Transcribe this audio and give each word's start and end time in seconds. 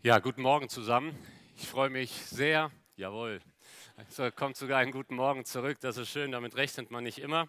Ja, 0.00 0.20
guten 0.20 0.42
Morgen 0.42 0.68
zusammen. 0.68 1.12
Ich 1.56 1.66
freue 1.66 1.90
mich 1.90 2.12
sehr. 2.12 2.70
Jawohl. 2.94 3.40
So 4.08 4.30
kommt 4.30 4.56
sogar 4.56 4.78
einen 4.78 4.92
guten 4.92 5.16
Morgen 5.16 5.44
zurück. 5.44 5.78
Das 5.80 5.96
ist 5.96 6.08
schön, 6.08 6.30
damit 6.30 6.54
rechnet 6.54 6.92
man 6.92 7.02
nicht 7.02 7.18
immer. 7.18 7.48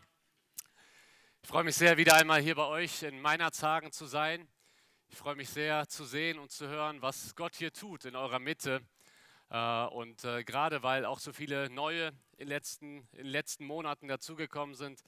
Ich 1.44 1.48
freue 1.48 1.64
mich 1.64 1.76
sehr, 1.76 1.98
wieder 1.98 2.16
einmal 2.16 2.42
hier 2.42 2.56
bei 2.56 2.66
euch 2.66 3.04
in 3.04 3.22
meiner 3.22 3.52
Zagen 3.52 3.92
zu 3.92 4.08
sein. 4.08 4.48
Ich 5.10 5.16
freue 5.16 5.36
mich 5.36 5.48
sehr 5.52 5.88
zu 5.90 6.06
sehen 6.06 6.40
und 6.40 6.50
zu 6.50 6.68
hören, 6.68 7.04
was 7.04 7.36
Gott 7.36 7.56
hier 7.56 7.72
tut 7.72 8.06
in 8.06 8.16
eurer 8.16 8.40
Mitte. 8.40 8.82
Äh, 9.52 9.86
und 9.86 10.24
äh, 10.24 10.44
gerade 10.44 10.82
weil 10.82 11.06
auch 11.06 11.20
so 11.20 11.32
viele 11.32 11.70
neue 11.70 12.08
in 12.32 12.40
den 12.40 12.48
letzten, 12.48 13.08
in 13.12 13.26
den 13.26 13.28
letzten 13.28 13.64
Monaten 13.64 14.08
dazugekommen 14.08 14.74
sind, 14.74 15.04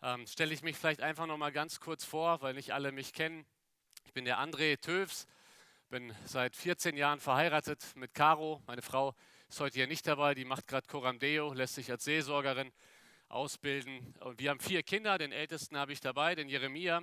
ähm, 0.00 0.26
stelle 0.26 0.54
ich 0.54 0.62
mich 0.62 0.78
vielleicht 0.78 1.02
einfach 1.02 1.26
noch 1.26 1.36
mal 1.36 1.52
ganz 1.52 1.78
kurz 1.78 2.06
vor, 2.06 2.40
weil 2.40 2.54
nicht 2.54 2.72
alle 2.72 2.90
mich 2.90 3.12
kennen. 3.12 3.44
Ich 4.04 4.14
bin 4.14 4.24
der 4.24 4.38
André 4.38 4.80
Tövs 4.80 5.26
bin 5.88 6.12
seit 6.24 6.56
14 6.56 6.96
Jahren 6.96 7.20
verheiratet 7.20 7.94
mit 7.94 8.12
Caro. 8.12 8.60
Meine 8.66 8.82
Frau 8.82 9.14
ist 9.48 9.60
heute 9.60 9.76
hier 9.76 9.86
nicht 9.86 10.06
dabei, 10.06 10.34
die 10.34 10.44
macht 10.44 10.66
gerade 10.66 10.86
Coram 10.88 11.20
Deo, 11.20 11.52
lässt 11.52 11.76
sich 11.76 11.90
als 11.90 12.04
Seelsorgerin 12.04 12.72
ausbilden. 13.28 14.14
Und 14.20 14.40
wir 14.40 14.50
haben 14.50 14.58
vier 14.58 14.82
Kinder, 14.82 15.16
den 15.16 15.30
ältesten 15.30 15.78
habe 15.78 15.92
ich 15.92 16.00
dabei, 16.00 16.34
den 16.34 16.48
Jeremia. 16.48 17.02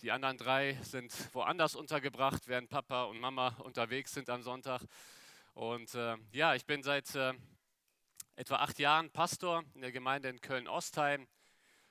Die 0.00 0.10
anderen 0.10 0.38
drei 0.38 0.78
sind 0.82 1.12
woanders 1.34 1.74
untergebracht, 1.74 2.48
während 2.48 2.70
Papa 2.70 3.04
und 3.04 3.20
Mama 3.20 3.48
unterwegs 3.58 4.12
sind 4.12 4.30
am 4.30 4.42
Sonntag. 4.42 4.82
Und 5.52 5.94
äh, 5.94 6.16
ja, 6.32 6.54
ich 6.54 6.64
bin 6.64 6.82
seit 6.82 7.14
äh, 7.14 7.34
etwa 8.36 8.56
acht 8.56 8.78
Jahren 8.78 9.10
Pastor 9.10 9.64
in 9.74 9.82
der 9.82 9.92
Gemeinde 9.92 10.30
in 10.30 10.40
Köln-Ostheim 10.40 11.28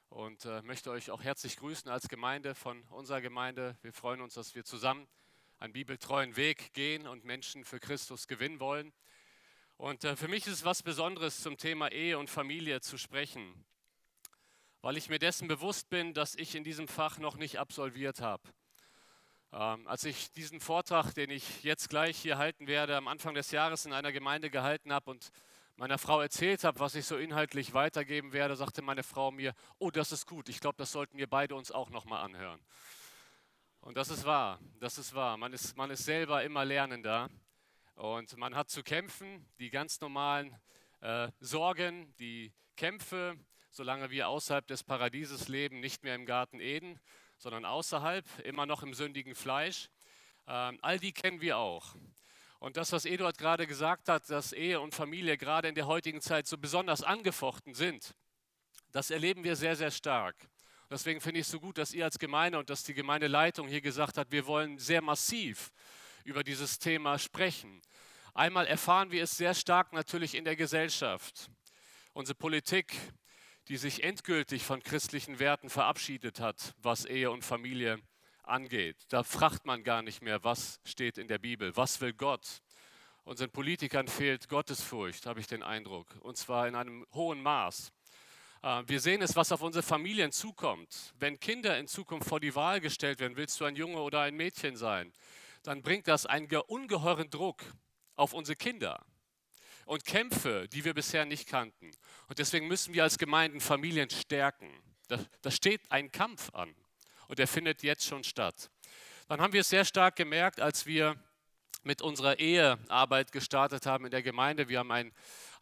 und 0.10 0.46
äh, 0.46 0.64
möchte 0.64 0.90
euch 0.90 1.12
auch 1.12 1.24
herzlich 1.24 1.58
grüßen 1.58 1.92
als 1.92 2.08
Gemeinde 2.08 2.56
von 2.56 2.82
unserer 2.90 3.22
Gemeinde. 3.22 3.78
Wir 3.84 3.94
freuen 3.94 4.20
uns, 4.20 4.34
dass 4.34 4.56
wir 4.56 4.66
zusammen 4.66 5.08
einen 5.64 5.72
bibeltreuen 5.72 6.36
Weg 6.36 6.74
gehen 6.74 7.08
und 7.08 7.24
Menschen 7.24 7.64
für 7.64 7.80
Christus 7.80 8.28
gewinnen 8.28 8.60
wollen. 8.60 8.92
Und 9.78 10.04
äh, 10.04 10.18
für 10.18 10.28
mich 10.28 10.46
ist 10.46 10.54
es 10.54 10.66
was 10.66 10.84
Besonderes 10.84 11.40
zum 11.40 11.56
Thema 11.56 11.90
Ehe 11.90 12.18
und 12.18 12.30
Familie 12.30 12.82
zu 12.82 12.98
sprechen, 12.98 13.64
weil 14.82 14.98
ich 14.98 15.08
mir 15.08 15.20
dessen 15.20 15.48
bewusst 15.48 15.90
bin, 15.90 16.14
dass 16.14 16.36
ich 16.36 16.56
in 16.56 16.66
diesem 16.66 16.90
Fach 16.90 17.18
noch 17.18 17.38
nicht 17.38 17.60
absolviert 17.60 18.20
habe. 18.20 18.44
Ähm, 19.54 19.88
als 19.88 20.04
ich 20.04 20.34
diesen 20.34 20.60
Vortrag, 20.60 21.14
den 21.14 21.30
ich 21.30 21.64
jetzt 21.64 21.90
gleich 21.90 22.18
hier 22.18 22.38
halten 22.38 22.68
werde, 22.68 22.98
am 22.98 23.08
Anfang 23.08 23.34
des 23.34 23.52
Jahres 23.52 23.86
in 23.86 23.94
einer 23.94 24.12
Gemeinde 24.12 24.50
gehalten 24.50 24.92
habe 24.92 25.12
und 25.12 25.32
meiner 25.78 25.98
Frau 25.98 26.20
erzählt 26.20 26.66
habe, 26.66 26.82
was 26.82 26.96
ich 26.96 27.06
so 27.06 27.16
inhaltlich 27.16 27.74
weitergeben 27.74 28.34
werde, 28.34 28.58
sagte 28.58 28.82
meine 28.82 29.04
Frau 29.04 29.32
mir, 29.32 29.54
oh, 29.80 29.92
das 29.92 30.12
ist 30.12 30.28
gut, 30.28 30.50
ich 30.50 30.60
glaube, 30.60 30.76
das 30.78 30.92
sollten 30.92 31.18
wir 31.18 31.28
beide 31.28 31.56
uns 31.56 31.72
auch 31.72 31.90
nochmal 31.90 32.22
anhören. 32.22 32.60
Und 33.84 33.98
das 33.98 34.08
ist 34.08 34.24
wahr, 34.24 34.62
das 34.80 34.98
ist 34.98 35.14
wahr. 35.14 35.36
Man 35.36 35.52
ist, 35.52 35.76
man 35.76 35.92
ist 35.92 36.06
selber 36.06 36.42
immer 36.42 36.64
lernender 36.64 37.30
und 37.96 38.38
man 38.38 38.56
hat 38.56 38.70
zu 38.70 38.82
kämpfen, 38.82 39.46
die 39.60 39.70
ganz 39.70 40.00
normalen 40.00 40.56
äh, 41.02 41.30
Sorgen, 41.42 42.16
die 42.18 42.54
Kämpfe, 42.78 43.38
solange 43.72 44.10
wir 44.10 44.30
außerhalb 44.30 44.66
des 44.68 44.86
Paradieses 44.86 45.50
leben, 45.50 45.82
nicht 45.82 46.02
mehr 46.02 46.16
im 46.16 46.26
Garten 46.26 46.62
Eden, 46.62 46.98
sondern 47.38 47.66
außerhalb, 47.66 48.26
immer 48.46 48.66
noch 48.66 48.84
im 48.84 48.94
sündigen 48.94 49.36
Fleisch. 49.36 49.90
Ähm, 50.48 50.80
all 50.82 50.98
die 50.98 51.12
kennen 51.12 51.42
wir 51.42 51.58
auch. 51.58 51.94
Und 52.60 52.78
das, 52.78 52.94
was 52.94 53.04
Eduard 53.04 53.38
gerade 53.38 53.68
gesagt 53.68 54.08
hat, 54.08 54.30
dass 54.30 54.54
Ehe 54.54 54.80
und 54.80 54.96
Familie 54.96 55.38
gerade 55.38 55.68
in 55.68 55.76
der 55.76 55.88
heutigen 55.88 56.22
Zeit 56.22 56.48
so 56.48 56.58
besonders 56.58 57.04
angefochten 57.04 57.74
sind, 57.74 58.16
das 58.94 59.12
erleben 59.12 59.44
wir 59.44 59.58
sehr, 59.58 59.76
sehr 59.76 59.92
stark. 59.92 60.38
Deswegen 60.90 61.22
finde 61.22 61.40
ich 61.40 61.46
es 61.46 61.52
so 61.52 61.60
gut, 61.60 61.78
dass 61.78 61.94
ihr 61.94 62.06
als 62.06 62.20
Gemeinde 62.20 62.60
und 62.60 62.70
dass 62.70 62.84
die 62.84 62.94
Gemeindeleitung 62.94 63.68
hier 63.68 63.82
gesagt 63.82 64.18
hat, 64.18 64.32
wir 64.32 64.46
wollen 64.46 64.78
sehr 64.78 65.02
massiv 65.02 65.72
über 66.24 66.44
dieses 66.44 66.80
Thema 66.80 67.18
sprechen. 67.18 67.82
Einmal 68.34 68.66
erfahren 68.66 69.12
wir 69.12 69.24
es 69.24 69.38
sehr 69.38 69.54
stark 69.54 69.94
natürlich 69.94 70.36
in 70.36 70.46
der 70.46 70.56
Gesellschaft. 70.56 71.50
Unsere 72.14 72.36
Politik, 72.36 72.96
die 73.68 73.78
sich 73.78 74.04
endgültig 74.04 74.64
von 74.64 74.82
christlichen 74.84 75.40
Werten 75.40 75.70
verabschiedet 75.70 76.40
hat, 76.40 76.74
was 76.78 77.06
Ehe 77.06 77.32
und 77.32 77.44
Familie 77.44 78.00
angeht. 78.44 78.98
Da 79.10 79.24
fragt 79.24 79.66
man 79.66 79.84
gar 79.84 80.02
nicht 80.02 80.22
mehr, 80.22 80.44
was 80.44 80.80
steht 80.84 81.18
in 81.18 81.28
der 81.28 81.38
Bibel, 81.38 81.76
was 81.76 82.02
will 82.02 82.14
Gott. 82.14 82.62
Unseren 83.24 83.52
Politikern 83.52 84.08
fehlt 84.08 84.50
Gottesfurcht, 84.50 85.26
habe 85.26 85.40
ich 85.40 85.48
den 85.48 85.64
Eindruck, 85.64 86.18
und 86.20 86.38
zwar 86.38 86.68
in 86.68 86.76
einem 86.76 87.06
hohen 87.14 87.42
Maß. 87.42 87.94
Äh, 88.64 88.84
wir 88.88 89.00
sehen 89.00 89.22
es, 89.22 89.36
was 89.36 89.52
auf 89.52 89.62
unsere 89.62 89.84
Familien 89.84 90.32
zukommt. 90.32 91.14
Wenn 91.20 91.40
Kinder 91.40 91.78
in 91.78 91.88
Zukunft 91.88 92.28
vor 92.28 92.40
die 92.40 92.56
Wahl 92.56 92.80
gestellt 92.80 93.20
werden, 93.20 93.38
willst 93.38 93.60
du 93.60 93.66
ein 93.66 93.76
Junge 93.76 94.02
oder 94.02 94.22
ein 94.22 94.36
Mädchen 94.36 94.76
sein, 94.76 95.14
dann 95.62 95.82
bringt 95.84 96.08
das 96.08 96.26
einen 96.26 96.48
ungeheuren 96.48 97.30
Druck 97.30 97.62
auf 98.16 98.34
unsere 98.34 98.56
Kinder 98.56 99.06
und 99.86 100.06
Kämpfe, 100.06 100.68
die 100.70 100.86
wir 100.86 100.94
bisher 100.94 101.26
nicht 101.26 101.48
kannten. 101.48 101.92
Und 102.28 102.40
deswegen 102.40 102.68
müssen 102.68 102.94
wir 102.94 103.04
als 103.04 103.18
Gemeinden 103.18 103.60
Familien 103.60 104.10
stärken. 104.10 104.72
Da, 105.10 105.20
da 105.42 105.52
steht 105.52 105.82
ein 105.92 106.12
Kampf 106.12 106.50
an 106.54 106.74
und 107.28 107.40
der 107.40 107.48
findet 107.48 107.84
jetzt 107.84 108.06
schon 108.06 108.24
statt. 108.24 108.70
Dann 109.28 109.42
haben 109.42 109.54
wir 109.54 109.62
es 109.62 109.70
sehr 109.70 109.86
stark 109.86 110.16
gemerkt, 110.16 110.60
als 110.60 110.86
wir 110.86 111.16
mit 111.84 112.02
unserer 112.02 112.40
Ehearbeit 112.40 113.32
gestartet 113.32 113.86
haben 113.86 114.06
in 114.06 114.12
der 114.12 114.24
Gemeinde. 114.24 114.70
Wir 114.70 114.80
haben 114.80 114.92
ein 114.92 115.12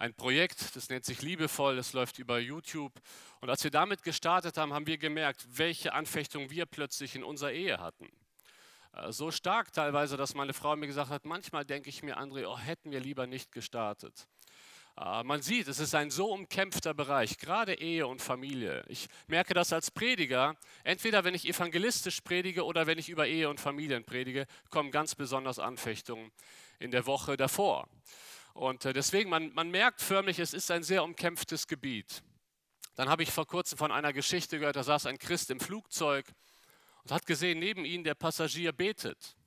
ein 0.01 0.15
Projekt, 0.15 0.75
das 0.75 0.89
nennt 0.89 1.05
sich 1.05 1.21
Liebevoll, 1.21 1.75
das 1.75 1.93
läuft 1.93 2.17
über 2.17 2.39
YouTube. 2.39 2.91
Und 3.39 3.51
als 3.51 3.63
wir 3.63 3.69
damit 3.69 4.01
gestartet 4.01 4.57
haben, 4.57 4.73
haben 4.73 4.87
wir 4.87 4.97
gemerkt, 4.97 5.45
welche 5.47 5.93
Anfechtung 5.93 6.49
wir 6.49 6.65
plötzlich 6.65 7.15
in 7.15 7.23
unserer 7.23 7.51
Ehe 7.51 7.77
hatten. 7.77 8.09
Äh, 8.93 9.11
so 9.11 9.29
stark 9.29 9.71
teilweise, 9.73 10.17
dass 10.17 10.33
meine 10.33 10.53
Frau 10.53 10.75
mir 10.75 10.87
gesagt 10.87 11.11
hat, 11.11 11.25
manchmal 11.25 11.65
denke 11.65 11.89
ich 11.89 12.01
mir, 12.01 12.17
André, 12.17 12.47
oh, 12.47 12.57
hätten 12.57 12.91
wir 12.91 12.99
lieber 12.99 13.27
nicht 13.27 13.51
gestartet. 13.51 14.27
Äh, 14.97 15.23
man 15.23 15.41
sieht, 15.41 15.67
es 15.67 15.79
ist 15.79 15.95
ein 15.95 16.09
so 16.09 16.31
umkämpfter 16.31 16.93
Bereich, 16.93 17.37
gerade 17.37 17.73
Ehe 17.73 18.07
und 18.07 18.21
Familie. 18.21 18.83
Ich 18.87 19.07
merke 19.27 19.53
das 19.53 19.73
als 19.73 19.91
Prediger, 19.91 20.55
entweder 20.83 21.23
wenn 21.23 21.33
ich 21.33 21.47
evangelistisch 21.47 22.21
predige 22.21 22.65
oder 22.65 22.87
wenn 22.87 22.97
ich 22.97 23.09
über 23.09 23.27
Ehe 23.27 23.49
und 23.49 23.59
Familien 23.59 24.03
predige, 24.03 24.45
kommen 24.69 24.91
ganz 24.91 25.15
besonders 25.15 25.59
Anfechtungen 25.59 26.31
in 26.79 26.91
der 26.91 27.05
Woche 27.05 27.37
davor. 27.37 27.87
Und 28.53 28.85
äh, 28.85 28.93
deswegen, 28.93 29.29
man, 29.29 29.53
man 29.53 29.69
merkt 29.69 30.01
förmlich, 30.01 30.39
es 30.39 30.53
ist 30.53 30.71
ein 30.71 30.83
sehr 30.83 31.03
umkämpftes 31.03 31.67
Gebiet. 31.67 32.21
Dann 32.95 33.09
habe 33.09 33.23
ich 33.23 33.31
vor 33.31 33.47
kurzem 33.47 33.77
von 33.77 33.91
einer 33.91 34.11
Geschichte 34.11 34.59
gehört, 34.59 34.75
da 34.75 34.83
saß 34.83 35.05
ein 35.05 35.17
Christ 35.17 35.49
im 35.49 35.59
Flugzeug 35.59 36.25
und 37.03 37.11
hat 37.11 37.25
gesehen, 37.25 37.59
neben 37.59 37.85
ihm 37.85 38.03
der 38.03 38.15
Passagier 38.15 38.73
betet. 38.73 39.37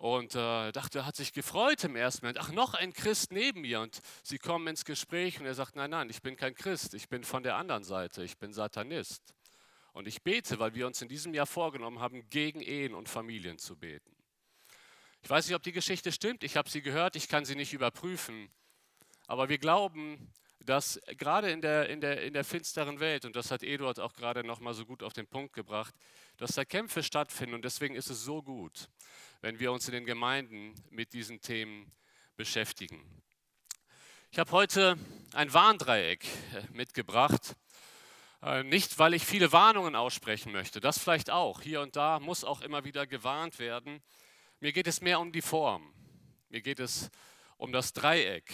Und 0.00 0.34
äh, 0.34 0.72
dachte, 0.72 1.00
er 1.00 1.06
hat 1.06 1.14
sich 1.14 1.34
gefreut 1.34 1.84
im 1.84 1.94
ersten 1.94 2.24
Moment. 2.24 2.38
Ach, 2.40 2.50
noch 2.52 2.72
ein 2.72 2.94
Christ 2.94 3.32
neben 3.32 3.60
mir. 3.60 3.82
Und 3.82 4.00
sie 4.22 4.38
kommen 4.38 4.66
ins 4.66 4.86
Gespräch 4.86 5.38
und 5.38 5.44
er 5.44 5.52
sagt, 5.52 5.76
nein, 5.76 5.90
nein, 5.90 6.08
ich 6.08 6.22
bin 6.22 6.36
kein 6.36 6.54
Christ, 6.54 6.94
ich 6.94 7.10
bin 7.10 7.22
von 7.22 7.42
der 7.42 7.56
anderen 7.56 7.84
Seite, 7.84 8.24
ich 8.24 8.38
bin 8.38 8.54
Satanist. 8.54 9.34
Und 9.92 10.08
ich 10.08 10.22
bete, 10.22 10.58
weil 10.58 10.74
wir 10.74 10.86
uns 10.86 11.02
in 11.02 11.08
diesem 11.08 11.34
Jahr 11.34 11.44
vorgenommen 11.44 11.98
haben, 11.98 12.26
gegen 12.30 12.62
Ehen 12.62 12.94
und 12.94 13.10
Familien 13.10 13.58
zu 13.58 13.76
beten. 13.76 14.16
Ich 15.20 15.28
weiß 15.28 15.46
nicht, 15.46 15.54
ob 15.54 15.62
die 15.62 15.72
Geschichte 15.72 16.12
stimmt, 16.12 16.44
ich 16.44 16.56
habe 16.56 16.70
sie 16.70 16.80
gehört, 16.80 17.14
ich 17.14 17.28
kann 17.28 17.44
sie 17.44 17.54
nicht 17.54 17.74
überprüfen. 17.74 18.48
Aber 19.26 19.50
wir 19.50 19.58
glauben, 19.58 20.32
dass 20.64 20.98
gerade 21.18 21.50
in 21.50 21.60
der, 21.60 21.90
in 21.90 22.00
der, 22.00 22.22
in 22.22 22.32
der 22.32 22.44
finsteren 22.44 23.00
Welt, 23.00 23.26
und 23.26 23.36
das 23.36 23.50
hat 23.50 23.62
Eduard 23.62 24.00
auch 24.00 24.14
gerade 24.14 24.44
nochmal 24.44 24.72
so 24.72 24.86
gut 24.86 25.02
auf 25.02 25.12
den 25.12 25.26
Punkt 25.26 25.52
gebracht, 25.52 25.94
dass 26.38 26.52
da 26.52 26.64
Kämpfe 26.64 27.02
stattfinden. 27.02 27.54
Und 27.54 27.66
deswegen 27.66 27.94
ist 27.94 28.08
es 28.08 28.24
so 28.24 28.42
gut, 28.42 28.88
wenn 29.40 29.58
wir 29.58 29.72
uns 29.72 29.88
in 29.88 29.94
den 29.94 30.04
Gemeinden 30.04 30.74
mit 30.90 31.12
diesen 31.12 31.40
Themen 31.40 31.90
beschäftigen. 32.36 33.02
Ich 34.30 34.38
habe 34.38 34.52
heute 34.52 34.98
ein 35.32 35.52
Warndreieck 35.52 36.24
äh, 36.24 36.62
mitgebracht. 36.72 37.56
Äh, 38.42 38.62
nicht, 38.64 38.98
weil 38.98 39.14
ich 39.14 39.24
viele 39.24 39.50
Warnungen 39.52 39.96
aussprechen 39.96 40.52
möchte, 40.52 40.80
das 40.80 40.98
vielleicht 40.98 41.30
auch. 41.30 41.62
Hier 41.62 41.80
und 41.80 41.96
da 41.96 42.20
muss 42.20 42.44
auch 42.44 42.60
immer 42.60 42.84
wieder 42.84 43.06
gewarnt 43.06 43.58
werden. 43.58 44.02
Mir 44.60 44.72
geht 44.72 44.86
es 44.86 45.00
mehr 45.00 45.20
um 45.20 45.32
die 45.32 45.42
Form. 45.42 45.92
Mir 46.48 46.60
geht 46.60 46.80
es 46.80 47.10
um 47.56 47.72
das 47.72 47.92
Dreieck. 47.92 48.52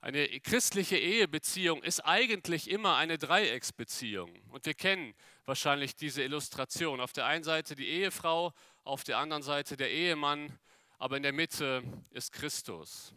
Eine 0.00 0.28
christliche 0.40 0.96
Ehebeziehung 0.96 1.82
ist 1.82 2.00
eigentlich 2.00 2.70
immer 2.70 2.96
eine 2.96 3.18
Dreiecksbeziehung. 3.18 4.30
Und 4.50 4.64
wir 4.64 4.74
kennen 4.74 5.14
wahrscheinlich 5.44 5.96
diese 5.96 6.22
Illustration. 6.22 7.00
Auf 7.00 7.12
der 7.12 7.26
einen 7.26 7.42
Seite 7.42 7.74
die 7.74 7.88
Ehefrau, 7.88 8.52
auf 8.86 9.02
der 9.02 9.18
anderen 9.18 9.42
Seite 9.42 9.76
der 9.76 9.90
Ehemann, 9.90 10.56
aber 10.98 11.16
in 11.16 11.24
der 11.24 11.32
Mitte 11.32 11.82
ist 12.10 12.32
Christus. 12.32 13.12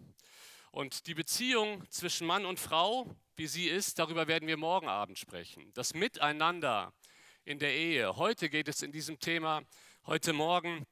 Und 0.72 1.06
die 1.08 1.14
Beziehung 1.14 1.90
zwischen 1.90 2.26
Mann 2.26 2.46
und 2.46 2.60
Frau, 2.60 3.16
wie 3.36 3.48
sie 3.48 3.68
ist, 3.68 4.00
darüber 4.00 4.28
werden 4.28 4.48
wir 4.48 4.58
morgen 4.58 4.88
Abend 4.88 5.18
sprechen. 5.20 5.72
Das 5.74 5.94
Miteinander 5.94 6.94
in 7.46 7.60
der 7.60 7.74
Ehe. 7.74 8.16
Heute 8.16 8.50
geht 8.50 8.68
es 8.68 8.82
in 8.82 8.92
diesem 8.92 9.20
Thema, 9.20 9.62
heute 10.06 10.34
Morgen 10.34 10.86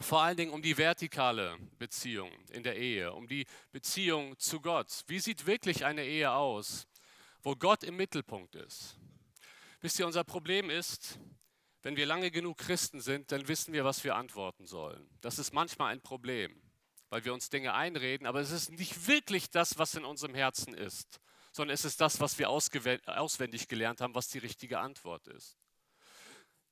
vor 0.00 0.22
allen 0.22 0.36
Dingen 0.36 0.52
um 0.52 0.62
die 0.62 0.76
vertikale 0.76 1.56
Beziehung 1.78 2.30
in 2.50 2.62
der 2.62 2.76
Ehe, 2.76 3.12
um 3.12 3.26
die 3.26 3.46
Beziehung 3.72 4.38
zu 4.38 4.60
Gott. 4.60 5.04
Wie 5.06 5.18
sieht 5.18 5.46
wirklich 5.46 5.84
eine 5.84 6.04
Ehe 6.04 6.30
aus, 6.30 6.86
wo 7.42 7.56
Gott 7.56 7.82
im 7.82 7.96
Mittelpunkt 7.96 8.54
ist? 8.54 8.96
Wisst 9.80 9.98
ihr, 9.98 10.06
unser 10.06 10.24
Problem 10.24 10.70
ist, 10.70 11.18
wenn 11.88 11.96
wir 11.96 12.04
lange 12.04 12.30
genug 12.30 12.58
Christen 12.58 13.00
sind, 13.00 13.32
dann 13.32 13.48
wissen 13.48 13.72
wir, 13.72 13.82
was 13.82 14.04
wir 14.04 14.14
antworten 14.14 14.66
sollen. 14.66 15.08
Das 15.22 15.38
ist 15.38 15.54
manchmal 15.54 15.90
ein 15.90 16.02
Problem. 16.02 16.60
weil 17.08 17.24
wir 17.24 17.32
uns 17.32 17.48
Dinge 17.48 17.72
einreden, 17.72 18.26
aber 18.26 18.40
es 18.40 18.50
ist 18.50 18.70
nicht 18.70 19.06
wirklich 19.06 19.50
das, 19.50 19.78
was 19.78 19.94
in 19.94 20.04
unserem 20.04 20.34
Herzen 20.34 20.74
ist, 20.74 21.20
sondern 21.52 21.72
es 21.74 21.84
ist 21.84 22.00
das, 22.00 22.20
was 22.20 22.38
wir 22.38 22.50
auswendig 22.50 23.68
gelernt 23.68 24.00
haben, 24.00 24.14
was 24.14 24.28
die 24.28 24.38
richtige 24.38 24.78
Antwort 24.78 25.26
ist. 25.28 25.56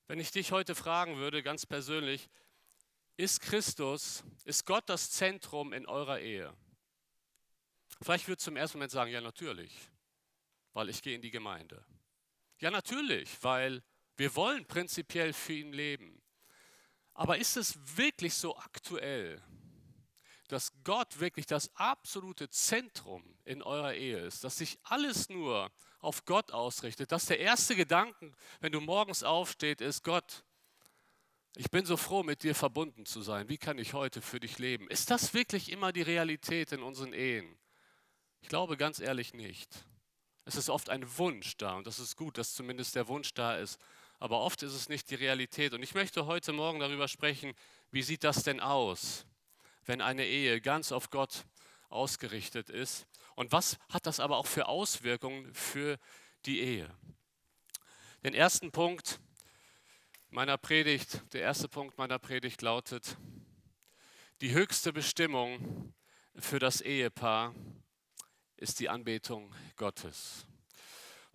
Wenn 0.07 0.19
ich 0.19 0.31
dich 0.31 0.51
heute 0.51 0.75
fragen 0.75 1.17
würde, 1.17 1.41
ganz 1.43 1.65
persönlich, 1.65 2.29
ist 3.17 3.41
Christus, 3.41 4.23
ist 4.45 4.65
Gott 4.65 4.87
das 4.87 5.09
Zentrum 5.09 5.73
in 5.73 5.87
eurer 5.87 6.19
Ehe? 6.19 6.53
Vielleicht 8.01 8.27
würdest 8.27 8.45
du 8.45 8.51
im 8.51 8.57
ersten 8.57 8.77
Moment 8.77 8.91
sagen, 8.91 9.11
ja 9.11 9.21
natürlich, 9.21 9.73
weil 10.73 10.89
ich 10.89 11.01
gehe 11.01 11.15
in 11.15 11.21
die 11.21 11.31
Gemeinde. 11.31 11.83
Ja 12.59 12.69
natürlich, 12.69 13.43
weil 13.43 13.81
wir 14.17 14.35
wollen 14.35 14.65
prinzipiell 14.65 15.33
für 15.33 15.53
ihn 15.53 15.71
leben. 15.71 16.21
Aber 17.13 17.37
ist 17.37 17.57
es 17.57 17.77
wirklich 17.97 18.33
so 18.33 18.57
aktuell, 18.57 19.41
dass 20.47 20.71
Gott 20.83 21.19
wirklich 21.19 21.45
das 21.45 21.75
absolute 21.75 22.49
Zentrum 22.49 23.37
in 23.43 23.61
eurer 23.61 23.93
Ehe 23.93 24.19
ist, 24.19 24.43
dass 24.43 24.57
sich 24.57 24.77
alles 24.83 25.29
nur 25.29 25.71
auf 25.99 26.25
Gott 26.25 26.51
ausrichtet, 26.51 27.11
dass 27.11 27.25
der 27.25 27.39
erste 27.39 27.75
Gedanke, 27.75 28.31
wenn 28.59 28.71
du 28.71 28.79
morgens 28.79 29.23
aufstehst, 29.23 29.81
ist 29.81 30.03
Gott, 30.03 30.43
ich 31.55 31.71
bin 31.71 31.85
so 31.85 31.97
froh, 31.97 32.21
mit 32.21 32.43
dir 32.43 32.53
verbunden 32.53 33.05
zu 33.05 33.21
sein. 33.21 33.49
Wie 33.49 33.57
kann 33.57 33.79
ich 33.79 33.93
heute 33.93 34.21
für 34.21 34.39
dich 34.39 34.59
leben? 34.59 34.87
Ist 34.89 35.09
das 35.09 35.33
wirklich 35.33 35.71
immer 35.71 35.91
die 35.91 36.03
Realität 36.03 36.71
in 36.71 36.83
unseren 36.83 37.13
Ehen? 37.13 37.57
Ich 38.41 38.47
glaube 38.47 38.77
ganz 38.77 38.99
ehrlich 38.99 39.33
nicht. 39.33 39.85
Es 40.45 40.55
ist 40.55 40.69
oft 40.69 40.89
ein 40.89 41.17
Wunsch 41.17 41.57
da 41.57 41.73
und 41.73 41.87
das 41.87 41.99
ist 41.99 42.15
gut, 42.15 42.37
dass 42.37 42.53
zumindest 42.53 42.95
der 42.95 43.07
Wunsch 43.07 43.33
da 43.33 43.57
ist. 43.57 43.79
Aber 44.19 44.39
oft 44.39 44.63
ist 44.63 44.73
es 44.73 44.89
nicht 44.89 45.09
die 45.11 45.15
Realität. 45.15 45.73
Und 45.73 45.83
ich 45.83 45.93
möchte 45.93 46.25
heute 46.25 46.51
Morgen 46.53 46.79
darüber 46.79 47.07
sprechen, 47.07 47.53
wie 47.91 48.01
sieht 48.01 48.23
das 48.23 48.43
denn 48.43 48.59
aus, 48.59 49.25
wenn 49.85 50.01
eine 50.01 50.25
Ehe 50.25 50.59
ganz 50.59 50.91
auf 50.91 51.09
Gott 51.09 51.45
ausgerichtet 51.89 52.69
ist? 52.69 53.07
Und 53.35 53.51
was 53.51 53.77
hat 53.89 54.07
das 54.07 54.19
aber 54.19 54.37
auch 54.37 54.47
für 54.47 54.67
Auswirkungen 54.67 55.53
für 55.53 55.99
die 56.45 56.59
Ehe? 56.61 56.89
Den 58.23 58.33
ersten 58.33 58.71
Punkt 58.71 59.19
meiner 60.29 60.57
Predigt, 60.57 61.21
der 61.33 61.41
erste 61.41 61.69
Punkt 61.69 61.97
meiner 61.97 62.19
Predigt 62.19 62.61
lautet, 62.61 63.17
die 64.41 64.51
höchste 64.51 64.91
Bestimmung 64.91 65.93
für 66.35 66.59
das 66.59 66.81
Ehepaar 66.81 67.53
ist 68.55 68.79
die 68.79 68.89
Anbetung 68.89 69.53
Gottes. 69.75 70.47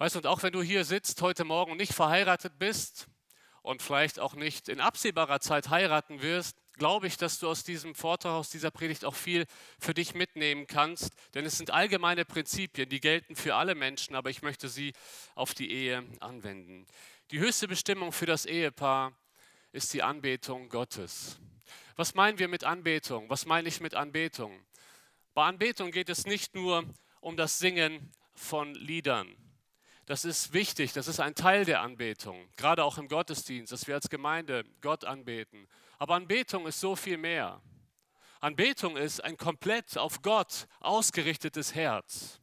Weißt 0.02 0.16
du, 0.16 0.18
und 0.18 0.26
auch 0.26 0.42
wenn 0.42 0.52
du 0.52 0.62
hier 0.62 0.84
sitzt 0.84 1.22
heute 1.22 1.44
Morgen 1.44 1.76
nicht 1.76 1.92
verheiratet 1.92 2.58
bist 2.58 3.06
und 3.62 3.82
vielleicht 3.82 4.18
auch 4.18 4.34
nicht 4.34 4.68
in 4.68 4.80
absehbarer 4.80 5.38
Zeit 5.38 5.70
heiraten 5.70 6.22
wirst, 6.22 6.56
glaube 6.72 7.06
ich, 7.06 7.18
dass 7.18 7.38
du 7.38 7.48
aus 7.48 7.62
diesem 7.62 7.94
Vortrag, 7.94 8.32
aus 8.32 8.50
dieser 8.50 8.72
Predigt 8.72 9.04
auch 9.04 9.14
viel 9.14 9.46
für 9.78 9.94
dich 9.94 10.16
mitnehmen 10.16 10.66
kannst. 10.66 11.12
Denn 11.34 11.46
es 11.46 11.56
sind 11.56 11.70
allgemeine 11.70 12.24
Prinzipien, 12.24 12.88
die 12.88 12.98
gelten 12.98 13.36
für 13.36 13.54
alle 13.54 13.76
Menschen, 13.76 14.16
aber 14.16 14.28
ich 14.28 14.42
möchte 14.42 14.68
sie 14.68 14.92
auf 15.36 15.54
die 15.54 15.70
Ehe 15.70 16.04
anwenden. 16.18 16.84
Die 17.30 17.38
höchste 17.38 17.68
Bestimmung 17.68 18.10
für 18.10 18.26
das 18.26 18.44
Ehepaar 18.44 19.12
ist 19.70 19.94
die 19.94 20.02
Anbetung 20.02 20.68
Gottes. 20.68 21.38
Was 21.94 22.16
meinen 22.16 22.40
wir 22.40 22.48
mit 22.48 22.64
Anbetung? 22.64 23.30
Was 23.30 23.46
meine 23.46 23.68
ich 23.68 23.80
mit 23.80 23.94
Anbetung? 23.94 24.64
Bei 25.32 25.44
Anbetung 25.44 25.92
geht 25.92 26.08
es 26.08 26.26
nicht 26.26 26.56
nur 26.56 26.92
um 27.20 27.36
das 27.36 27.60
Singen 27.60 28.10
von 28.34 28.74
Liedern. 28.74 29.36
Das 30.06 30.24
ist 30.24 30.52
wichtig, 30.52 30.92
das 30.92 31.06
ist 31.06 31.20
ein 31.20 31.36
Teil 31.36 31.64
der 31.64 31.80
Anbetung, 31.80 32.48
gerade 32.56 32.82
auch 32.82 32.98
im 32.98 33.06
Gottesdienst, 33.06 33.72
dass 33.72 33.86
wir 33.86 33.94
als 33.94 34.08
Gemeinde 34.08 34.64
Gott 34.80 35.04
anbeten. 35.04 35.68
Aber 35.98 36.16
Anbetung 36.16 36.66
ist 36.66 36.80
so 36.80 36.96
viel 36.96 37.16
mehr. 37.16 37.62
Anbetung 38.40 38.96
ist 38.96 39.22
ein 39.22 39.36
komplett 39.36 39.96
auf 39.96 40.20
Gott 40.20 40.66
ausgerichtetes 40.80 41.76
Herz, 41.76 42.40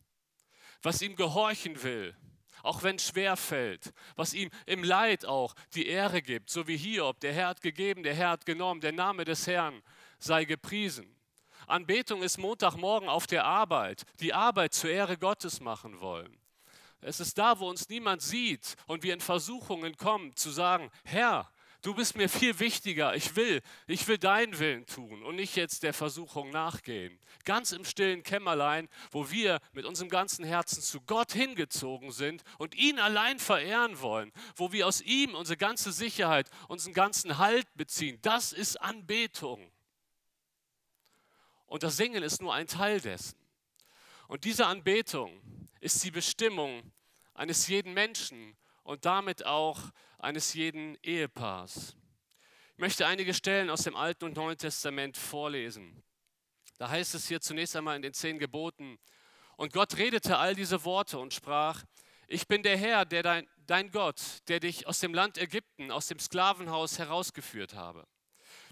was 0.82 1.02
ihm 1.02 1.18
gehorchen 1.18 1.84
will, 1.84 2.16
auch 2.64 2.84
wenn 2.84 2.96
es 2.96 3.08
schwer 3.08 3.36
fällt, 3.36 3.92
was 4.16 4.34
ihm 4.34 4.50
im 4.66 4.86
Leid 4.86 5.26
auch 5.26 5.54
die 5.74 5.88
Ehre 5.88 6.22
gibt, 6.22 6.50
so 6.50 6.66
wie 6.68 6.78
Hiob, 6.78 7.20
der 7.20 7.34
Herr 7.34 7.50
hat 7.50 7.62
gegeben, 7.62 8.04
der 8.04 8.16
Herr 8.16 8.30
hat 8.30 8.46
genommen, 8.46 8.80
der 8.80 8.94
Name 8.94 9.26
des 9.26 9.46
Herrn 9.46 9.84
sei 10.20 10.46
gepriesen. 10.46 11.14
Anbetung 11.68 12.24
ist 12.24 12.38
Montagmorgen 12.38 13.10
auf 13.10 13.28
der 13.28 13.44
Arbeit, 13.44 14.04
die 14.22 14.34
Arbeit 14.34 14.74
zur 14.74 14.92
Ehre 14.92 15.18
Gottes 15.18 15.60
machen 15.60 16.00
wollen. 16.00 16.39
Es 17.02 17.20
ist 17.20 17.38
da, 17.38 17.60
wo 17.60 17.70
uns 17.70 17.88
niemand 17.90 18.22
sieht 18.22 18.76
und 18.88 19.04
wir 19.04 19.14
in 19.14 19.22
Versuchungen 19.22 19.96
kommen, 19.96 20.36
zu 20.36 20.52
sagen, 20.52 20.92
Herr, 21.04 21.50
du 21.82 21.94
bist 21.94 22.18
mir 22.18 22.28
viel 22.28 22.60
wichtiger, 22.60 23.16
ich 23.16 23.38
will, 23.38 23.62
ich 23.88 24.08
will 24.08 24.18
deinen 24.18 24.60
Willen 24.60 24.86
tun 24.86 25.24
und 25.24 25.38
nicht 25.38 25.56
jetzt 25.56 25.84
der 25.84 25.94
Versuchung 25.94 26.50
nachgehen. 26.50 27.18
Ganz 27.46 27.72
im 27.72 27.86
stillen 27.86 28.22
Kämmerlein, 28.24 28.90
wo 29.12 29.32
wir 29.32 29.60
mit 29.72 29.86
unserem 29.86 30.10
ganzen 30.10 30.44
Herzen 30.44 30.82
zu 30.82 31.00
Gott 31.02 31.32
hingezogen 31.32 32.12
sind 32.12 32.44
und 32.58 32.76
ihn 32.76 33.00
allein 33.00 33.40
verehren 33.40 34.02
wollen, 34.02 34.34
wo 34.58 34.74
wir 34.74 34.86
aus 34.86 35.00
ihm 35.02 35.36
unsere 35.36 35.58
ganze 35.58 35.94
Sicherheit, 35.94 36.50
unseren 36.68 36.94
ganzen 36.94 37.38
Halt 37.38 37.68
beziehen. 37.76 38.20
Das 38.22 38.52
ist 38.52 38.76
Anbetung. 38.82 39.72
Und 41.66 41.84
das 41.84 41.96
Singen 41.96 42.24
ist 42.24 42.42
nur 42.42 42.54
ein 42.54 42.68
Teil 42.68 43.00
dessen. 43.00 43.38
Und 44.28 44.44
diese 44.44 44.66
Anbetung 44.66 45.42
ist 45.80 46.04
die 46.04 46.12
Bestimmung 46.12 46.92
eines 47.34 47.68
jeden 47.68 47.94
Menschen 47.94 48.58
und 48.84 49.06
damit 49.06 49.46
auch 49.46 49.80
eines 50.18 50.54
jeden 50.54 50.98
Ehepaars. 51.04 51.96
Ich 52.74 52.80
möchte 52.80 53.08
einige 53.08 53.34
Stellen 53.34 53.70
aus 53.70 53.84
dem 53.84 53.96
Alten 53.96 54.26
und 54.26 54.36
Neuen 54.36 54.58
Testament 54.58 55.18
vorlesen. 55.18 56.04
Da 56.78 56.90
heißt 56.90 57.14
es 57.16 57.28
hier 57.28 57.42
zunächst 57.42 57.76
einmal 57.76 57.96
in 57.96 58.02
den 58.02 58.14
zehn 58.14 58.40
Geboten, 58.40 58.98
und 59.58 59.74
Gott 59.74 59.98
redete 59.98 60.38
all 60.38 60.56
diese 60.56 60.86
Worte 60.86 61.20
und 61.20 61.34
sprach, 61.34 61.84
ich 62.28 62.48
bin 62.48 62.64
der 62.64 62.78
Herr, 62.78 63.04
der 63.04 63.24
dein, 63.24 63.50
dein 63.58 63.92
Gott, 63.92 64.22
der 64.48 64.62
dich 64.62 64.88
aus 64.88 65.00
dem 65.00 65.14
Land 65.14 65.38
Ägypten, 65.38 65.92
aus 65.92 66.08
dem 66.08 66.18
Sklavenhaus 66.18 66.98
herausgeführt 66.98 67.74
habe. 67.74 68.08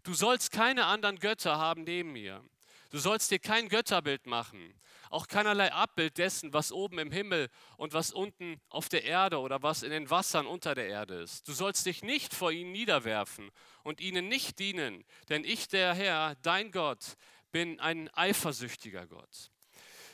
Du 0.04 0.14
sollst 0.14 0.52
keine 0.54 0.86
anderen 0.86 1.20
Götter 1.20 1.58
haben 1.58 1.84
neben 1.84 2.14
mir. 2.14 2.42
Du 2.90 3.00
sollst 3.00 3.32
dir 3.32 3.40
kein 3.40 3.70
Götterbild 3.70 4.28
machen, 4.28 4.74
auch 5.10 5.28
keinerlei 5.28 5.72
Abbild 5.72 6.18
dessen, 6.18 6.54
was 6.54 6.72
oben 6.72 7.00
im 7.00 7.12
Himmel 7.12 7.50
und 7.78 7.94
was 7.94 8.12
unten 8.12 8.62
auf 8.70 8.90
der 8.90 9.04
Erde 9.04 9.40
oder 9.40 9.62
was 9.62 9.84
in 9.84 9.92
den 9.92 10.10
Wassern 10.10 10.48
unter 10.48 10.76
der 10.76 10.88
Erde 10.88 11.16
ist. 11.16 11.48
Du 11.48 11.54
sollst 11.54 11.86
dich 11.86 12.04
nicht 12.04 12.34
vor 12.34 12.52
ihnen 12.52 12.72
niederwerfen 12.72 13.52
und 13.84 14.02
ihnen 14.02 14.28
nicht 14.28 14.60
dienen, 14.60 15.04
denn 15.30 15.44
ich, 15.44 15.68
der 15.68 15.94
Herr, 15.94 16.36
dein 16.42 16.72
Gott, 16.72 17.18
bin 17.52 17.80
ein 17.80 18.10
eifersüchtiger 18.14 19.08
Gott. 19.08 19.52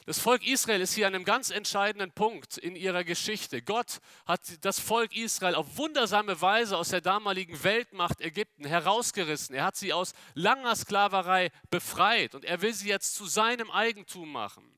Das 0.05 0.19
Volk 0.19 0.45
Israel 0.45 0.81
ist 0.81 0.95
hier 0.95 1.07
an 1.07 1.15
einem 1.15 1.23
ganz 1.23 1.49
entscheidenden 1.49 2.11
Punkt 2.11 2.57
in 2.57 2.75
ihrer 2.75 3.05
Geschichte. 3.05 3.61
Gott 3.61 4.01
hat 4.25 4.41
das 4.65 4.77
Volk 4.77 5.15
Israel 5.15 5.55
auf 5.55 5.77
wundersame 5.77 6.41
Weise 6.41 6.77
aus 6.77 6.89
der 6.89 6.99
damaligen 6.99 7.63
Weltmacht 7.63 8.19
Ägypten 8.19 8.65
herausgerissen. 8.65 9.55
Er 9.55 9.63
hat 9.63 9.77
sie 9.77 9.93
aus 9.93 10.13
langer 10.33 10.75
Sklaverei 10.75 11.51
befreit 11.69 12.35
und 12.35 12.43
er 12.43 12.61
will 12.61 12.73
sie 12.73 12.89
jetzt 12.89 13.15
zu 13.15 13.27
seinem 13.27 13.71
Eigentum 13.71 14.29
machen. 14.29 14.77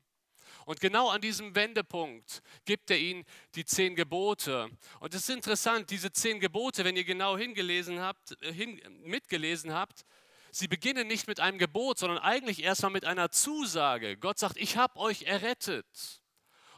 Und 0.64 0.80
genau 0.80 1.08
an 1.10 1.20
diesem 1.20 1.54
Wendepunkt 1.56 2.42
gibt 2.64 2.90
er 2.90 2.98
ihnen 2.98 3.24
die 3.56 3.64
zehn 3.64 3.96
Gebote. 3.96 4.68
Und 5.00 5.12
es 5.14 5.22
ist 5.22 5.30
interessant, 5.30 5.90
diese 5.90 6.12
zehn 6.12 6.38
Gebote, 6.38 6.84
wenn 6.84 6.96
ihr 6.96 7.04
genau 7.04 7.36
hingelesen 7.36 8.00
habt, 8.00 8.40
äh, 8.42 8.52
hin, 8.52 8.80
mitgelesen 9.02 9.72
habt, 9.72 10.04
sie 10.56 10.68
beginnen 10.68 11.06
nicht 11.06 11.28
mit 11.28 11.40
einem 11.40 11.58
Gebot, 11.58 11.98
sondern 11.98 12.18
eigentlich 12.18 12.62
erstmal 12.62 12.92
mit 12.92 13.04
einer 13.04 13.30
Zusage. 13.30 14.16
Gott 14.16 14.38
sagt, 14.38 14.56
ich 14.56 14.76
habe 14.76 14.96
euch 14.96 15.24
errettet. 15.24 15.86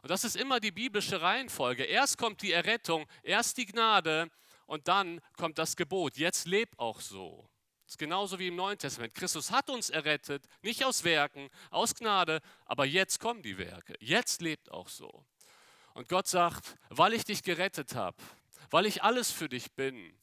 Und 0.02 0.10
das 0.10 0.24
ist 0.24 0.36
immer 0.36 0.60
die 0.60 0.70
biblische 0.70 1.20
Reihenfolge. 1.20 1.84
Erst 1.84 2.18
kommt 2.18 2.42
die 2.42 2.52
Errettung, 2.52 3.06
erst 3.22 3.56
die 3.56 3.66
Gnade 3.66 4.30
und 4.66 4.88
dann 4.88 5.20
kommt 5.36 5.58
das 5.58 5.76
Gebot. 5.76 6.16
Jetzt 6.16 6.46
lebt 6.46 6.78
auch 6.78 7.00
so. 7.00 7.48
Das 7.84 7.94
ist 7.94 7.98
genauso 7.98 8.38
wie 8.38 8.48
im 8.48 8.56
Neuen 8.56 8.78
Testament. 8.78 9.14
Christus 9.14 9.50
hat 9.50 9.70
uns 9.70 9.90
errettet, 9.90 10.46
nicht 10.62 10.84
aus 10.84 11.04
Werken, 11.04 11.48
aus 11.70 11.94
Gnade, 11.94 12.42
aber 12.66 12.84
jetzt 12.84 13.18
kommen 13.18 13.42
die 13.42 13.58
Werke. 13.58 13.94
Jetzt 14.00 14.42
lebt 14.42 14.70
auch 14.70 14.88
so. 14.88 15.24
Und 15.94 16.08
Gott 16.08 16.26
sagt, 16.26 16.76
weil 16.90 17.14
ich 17.14 17.24
dich 17.24 17.42
gerettet 17.42 17.94
habe, 17.94 18.16
weil 18.70 18.86
ich 18.86 19.02
alles 19.02 19.32
für 19.32 19.48
dich 19.48 19.72
bin, 19.72 20.17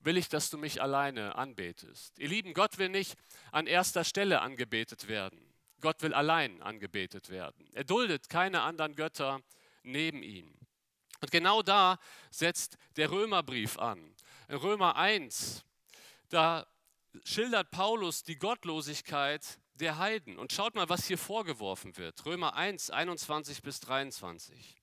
will 0.00 0.16
ich, 0.16 0.28
dass 0.28 0.50
du 0.50 0.58
mich 0.58 0.82
alleine 0.82 1.36
anbetest. 1.36 2.18
Ihr 2.18 2.28
Lieben, 2.28 2.54
Gott 2.54 2.78
will 2.78 2.88
nicht 2.88 3.16
an 3.52 3.66
erster 3.66 4.04
Stelle 4.04 4.40
angebetet 4.40 5.08
werden. 5.08 5.40
Gott 5.80 6.02
will 6.02 6.14
allein 6.14 6.62
angebetet 6.62 7.30
werden. 7.30 7.68
Er 7.72 7.84
duldet 7.84 8.28
keine 8.28 8.62
anderen 8.62 8.94
Götter 8.94 9.40
neben 9.82 10.22
ihm. 10.22 10.54
Und 11.20 11.30
genau 11.30 11.62
da 11.62 11.98
setzt 12.30 12.76
der 12.96 13.10
Römerbrief 13.10 13.78
an. 13.78 14.14
In 14.48 14.56
Römer 14.56 14.96
1, 14.96 15.64
da 16.28 16.66
schildert 17.24 17.70
Paulus 17.70 18.22
die 18.22 18.36
Gottlosigkeit 18.36 19.58
der 19.74 19.98
Heiden. 19.98 20.38
Und 20.38 20.52
schaut 20.52 20.74
mal, 20.74 20.88
was 20.88 21.06
hier 21.06 21.18
vorgeworfen 21.18 21.96
wird. 21.96 22.24
Römer 22.24 22.54
1, 22.54 22.90
21 22.90 23.62
bis 23.62 23.80
23. 23.80 24.76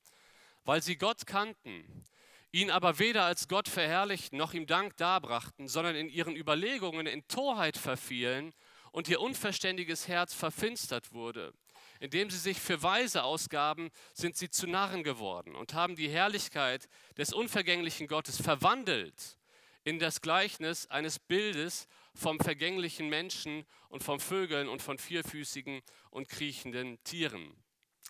Weil 0.63 0.81
sie 0.81 0.97
Gott 0.97 1.25
kannten, 1.25 2.05
ihn 2.51 2.71
aber 2.71 2.99
weder 2.99 3.25
als 3.25 3.47
Gott 3.47 3.67
verherrlichten 3.67 4.37
noch 4.37 4.53
ihm 4.53 4.67
Dank 4.67 4.97
darbrachten, 4.97 5.67
sondern 5.67 5.95
in 5.95 6.09
ihren 6.09 6.35
Überlegungen 6.35 7.07
in 7.07 7.27
Torheit 7.27 7.77
verfielen 7.77 8.53
und 8.91 9.07
ihr 9.07 9.21
unverständiges 9.21 10.07
Herz 10.07 10.33
verfinstert 10.33 11.13
wurde. 11.13 11.53
Indem 11.99 12.29
sie 12.29 12.37
sich 12.37 12.59
für 12.59 12.83
Weise 12.83 13.23
ausgaben, 13.23 13.89
sind 14.13 14.37
sie 14.37 14.49
zu 14.49 14.67
Narren 14.67 15.03
geworden 15.03 15.55
und 15.55 15.73
haben 15.73 15.95
die 15.95 16.09
Herrlichkeit 16.09 16.87
des 17.17 17.33
unvergänglichen 17.33 18.07
Gottes 18.07 18.41
verwandelt 18.41 19.37
in 19.83 19.99
das 19.99 20.21
Gleichnis 20.21 20.85
eines 20.87 21.17
Bildes 21.17 21.87
vom 22.13 22.39
vergänglichen 22.39 23.09
Menschen 23.09 23.65
und 23.89 24.03
von 24.03 24.19
Vögeln 24.19 24.67
und 24.67 24.81
von 24.81 24.97
vierfüßigen 24.97 25.81
und 26.09 26.27
kriechenden 26.27 27.01
Tieren. 27.03 27.55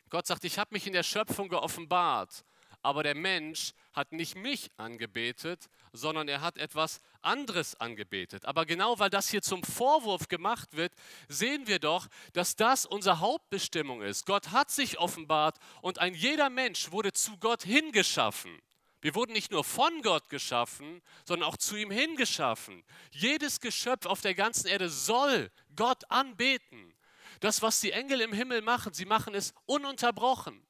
Gott 0.10 0.26
sagt, 0.26 0.44
ich 0.46 0.58
habe 0.58 0.74
mich 0.74 0.88
in 0.88 0.94
der 0.94 1.04
Schöpfung 1.04 1.50
geoffenbart, 1.50 2.44
aber 2.88 3.04
der 3.04 3.16
Mensch 3.16 3.74
hat 3.92 4.14
nicht 4.14 4.38
mich 4.38 4.72
angebetet, 4.78 5.68
sondern 5.92 6.30
er 6.30 6.40
hat 6.40 6.58
etwas 6.58 7.02
anderes 7.22 7.76
angebetet. 7.76 8.46
Aber 8.46 8.66
genau 8.66 8.98
weil 8.98 9.10
das 9.10 9.28
hier 9.28 9.42
zum 9.42 9.62
Vorwurf 9.62 10.30
gemacht 10.30 10.70
wird, 10.72 10.94
sehen 11.28 11.68
wir 11.68 11.80
doch, 11.80 12.08
dass 12.32 12.56
das 12.56 12.86
unsere 12.86 13.20
Hauptbestimmung 13.20 14.02
ist. 14.02 14.26
Gott 14.26 14.52
hat 14.52 14.72
sich 14.72 15.00
offenbart 15.00 15.58
und 15.82 16.00
ein 16.00 16.14
jeder 16.14 16.50
Mensch 16.50 16.90
wurde 16.94 17.12
zu 17.12 17.38
Gott 17.40 17.64
hingeschaffen. 17.64 18.58
Wir 19.02 19.16
wurden 19.16 19.34
nicht 19.34 19.52
nur 19.52 19.66
von 19.66 20.02
Gott 20.02 20.30
geschaffen, 20.30 21.02
sondern 21.26 21.50
auch 21.50 21.58
zu 21.58 21.76
ihm 21.76 21.92
hingeschaffen. 21.92 22.86
Jedes 23.12 23.60
Geschöpf 23.60 24.06
auf 24.06 24.22
der 24.22 24.34
ganzen 24.34 24.68
Erde 24.68 24.88
soll 24.88 25.52
Gott 25.76 26.10
anbeten. 26.10 26.94
Das, 27.42 27.62
was 27.62 27.82
die 27.82 27.92
Engel 27.92 28.22
im 28.22 28.32
Himmel 28.32 28.62
machen, 28.62 28.94
sie 28.94 29.06
machen 29.06 29.36
es 29.36 29.54
ununterbrochen. 29.66 30.66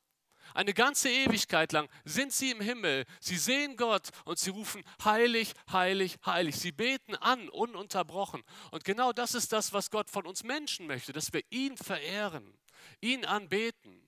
Eine 0.53 0.73
ganze 0.73 1.09
Ewigkeit 1.09 1.71
lang 1.71 1.89
sind 2.05 2.33
sie 2.33 2.51
im 2.51 2.61
Himmel, 2.61 3.05
sie 3.19 3.37
sehen 3.37 3.77
Gott 3.77 4.09
und 4.25 4.39
sie 4.39 4.49
rufen 4.49 4.83
heilig, 5.03 5.53
heilig, 5.71 6.17
heilig. 6.25 6.55
Sie 6.55 6.71
beten 6.71 7.15
an, 7.15 7.49
ununterbrochen. 7.49 8.43
Und 8.71 8.83
genau 8.83 9.13
das 9.13 9.33
ist 9.33 9.51
das, 9.53 9.73
was 9.73 9.91
Gott 9.91 10.09
von 10.09 10.25
uns 10.25 10.43
Menschen 10.43 10.87
möchte, 10.87 11.13
dass 11.13 11.33
wir 11.33 11.43
ihn 11.49 11.77
verehren, 11.77 12.57
ihn 13.01 13.25
anbeten. 13.25 14.01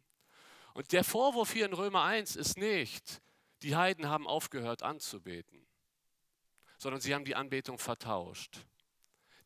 Und 0.74 0.91
der 0.91 1.03
Vorwurf 1.03 1.51
hier 1.51 1.65
in 1.65 1.74
Römer 1.74 2.03
1 2.03 2.36
ist 2.36 2.58
nicht, 2.58 3.22
die 3.63 3.75
Heiden 3.75 4.08
haben 4.08 4.27
aufgehört 4.27 4.84
anzubeten, 4.84 5.65
sondern 6.77 7.01
sie 7.01 7.13
haben 7.13 7.25
die 7.25 7.36
Anbetung 7.36 7.77
vertauscht. 7.77 8.65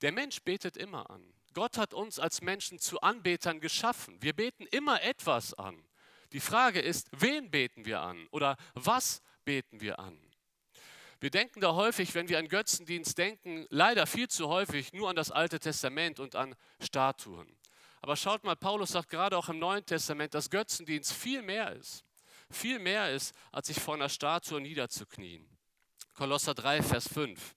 Der 0.01 0.11
Mensch 0.11 0.41
betet 0.43 0.77
immer 0.77 1.09
an. 1.09 1.33
Gott 1.53 1.77
hat 1.77 1.93
uns 1.93 2.19
als 2.19 2.41
Menschen 2.41 2.79
zu 2.79 3.01
Anbetern 3.01 3.59
geschaffen. 3.59 4.21
Wir 4.21 4.33
beten 4.33 4.65
immer 4.71 5.01
etwas 5.01 5.53
an. 5.53 5.83
Die 6.33 6.39
Frage 6.39 6.81
ist, 6.81 7.09
wen 7.11 7.51
beten 7.51 7.85
wir 7.85 8.01
an 8.01 8.27
oder 8.31 8.57
was 8.73 9.21
beten 9.45 9.81
wir 9.81 9.99
an? 9.99 10.19
Wir 11.19 11.29
denken 11.29 11.61
da 11.61 11.73
häufig, 11.73 12.15
wenn 12.15 12.27
wir 12.27 12.39
an 12.39 12.49
Götzendienst 12.49 13.17
denken, 13.17 13.65
leider 13.69 14.07
viel 14.07 14.27
zu 14.27 14.49
häufig 14.49 14.91
nur 14.93 15.09
an 15.09 15.15
das 15.15 15.31
Alte 15.31 15.59
Testament 15.59 16.19
und 16.19 16.35
an 16.35 16.55
Statuen. 16.81 17.55
Aber 18.01 18.17
schaut 18.17 18.43
mal, 18.43 18.55
Paulus 18.55 18.89
sagt 18.89 19.09
gerade 19.09 19.37
auch 19.37 19.47
im 19.47 19.59
Neuen 19.59 19.85
Testament, 19.85 20.33
dass 20.33 20.49
Götzendienst 20.49 21.13
viel 21.13 21.41
mehr 21.41 21.71
ist. 21.73 22.03
Viel 22.49 22.79
mehr 22.79 23.11
ist, 23.11 23.33
als 23.51 23.67
sich 23.67 23.79
vor 23.79 23.93
einer 23.93 24.09
Statue 24.09 24.59
niederzuknien. 24.59 25.47
Kolosser 26.13 26.53
3, 26.53 26.81
Vers 26.81 27.07
5. 27.07 27.55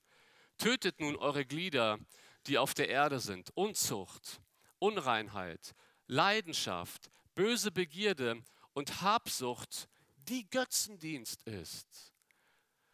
Tötet 0.59 1.01
nun 1.01 1.17
eure 1.17 1.45
Glieder, 1.45 1.99
die 2.47 2.59
auf 2.59 2.75
der 2.75 2.89
Erde 2.89 3.19
sind. 3.21 3.51
Unzucht, 3.57 4.41
Unreinheit, 4.79 5.75
Leidenschaft, 6.07 7.11
böse 7.35 7.73
Begierde 7.73 8.43
und 8.77 9.01
Habsucht, 9.01 9.89
die 10.29 10.49
Götzendienst 10.51 11.43
ist. 11.45 12.13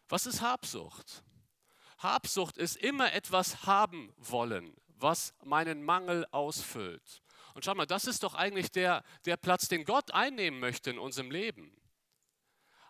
Was 0.09 0.27
ist 0.27 0.41
Habsucht? 0.41 1.25
Habsucht 1.99 2.57
ist 2.57 2.77
immer 2.77 3.13
etwas 3.13 3.67
haben 3.67 4.13
wollen, 4.17 4.77
was 4.87 5.35
meinen 5.43 5.83
Mangel 5.83 6.25
ausfüllt. 6.31 7.21
Und 7.55 7.65
schau 7.65 7.75
mal, 7.75 7.87
das 7.87 8.05
ist 8.05 8.23
doch 8.23 8.35
eigentlich 8.35 8.71
der, 8.71 9.03
der 9.25 9.37
Platz, 9.37 9.67
den 9.67 9.85
Gott 9.85 10.13
einnehmen 10.13 10.61
möchte 10.61 10.91
in 10.91 11.01
unserem 11.01 11.33
Leben. 11.33 11.77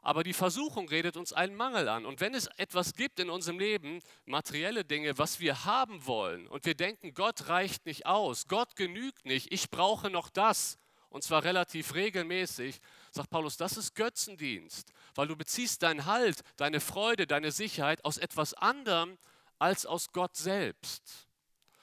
Aber 0.02 0.22
die 0.22 0.34
Versuchung 0.34 0.86
redet 0.86 1.16
uns 1.16 1.32
einen 1.32 1.54
Mangel 1.54 1.88
an. 1.88 2.04
Und 2.04 2.20
wenn 2.20 2.34
es 2.34 2.46
etwas 2.58 2.92
gibt 2.92 3.20
in 3.20 3.30
unserem 3.30 3.58
Leben, 3.58 4.00
materielle 4.26 4.84
Dinge, 4.84 5.16
was 5.16 5.40
wir 5.40 5.64
haben 5.64 6.04
wollen, 6.04 6.46
und 6.46 6.66
wir 6.66 6.74
denken, 6.74 7.14
Gott 7.14 7.48
reicht 7.48 7.86
nicht 7.86 8.04
aus, 8.04 8.48
Gott 8.48 8.76
genügt 8.76 9.24
nicht, 9.24 9.50
ich 9.50 9.70
brauche 9.70 10.10
noch 10.10 10.28
das, 10.28 10.76
und 11.12 11.22
zwar 11.22 11.44
relativ 11.44 11.94
regelmäßig, 11.94 12.80
sagt 13.10 13.28
Paulus, 13.28 13.58
das 13.58 13.76
ist 13.76 13.94
Götzendienst, 13.94 14.92
weil 15.14 15.28
du 15.28 15.36
beziehst 15.36 15.82
deinen 15.82 16.06
Halt, 16.06 16.40
deine 16.56 16.80
Freude, 16.80 17.26
deine 17.26 17.52
Sicherheit 17.52 18.02
aus 18.04 18.16
etwas 18.16 18.54
anderem 18.54 19.18
als 19.58 19.84
aus 19.84 20.12
Gott 20.12 20.36
selbst. 20.36 21.28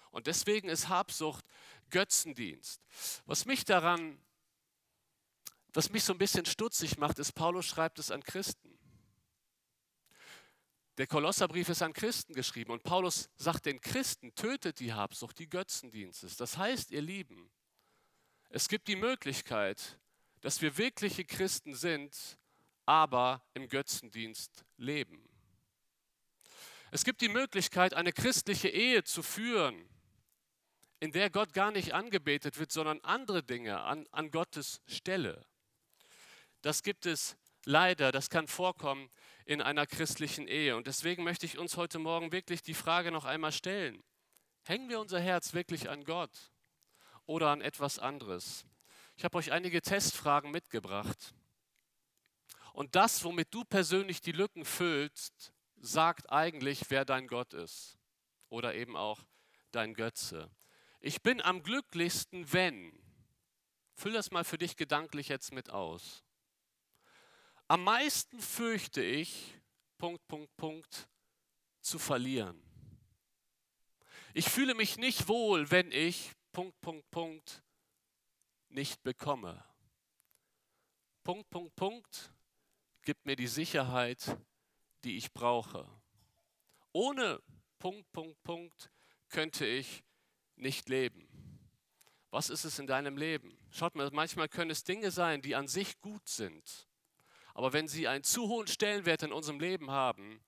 Und 0.09 0.25
deswegen 0.25 0.67
ist 0.67 0.89
Habsucht 0.89 1.45
Götzendienst. 1.91 2.81
Was 3.25 3.45
mich 3.45 3.65
daran, 3.65 4.19
was 5.73 5.91
mich 5.91 6.03
so 6.03 6.13
ein 6.13 6.17
bisschen 6.17 6.47
stutzig 6.47 6.97
macht, 6.97 7.19
ist, 7.19 7.33
Paulus 7.33 7.67
schreibt 7.67 7.99
es 7.99 8.09
an 8.09 8.23
Christen. 8.23 8.79
Der 10.97 11.05
Kolosserbrief 11.05 11.69
ist 11.69 11.83
an 11.83 11.93
Christen 11.93 12.33
geschrieben 12.33 12.71
und 12.71 12.81
Paulus 12.81 13.29
sagt 13.37 13.67
den 13.67 13.79
Christen, 13.79 14.33
tötet 14.33 14.79
die 14.79 14.91
Habsucht, 14.91 15.37
die 15.37 15.47
Götzendienstes. 15.47 16.35
Das 16.35 16.57
heißt, 16.57 16.89
ihr 16.89 17.03
Lieben, 17.03 17.51
es 18.49 18.67
gibt 18.67 18.87
die 18.87 18.95
Möglichkeit, 18.95 19.99
dass 20.41 20.61
wir 20.61 20.77
wirkliche 20.77 21.23
Christen 21.25 21.75
sind, 21.75 22.37
aber 22.85 23.43
im 23.53 23.69
Götzendienst 23.69 24.65
leben. 24.77 25.29
Es 26.91 27.03
gibt 27.03 27.21
die 27.21 27.29
Möglichkeit, 27.29 27.93
eine 27.93 28.11
christliche 28.11 28.69
Ehe 28.69 29.03
zu 29.03 29.21
führen, 29.21 29.87
in 30.99 31.11
der 31.11 31.29
Gott 31.29 31.53
gar 31.53 31.71
nicht 31.71 31.93
angebetet 31.93 32.57
wird, 32.57 32.71
sondern 32.71 32.99
andere 33.01 33.43
Dinge 33.43 33.81
an, 33.81 34.07
an 34.11 34.31
Gottes 34.31 34.81
Stelle. 34.87 35.45
Das 36.61 36.81
gibt 36.81 37.05
es 37.05 37.37
leider, 37.65 38.11
das 38.11 38.29
kann 38.29 38.47
vorkommen 38.47 39.09
in 39.45 39.61
einer 39.61 39.85
christlichen 39.85 40.47
Ehe. 40.47 40.75
Und 40.75 40.87
deswegen 40.87 41.23
möchte 41.23 41.45
ich 41.45 41.59
uns 41.59 41.77
heute 41.77 41.99
Morgen 41.99 42.31
wirklich 42.31 42.63
die 42.63 42.73
Frage 42.73 43.11
noch 43.11 43.25
einmal 43.25 43.51
stellen. 43.51 44.03
Hängen 44.63 44.89
wir 44.89 44.99
unser 44.99 45.19
Herz 45.19 45.53
wirklich 45.53 45.89
an 45.89 46.03
Gott? 46.03 46.51
Oder 47.29 47.49
an 47.49 47.61
etwas 47.61 47.99
anderes. 47.99 48.65
Ich 49.15 49.23
habe 49.23 49.37
euch 49.37 49.51
einige 49.51 49.83
Testfragen 49.83 50.49
mitgebracht. 50.49 51.35
Und 52.73 52.95
das, 52.95 53.23
womit 53.23 53.53
du 53.53 53.63
persönlich 53.63 54.19
die 54.19 54.31
Lücken 54.31 54.65
füllst, 54.65 55.53
sagt 55.77 56.31
eigentlich, 56.31 56.89
wer 56.89 57.05
dein 57.05 57.27
Gott 57.27 57.53
ist 57.53 57.99
oder 58.49 58.73
eben 58.73 58.97
auch 58.97 59.19
dein 59.69 59.93
Götze. 59.93 60.49
Ich 61.01 61.21
bin 61.21 61.39
am 61.39 61.61
glücklichsten, 61.61 62.51
wenn. 62.51 62.99
Füll 63.93 64.13
das 64.13 64.31
mal 64.31 64.43
für 64.43 64.57
dich 64.57 64.75
gedanklich 64.75 65.27
jetzt 65.27 65.53
mit 65.53 65.69
aus. 65.69 66.23
Am 67.67 67.83
meisten 67.83 68.41
fürchte 68.41 69.03
ich, 69.03 69.53
Punkt, 69.99 70.27
Punkt, 70.27 70.57
Punkt, 70.57 71.07
zu 71.79 71.99
verlieren. 71.99 72.59
Ich 74.33 74.49
fühle 74.49 74.73
mich 74.73 74.97
nicht 74.97 75.27
wohl, 75.27 75.69
wenn 75.69 75.91
ich, 75.91 76.31
Punkt, 76.51 76.79
Punkt, 76.81 77.09
Punkt 77.11 77.63
nicht 78.69 79.03
bekomme. 79.03 79.63
Punkt, 81.23 81.49
Punkt, 81.49 81.75
Punkt 81.75 82.33
gibt 83.03 83.25
mir 83.25 83.35
die 83.35 83.47
Sicherheit, 83.47 84.37
die 85.03 85.17
ich 85.17 85.33
brauche. 85.33 85.87
Ohne 86.91 87.41
Punkt, 87.77 88.11
Punkt, 88.11 88.41
Punkt 88.43 88.91
könnte 89.29 89.65
ich 89.65 90.03
nicht 90.55 90.89
leben. 90.89 91.27
Was 92.31 92.49
ist 92.49 92.63
es 92.63 92.77
in 92.77 92.87
deinem 92.87 93.17
Leben? 93.17 93.57
Schaut 93.71 93.95
mal, 93.95 94.09
manchmal 94.11 94.49
können 94.49 94.71
es 94.71 94.83
Dinge 94.83 95.11
sein, 95.11 95.41
die 95.41 95.55
an 95.55 95.67
sich 95.67 95.99
gut 95.99 96.27
sind. 96.27 96.87
Aber 97.53 97.73
wenn 97.73 97.87
sie 97.87 98.07
einen 98.07 98.23
zu 98.23 98.47
hohen 98.47 98.67
Stellenwert 98.67 99.23
in 99.23 99.33
unserem 99.33 99.59
Leben 99.59 99.89
haben, 99.89 100.43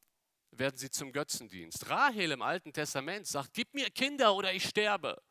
werden 0.51 0.77
sie 0.77 0.91
zum 0.91 1.11
Götzendienst. 1.11 1.89
Rahel 1.89 2.31
im 2.31 2.41
Alten 2.41 2.73
Testament 2.73 3.25
sagt, 3.25 3.53
gib 3.53 3.73
mir 3.73 3.89
Kinder 3.89 4.35
oder 4.35 4.53
ich 4.53 4.65
sterbe. 4.65 5.21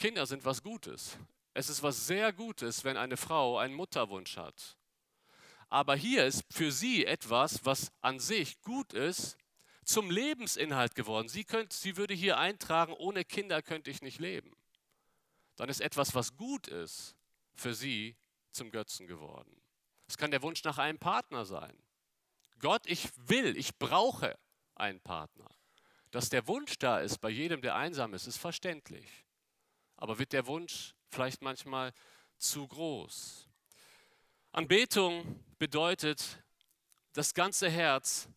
Kinder 0.00 0.24
sind 0.24 0.46
was 0.46 0.62
Gutes. 0.62 1.18
Es 1.52 1.68
ist 1.68 1.82
was 1.82 2.06
sehr 2.06 2.32
Gutes, 2.32 2.84
wenn 2.84 2.96
eine 2.96 3.18
Frau 3.18 3.58
einen 3.58 3.74
Mutterwunsch 3.74 4.38
hat. 4.38 4.78
Aber 5.68 5.94
hier 5.94 6.24
ist 6.24 6.42
für 6.50 6.72
sie 6.72 7.04
etwas, 7.04 7.66
was 7.66 7.92
an 8.00 8.18
sich 8.18 8.62
gut 8.62 8.94
ist, 8.94 9.36
zum 9.84 10.10
Lebensinhalt 10.10 10.94
geworden. 10.94 11.28
Sie, 11.28 11.44
könnt, 11.44 11.74
sie 11.74 11.98
würde 11.98 12.14
hier 12.14 12.38
eintragen, 12.38 12.94
ohne 12.94 13.26
Kinder 13.26 13.60
könnte 13.60 13.90
ich 13.90 14.00
nicht 14.00 14.20
leben. 14.20 14.56
Dann 15.56 15.68
ist 15.68 15.82
etwas, 15.82 16.14
was 16.14 16.34
gut 16.34 16.66
ist, 16.66 17.14
für 17.54 17.74
sie 17.74 18.16
zum 18.52 18.70
Götzen 18.70 19.06
geworden. 19.06 19.60
Es 20.08 20.16
kann 20.16 20.30
der 20.30 20.40
Wunsch 20.40 20.64
nach 20.64 20.78
einem 20.78 20.98
Partner 20.98 21.44
sein. 21.44 21.76
Gott, 22.58 22.86
ich 22.86 23.10
will, 23.16 23.54
ich 23.54 23.76
brauche 23.76 24.38
einen 24.76 25.00
Partner. 25.02 25.50
Dass 26.10 26.30
der 26.30 26.48
Wunsch 26.48 26.78
da 26.78 27.00
ist 27.00 27.18
bei 27.18 27.28
jedem, 27.28 27.60
der 27.60 27.74
einsam 27.76 28.14
ist, 28.14 28.26
ist 28.26 28.38
verständlich 28.38 29.26
aber 30.00 30.18
wird 30.18 30.32
der 30.32 30.46
Wunsch 30.46 30.94
vielleicht 31.08 31.42
manchmal 31.42 31.92
zu 32.38 32.66
groß. 32.66 33.46
Anbetung 34.52 35.44
bedeutet, 35.58 36.42
das 37.12 37.34
ganze 37.34 37.70
Herz 37.70 38.28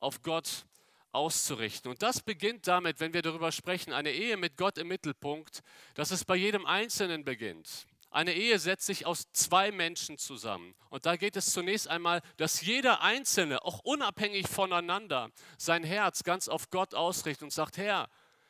auf 0.00 0.22
Gott 0.22 0.64
auszurichten. 1.12 1.90
Und 1.90 2.02
das 2.02 2.20
beginnt 2.20 2.66
damit, 2.66 3.00
wenn 3.00 3.12
wir 3.12 3.22
darüber 3.22 3.52
sprechen, 3.52 3.92
eine 3.92 4.12
Ehe 4.12 4.36
mit 4.36 4.56
Gott 4.56 4.78
im 4.78 4.88
Mittelpunkt, 4.88 5.62
dass 5.94 6.10
es 6.10 6.24
bei 6.24 6.36
jedem 6.36 6.64
Einzelnen 6.64 7.24
beginnt. 7.24 7.86
Eine 8.10 8.32
Ehe 8.32 8.58
setzt 8.58 8.86
sich 8.86 9.04
aus 9.04 9.30
zwei 9.32 9.70
Menschen 9.70 10.16
zusammen. 10.16 10.74
Und 10.88 11.04
da 11.04 11.16
geht 11.16 11.36
es 11.36 11.52
zunächst 11.52 11.88
einmal, 11.88 12.22
dass 12.38 12.62
jeder 12.62 13.02
Einzelne, 13.02 13.62
auch 13.64 13.80
unabhängig 13.80 14.48
voneinander, 14.48 15.30
sein 15.58 15.84
Herz 15.84 16.22
ganz 16.22 16.48
auf 16.48 16.70
Gott 16.70 16.94
ausrichtet 16.94 17.42
und 17.42 17.52
sagt, 17.52 17.76
Herr, 17.76 18.08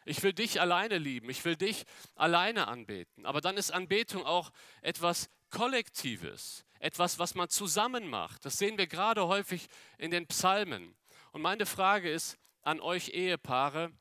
ich 0.09 0.23
will 0.23 0.33
dich 0.33 0.61
alleine 0.61 0.99
lieben, 0.99 1.31
ich 1.31 1.45
will 1.45 1.57
dich 1.57 1.85
alleine 2.15 2.69
anbeten. 2.69 3.27
Aber 3.27 3.41
dann 3.41 3.57
ist 3.57 3.71
Anbetung 3.71 4.25
auch 4.25 4.51
etwas 4.83 5.29
Kollektives, 5.51 6.65
etwas, 6.81 7.19
was 7.19 7.35
man 7.35 7.49
zusammen 7.49 8.09
macht. 8.09 8.45
Das 8.45 8.59
sehen 8.59 8.79
wir 8.79 8.87
gerade 8.87 9.27
häufig 9.27 9.69
in 9.99 10.11
den 10.11 10.27
Psalmen. 10.27 10.97
Und 11.33 11.43
meine 11.43 11.67
Frage 11.67 12.11
ist 12.11 12.39
an 12.63 12.81
euch 12.81 13.11
Ehepaare, 13.11 13.93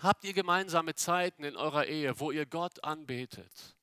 habt 0.00 0.24
ihr 0.24 0.32
gemeinsame 0.32 0.94
Zeiten 0.94 1.44
in 1.44 1.56
eurer 1.56 1.86
Ehe, 1.86 2.20
wo 2.20 2.30
ihr 2.30 2.46
Gott 2.46 2.84
anbetet? 2.84 3.76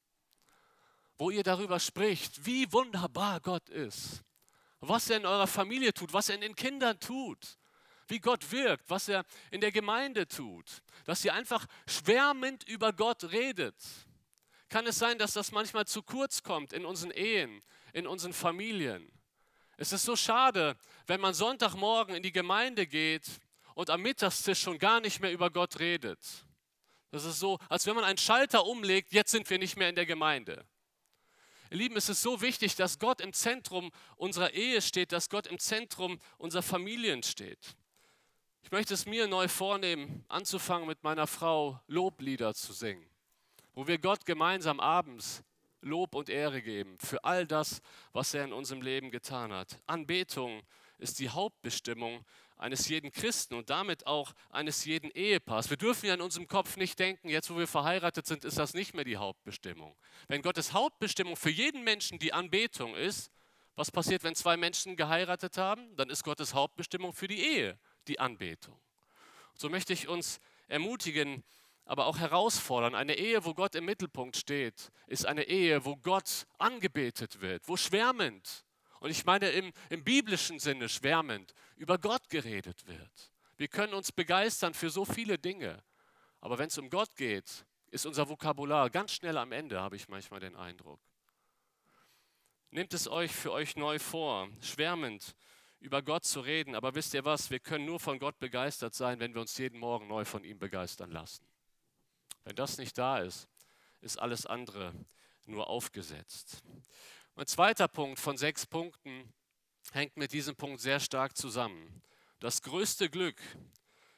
wo 1.17 1.29
ihr 1.29 1.43
darüber 1.43 1.79
spricht, 1.79 2.45
wie 2.45 2.71
wunderbar 2.71 3.39
Gott 3.39 3.69
ist, 3.69 4.23
was 4.79 5.09
er 5.09 5.17
in 5.17 5.25
eurer 5.25 5.47
Familie 5.47 5.93
tut, 5.93 6.13
was 6.13 6.29
er 6.29 6.35
in 6.35 6.41
den 6.41 6.55
Kindern 6.55 6.99
tut, 6.99 7.57
wie 8.13 8.19
Gott 8.19 8.51
wirkt, 8.51 8.87
was 8.91 9.09
er 9.09 9.25
in 9.49 9.59
der 9.59 9.71
Gemeinde 9.71 10.27
tut, 10.27 10.83
dass 11.05 11.25
ihr 11.25 11.33
einfach 11.33 11.65
schwärmend 11.87 12.63
über 12.69 12.93
Gott 12.93 13.31
redet. 13.31 13.75
Kann 14.69 14.85
es 14.85 14.99
sein, 14.99 15.17
dass 15.17 15.33
das 15.33 15.51
manchmal 15.51 15.87
zu 15.87 16.03
kurz 16.03 16.43
kommt 16.43 16.73
in 16.73 16.85
unseren 16.85 17.09
Ehen, 17.09 17.63
in 17.91 18.05
unseren 18.05 18.33
Familien? 18.33 19.11
Es 19.77 19.91
ist 19.93 20.03
so 20.03 20.15
schade, 20.15 20.77
wenn 21.07 21.19
man 21.19 21.33
Sonntagmorgen 21.33 22.15
in 22.15 22.21
die 22.21 22.31
Gemeinde 22.31 22.85
geht 22.85 23.25
und 23.73 23.89
am 23.89 24.03
Mittagstisch 24.03 24.61
schon 24.61 24.77
gar 24.77 25.01
nicht 25.01 25.19
mehr 25.19 25.31
über 25.31 25.49
Gott 25.49 25.79
redet. 25.79 26.19
Das 27.09 27.25
ist 27.25 27.39
so, 27.39 27.57
als 27.67 27.87
wenn 27.87 27.95
man 27.95 28.03
einen 28.03 28.19
Schalter 28.19 28.63
umlegt, 28.67 29.11
jetzt 29.11 29.31
sind 29.31 29.49
wir 29.49 29.57
nicht 29.57 29.75
mehr 29.75 29.89
in 29.89 29.95
der 29.95 30.05
Gemeinde. 30.05 30.67
Ihr 31.71 31.77
Lieben, 31.77 31.97
es 31.97 32.09
ist 32.09 32.21
so 32.21 32.41
wichtig, 32.41 32.75
dass 32.75 32.99
Gott 32.99 33.21
im 33.21 33.33
Zentrum 33.33 33.91
unserer 34.17 34.53
Ehe 34.53 34.83
steht, 34.83 35.11
dass 35.11 35.31
Gott 35.31 35.47
im 35.47 35.57
Zentrum 35.57 36.19
unserer 36.37 36.61
Familien 36.61 37.23
steht. 37.23 37.75
Ich 38.63 38.71
möchte 38.71 38.93
es 38.93 39.05
mir 39.05 39.27
neu 39.27 39.47
vornehmen, 39.47 40.23
anzufangen 40.29 40.87
mit 40.87 41.03
meiner 41.03 41.27
Frau 41.27 41.79
Loblieder 41.87 42.55
zu 42.55 42.73
singen, 42.73 43.05
wo 43.75 43.85
wir 43.85 43.99
Gott 43.99 44.25
gemeinsam 44.25 44.79
abends 44.79 45.43
Lob 45.81 46.15
und 46.15 46.29
Ehre 46.29 46.61
geben 46.61 46.97
für 46.97 47.23
all 47.23 47.45
das, 47.45 47.81
was 48.13 48.33
er 48.33 48.45
in 48.45 48.53
unserem 48.53 48.81
Leben 48.81 49.11
getan 49.11 49.51
hat. 49.51 49.79
Anbetung 49.85 50.63
ist 50.97 51.19
die 51.19 51.29
Hauptbestimmung 51.29 52.25
eines 52.57 52.87
jeden 52.87 53.11
Christen 53.11 53.55
und 53.55 53.69
damit 53.69 54.07
auch 54.07 54.33
eines 54.49 54.85
jeden 54.85 55.11
Ehepaars. 55.11 55.69
Wir 55.69 55.77
dürfen 55.77 56.07
ja 56.07 56.13
in 56.13 56.21
unserem 56.21 56.47
Kopf 56.47 56.77
nicht 56.77 56.97
denken, 56.97 57.27
jetzt 57.27 57.49
wo 57.51 57.57
wir 57.57 57.67
verheiratet 57.67 58.25
sind, 58.25 58.45
ist 58.45 58.57
das 58.57 58.73
nicht 58.73 58.93
mehr 58.93 59.03
die 59.03 59.17
Hauptbestimmung. 59.17 59.93
Wenn 60.29 60.41
Gottes 60.41 60.71
Hauptbestimmung 60.71 61.35
für 61.35 61.51
jeden 61.51 61.83
Menschen 61.83 62.17
die 62.17 62.33
Anbetung 62.33 62.95
ist, 62.95 63.29
was 63.75 63.91
passiert, 63.91 64.23
wenn 64.23 64.35
zwei 64.35 64.55
Menschen 64.55 64.95
geheiratet 64.95 65.57
haben? 65.57 65.95
Dann 65.97 66.09
ist 66.09 66.23
Gottes 66.23 66.53
Hauptbestimmung 66.53 67.11
für 67.11 67.27
die 67.27 67.41
Ehe 67.41 67.77
die 68.07 68.19
Anbetung. 68.19 68.79
So 69.55 69.69
möchte 69.69 69.93
ich 69.93 70.07
uns 70.07 70.39
ermutigen, 70.67 71.43
aber 71.85 72.05
auch 72.05 72.17
herausfordern. 72.17 72.95
Eine 72.95 73.15
Ehe, 73.15 73.43
wo 73.45 73.53
Gott 73.53 73.75
im 73.75 73.85
Mittelpunkt 73.85 74.37
steht, 74.37 74.91
ist 75.07 75.25
eine 75.25 75.43
Ehe, 75.43 75.85
wo 75.85 75.95
Gott 75.95 76.47
angebetet 76.57 77.41
wird, 77.41 77.67
wo 77.67 77.77
schwärmend 77.77 78.65
und 79.03 79.09
ich 79.09 79.25
meine 79.25 79.49
im, 79.49 79.73
im 79.89 80.01
biblischen 80.01 80.59
Sinne 80.59 80.87
schwärmend, 80.87 81.53
über 81.75 81.97
Gott 81.97 82.29
geredet 82.29 82.87
wird. 82.87 83.31
Wir 83.57 83.67
können 83.67 83.93
uns 83.93 84.13
begeistern 84.13 84.73
für 84.73 84.89
so 84.89 85.03
viele 85.03 85.37
Dinge, 85.37 85.83
aber 86.39 86.57
wenn 86.57 86.67
es 86.67 86.77
um 86.77 86.89
Gott 86.89 87.13
geht, 87.17 87.65
ist 87.91 88.05
unser 88.05 88.29
Vokabular 88.29 88.89
ganz 88.89 89.11
schnell 89.11 89.37
am 89.37 89.51
Ende, 89.51 89.81
habe 89.81 89.97
ich 89.97 90.07
manchmal 90.07 90.39
den 90.39 90.55
Eindruck. 90.55 91.01
Nehmt 92.71 92.93
es 92.93 93.09
euch 93.09 93.33
für 93.33 93.51
euch 93.51 93.75
neu 93.75 93.99
vor, 93.99 94.47
schwärmend 94.61 95.35
über 95.83 96.01
Gott 96.01 96.23
zu 96.23 96.39
reden, 96.39 96.75
aber 96.75 96.95
wisst 96.95 97.13
ihr 97.13 97.25
was, 97.25 97.51
wir 97.51 97.59
können 97.59 97.85
nur 97.85 97.99
von 97.99 98.17
Gott 98.17 98.39
begeistert 98.39 98.95
sein, 98.95 99.19
wenn 99.19 99.33
wir 99.33 99.41
uns 99.41 99.57
jeden 99.57 99.77
Morgen 99.77 100.07
neu 100.07 100.23
von 100.23 100.45
ihm 100.45 100.57
begeistern 100.57 101.11
lassen. 101.11 101.45
Wenn 102.45 102.55
das 102.55 102.77
nicht 102.77 102.97
da 102.97 103.19
ist, 103.19 103.49
ist 103.99 104.17
alles 104.17 104.45
andere 104.45 104.93
nur 105.45 105.67
aufgesetzt. 105.67 106.63
Mein 107.35 107.47
zweiter 107.47 107.89
Punkt 107.89 108.17
von 108.17 108.37
sechs 108.37 108.65
Punkten 108.65 109.33
hängt 109.91 110.15
mit 110.15 110.31
diesem 110.31 110.55
Punkt 110.55 110.79
sehr 110.79 111.01
stark 111.01 111.35
zusammen. 111.35 112.01
Das 112.39 112.61
größte 112.61 113.09
Glück 113.09 113.41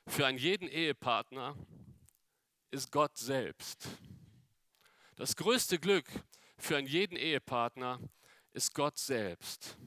für 0.06 0.28
einen 0.28 0.38
jeden 0.38 0.68
Ehepartner 0.68 1.56
ist 2.70 2.92
Gott 2.92 3.18
selbst. 3.18 3.88
Das 5.16 5.36
größte 5.36 5.80
Glück 5.80 6.06
für 6.60 6.78
einen 6.78 6.88
jeden 6.88 7.18
Ehepartner 7.18 8.00
ist 8.52 8.76
Gott 8.76 9.00
selbst. 9.00 9.78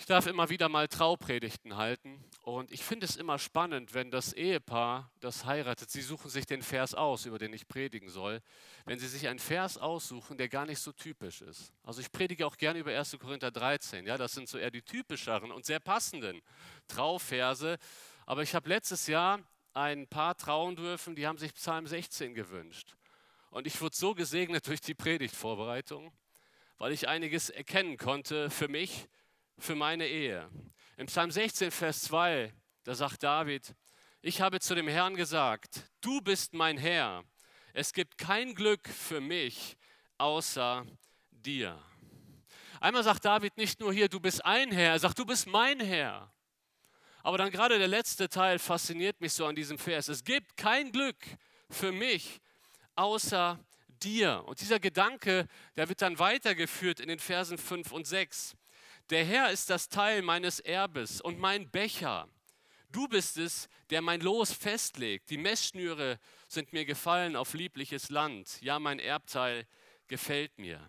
Ich 0.00 0.06
darf 0.06 0.26
immer 0.26 0.48
wieder 0.48 0.70
mal 0.70 0.88
Traupredigten 0.88 1.76
halten 1.76 2.24
und 2.40 2.72
ich 2.72 2.82
finde 2.82 3.04
es 3.04 3.16
immer 3.16 3.38
spannend, 3.38 3.92
wenn 3.92 4.10
das 4.10 4.32
Ehepaar, 4.32 5.12
das 5.20 5.44
heiratet, 5.44 5.90
sie 5.90 6.00
suchen 6.00 6.30
sich 6.30 6.46
den 6.46 6.62
Vers 6.62 6.94
aus, 6.94 7.26
über 7.26 7.38
den 7.38 7.52
ich 7.52 7.68
predigen 7.68 8.08
soll, 8.08 8.40
wenn 8.86 8.98
sie 8.98 9.08
sich 9.08 9.28
einen 9.28 9.38
Vers 9.38 9.76
aussuchen, 9.76 10.38
der 10.38 10.48
gar 10.48 10.64
nicht 10.64 10.78
so 10.78 10.90
typisch 10.92 11.42
ist. 11.42 11.74
Also 11.82 12.00
ich 12.00 12.10
predige 12.10 12.46
auch 12.46 12.56
gerne 12.56 12.78
über 12.78 12.96
1. 12.96 13.18
Korinther 13.20 13.50
13, 13.50 14.06
ja, 14.06 14.16
das 14.16 14.32
sind 14.32 14.48
so 14.48 14.56
eher 14.56 14.70
die 14.70 14.80
typischeren 14.80 15.52
und 15.52 15.66
sehr 15.66 15.80
passenden 15.80 16.40
Trauverse. 16.88 17.76
Aber 18.24 18.42
ich 18.42 18.54
habe 18.54 18.70
letztes 18.70 19.06
Jahr 19.06 19.40
ein 19.74 20.08
Paar 20.08 20.34
trauen 20.34 20.76
dürfen, 20.76 21.14
die 21.14 21.26
haben 21.26 21.36
sich 21.36 21.52
Psalm 21.52 21.86
16 21.86 22.32
gewünscht. 22.32 22.96
Und 23.50 23.66
ich 23.66 23.78
wurde 23.82 23.94
so 23.94 24.14
gesegnet 24.14 24.66
durch 24.66 24.80
die 24.80 24.94
Predigtvorbereitung, 24.94 26.10
weil 26.78 26.92
ich 26.92 27.06
einiges 27.06 27.50
erkennen 27.50 27.98
konnte 27.98 28.48
für 28.48 28.68
mich, 28.68 29.06
für 29.60 29.74
meine 29.74 30.06
Ehe. 30.06 30.48
Im 30.96 31.06
Psalm 31.06 31.30
16, 31.30 31.70
Vers 31.70 32.02
2, 32.02 32.52
da 32.84 32.94
sagt 32.94 33.22
David, 33.22 33.74
ich 34.22 34.40
habe 34.40 34.60
zu 34.60 34.74
dem 34.74 34.88
Herrn 34.88 35.14
gesagt, 35.14 35.84
du 36.00 36.20
bist 36.20 36.52
mein 36.54 36.76
Herr. 36.76 37.24
Es 37.72 37.92
gibt 37.92 38.18
kein 38.18 38.54
Glück 38.54 38.88
für 38.88 39.20
mich 39.20 39.76
außer 40.18 40.84
dir. 41.30 41.82
Einmal 42.80 43.04
sagt 43.04 43.24
David 43.24 43.56
nicht 43.56 43.80
nur 43.80 43.92
hier, 43.92 44.08
du 44.08 44.20
bist 44.20 44.44
ein 44.44 44.72
Herr, 44.72 44.92
er 44.92 44.98
sagt, 44.98 45.18
du 45.18 45.24
bist 45.24 45.46
mein 45.46 45.80
Herr. 45.80 46.32
Aber 47.22 47.38
dann 47.38 47.50
gerade 47.50 47.78
der 47.78 47.88
letzte 47.88 48.28
Teil 48.28 48.58
fasziniert 48.58 49.20
mich 49.20 49.34
so 49.34 49.46
an 49.46 49.54
diesem 49.54 49.78
Vers. 49.78 50.08
Es 50.08 50.24
gibt 50.24 50.56
kein 50.56 50.90
Glück 50.90 51.16
für 51.68 51.92
mich 51.92 52.40
außer 52.96 53.58
dir. 54.02 54.42
Und 54.46 54.60
dieser 54.60 54.80
Gedanke, 54.80 55.46
der 55.76 55.88
wird 55.88 56.00
dann 56.02 56.18
weitergeführt 56.18 57.00
in 57.00 57.08
den 57.08 57.18
Versen 57.18 57.58
5 57.58 57.92
und 57.92 58.06
6. 58.06 58.56
Der 59.10 59.24
Herr 59.24 59.50
ist 59.50 59.70
das 59.70 59.88
Teil 59.88 60.22
meines 60.22 60.60
Erbes 60.60 61.20
und 61.20 61.40
mein 61.40 61.68
Becher. 61.68 62.28
Du 62.92 63.08
bist 63.08 63.38
es, 63.38 63.68
der 63.90 64.02
mein 64.02 64.20
Los 64.20 64.52
festlegt. 64.52 65.30
Die 65.30 65.36
Messschnüre 65.36 66.20
sind 66.46 66.72
mir 66.72 66.84
gefallen 66.84 67.34
auf 67.34 67.54
liebliches 67.54 68.10
Land. 68.10 68.60
Ja, 68.62 68.78
mein 68.78 69.00
Erbteil 69.00 69.66
gefällt 70.06 70.56
mir. 70.58 70.88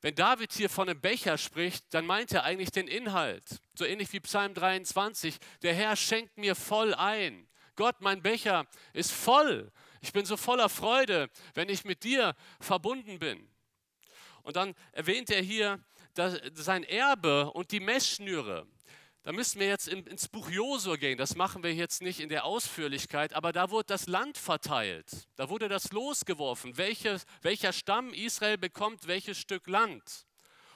Wenn 0.00 0.16
David 0.16 0.52
hier 0.52 0.68
von 0.68 0.88
einem 0.88 1.00
Becher 1.00 1.38
spricht, 1.38 1.84
dann 1.94 2.04
meint 2.04 2.32
er 2.32 2.42
eigentlich 2.42 2.72
den 2.72 2.88
Inhalt. 2.88 3.60
So 3.74 3.84
ähnlich 3.84 4.12
wie 4.12 4.18
Psalm 4.18 4.54
23. 4.54 5.38
Der 5.62 5.74
Herr 5.74 5.94
schenkt 5.94 6.36
mir 6.36 6.56
voll 6.56 6.94
ein. 6.94 7.48
Gott, 7.76 8.00
mein 8.00 8.22
Becher 8.22 8.66
ist 8.92 9.12
voll. 9.12 9.70
Ich 10.00 10.12
bin 10.12 10.24
so 10.24 10.36
voller 10.36 10.68
Freude, 10.68 11.30
wenn 11.54 11.68
ich 11.68 11.84
mit 11.84 12.02
dir 12.02 12.34
verbunden 12.58 13.20
bin. 13.20 13.48
Und 14.42 14.56
dann 14.56 14.74
erwähnt 14.90 15.30
er 15.30 15.40
hier 15.40 15.78
das, 16.14 16.40
sein 16.54 16.84
Erbe 16.84 17.50
und 17.52 17.70
die 17.70 17.80
Messschnüre. 17.80 18.66
Da 19.24 19.30
müssen 19.30 19.60
wir 19.60 19.68
jetzt 19.68 19.86
ins 19.86 20.26
Buch 20.26 20.50
Josua 20.50 20.96
gehen. 20.96 21.16
Das 21.16 21.36
machen 21.36 21.62
wir 21.62 21.72
jetzt 21.72 22.02
nicht 22.02 22.18
in 22.18 22.28
der 22.28 22.44
Ausführlichkeit, 22.44 23.34
aber 23.34 23.52
da 23.52 23.70
wurde 23.70 23.86
das 23.86 24.08
Land 24.08 24.36
verteilt. 24.36 25.28
Da 25.36 25.48
wurde 25.48 25.68
das 25.68 25.92
losgeworfen, 25.92 26.76
welche, 26.76 27.20
welcher 27.40 27.72
Stamm 27.72 28.12
Israel 28.12 28.58
bekommt 28.58 29.06
welches 29.06 29.38
Stück 29.38 29.68
Land. 29.68 30.26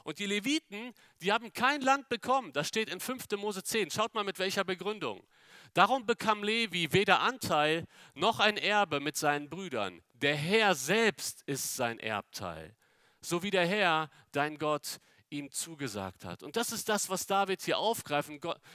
Und 0.04 0.20
die 0.20 0.26
Leviten, 0.26 0.94
die 1.20 1.32
haben 1.32 1.52
kein 1.52 1.80
Land 1.80 2.08
bekommen. 2.08 2.52
Das 2.52 2.68
steht 2.68 2.88
in 2.88 3.00
5. 3.00 3.24
Mose 3.36 3.64
10. 3.64 3.90
Schaut 3.90 4.14
mal 4.14 4.22
mit 4.22 4.38
welcher 4.38 4.62
Begründung. 4.62 5.26
Darum 5.74 6.06
bekam 6.06 6.44
Levi 6.44 6.92
weder 6.92 7.22
Anteil 7.22 7.84
noch 8.14 8.38
ein 8.38 8.56
Erbe 8.56 9.00
mit 9.00 9.16
seinen 9.16 9.50
Brüdern. 9.50 10.00
Der 10.14 10.36
Herr 10.36 10.76
selbst 10.76 11.42
ist 11.46 11.74
sein 11.74 11.98
Erbteil, 11.98 12.76
so 13.20 13.42
wie 13.42 13.50
der 13.50 13.66
Herr, 13.66 14.08
dein 14.30 14.58
Gott, 14.58 15.00
ihm 15.30 15.50
zugesagt 15.50 16.24
hat. 16.24 16.42
Und 16.42 16.56
das 16.56 16.72
ist 16.72 16.88
das, 16.88 17.08
was 17.08 17.26
David 17.26 17.62
hier 17.62 17.78
aufgreift. 17.78 18.30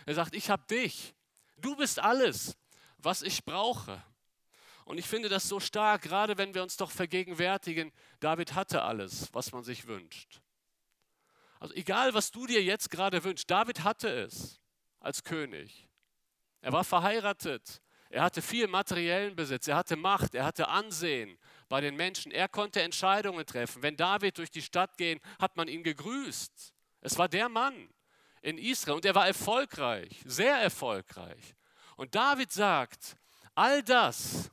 Er 0.06 0.14
sagt, 0.14 0.36
ich 0.36 0.50
habe 0.50 0.64
dich. 0.68 1.14
Du 1.58 1.76
bist 1.76 2.00
alles, 2.00 2.58
was 2.98 3.22
ich 3.22 3.46
brauche. 3.46 4.04
Und 4.86 4.98
ich 4.98 5.08
finde 5.08 5.30
das 5.30 5.48
so 5.48 5.60
stark, 5.60 6.02
gerade 6.02 6.38
wenn 6.38 6.54
wir 6.54 6.64
uns 6.64 6.76
doch 6.76 6.92
vergegenwärtigen, 6.92 7.92
David 8.20 8.56
hatte 8.56 8.82
alles, 8.82 9.34
was 9.34 9.52
man 9.52 9.64
sich 9.64 9.88
wünscht. 9.88 10.42
Also 11.60 11.76
egal, 11.76 12.14
was 12.14 12.32
du 12.32 12.48
dir 12.48 12.64
jetzt 12.64 12.90
gerade 12.90 13.24
wünschst, 13.24 13.50
David 13.50 13.84
hatte 13.84 14.10
es 14.10 14.60
als 15.00 15.24
König. 15.24 15.88
Er 16.62 16.74
war 16.74 16.84
verheiratet. 16.84 17.82
Er 18.10 18.24
hatte 18.24 18.42
viel 18.42 18.68
materiellen 18.68 19.36
Besitz. 19.36 19.68
Er 19.68 19.78
hatte 19.78 19.96
Macht. 19.96 20.36
Er 20.36 20.46
hatte 20.46 20.68
Ansehen 20.68 21.38
bei 21.72 21.80
den 21.80 21.96
Menschen. 21.96 22.34
Er 22.34 22.50
konnte 22.50 22.82
Entscheidungen 22.82 23.46
treffen. 23.46 23.82
Wenn 23.82 23.96
David 23.96 24.38
durch 24.38 24.52
die 24.52 24.62
Stadt 24.62 24.98
ging, 24.98 25.22
hat 25.40 25.56
man 25.56 25.70
ihn 25.70 25.84
gegrüßt. 25.84 26.74
Es 27.00 27.18
war 27.18 27.30
der 27.30 27.48
Mann 27.48 27.90
in 28.42 28.58
Israel 28.58 28.98
und 28.98 29.06
er 29.06 29.16
war 29.16 29.26
erfolgreich, 29.26 30.22
sehr 30.26 30.58
erfolgreich. 30.58 31.56
Und 31.96 32.14
David 32.14 32.52
sagt, 32.52 33.16
all 33.56 33.82
das, 33.84 34.52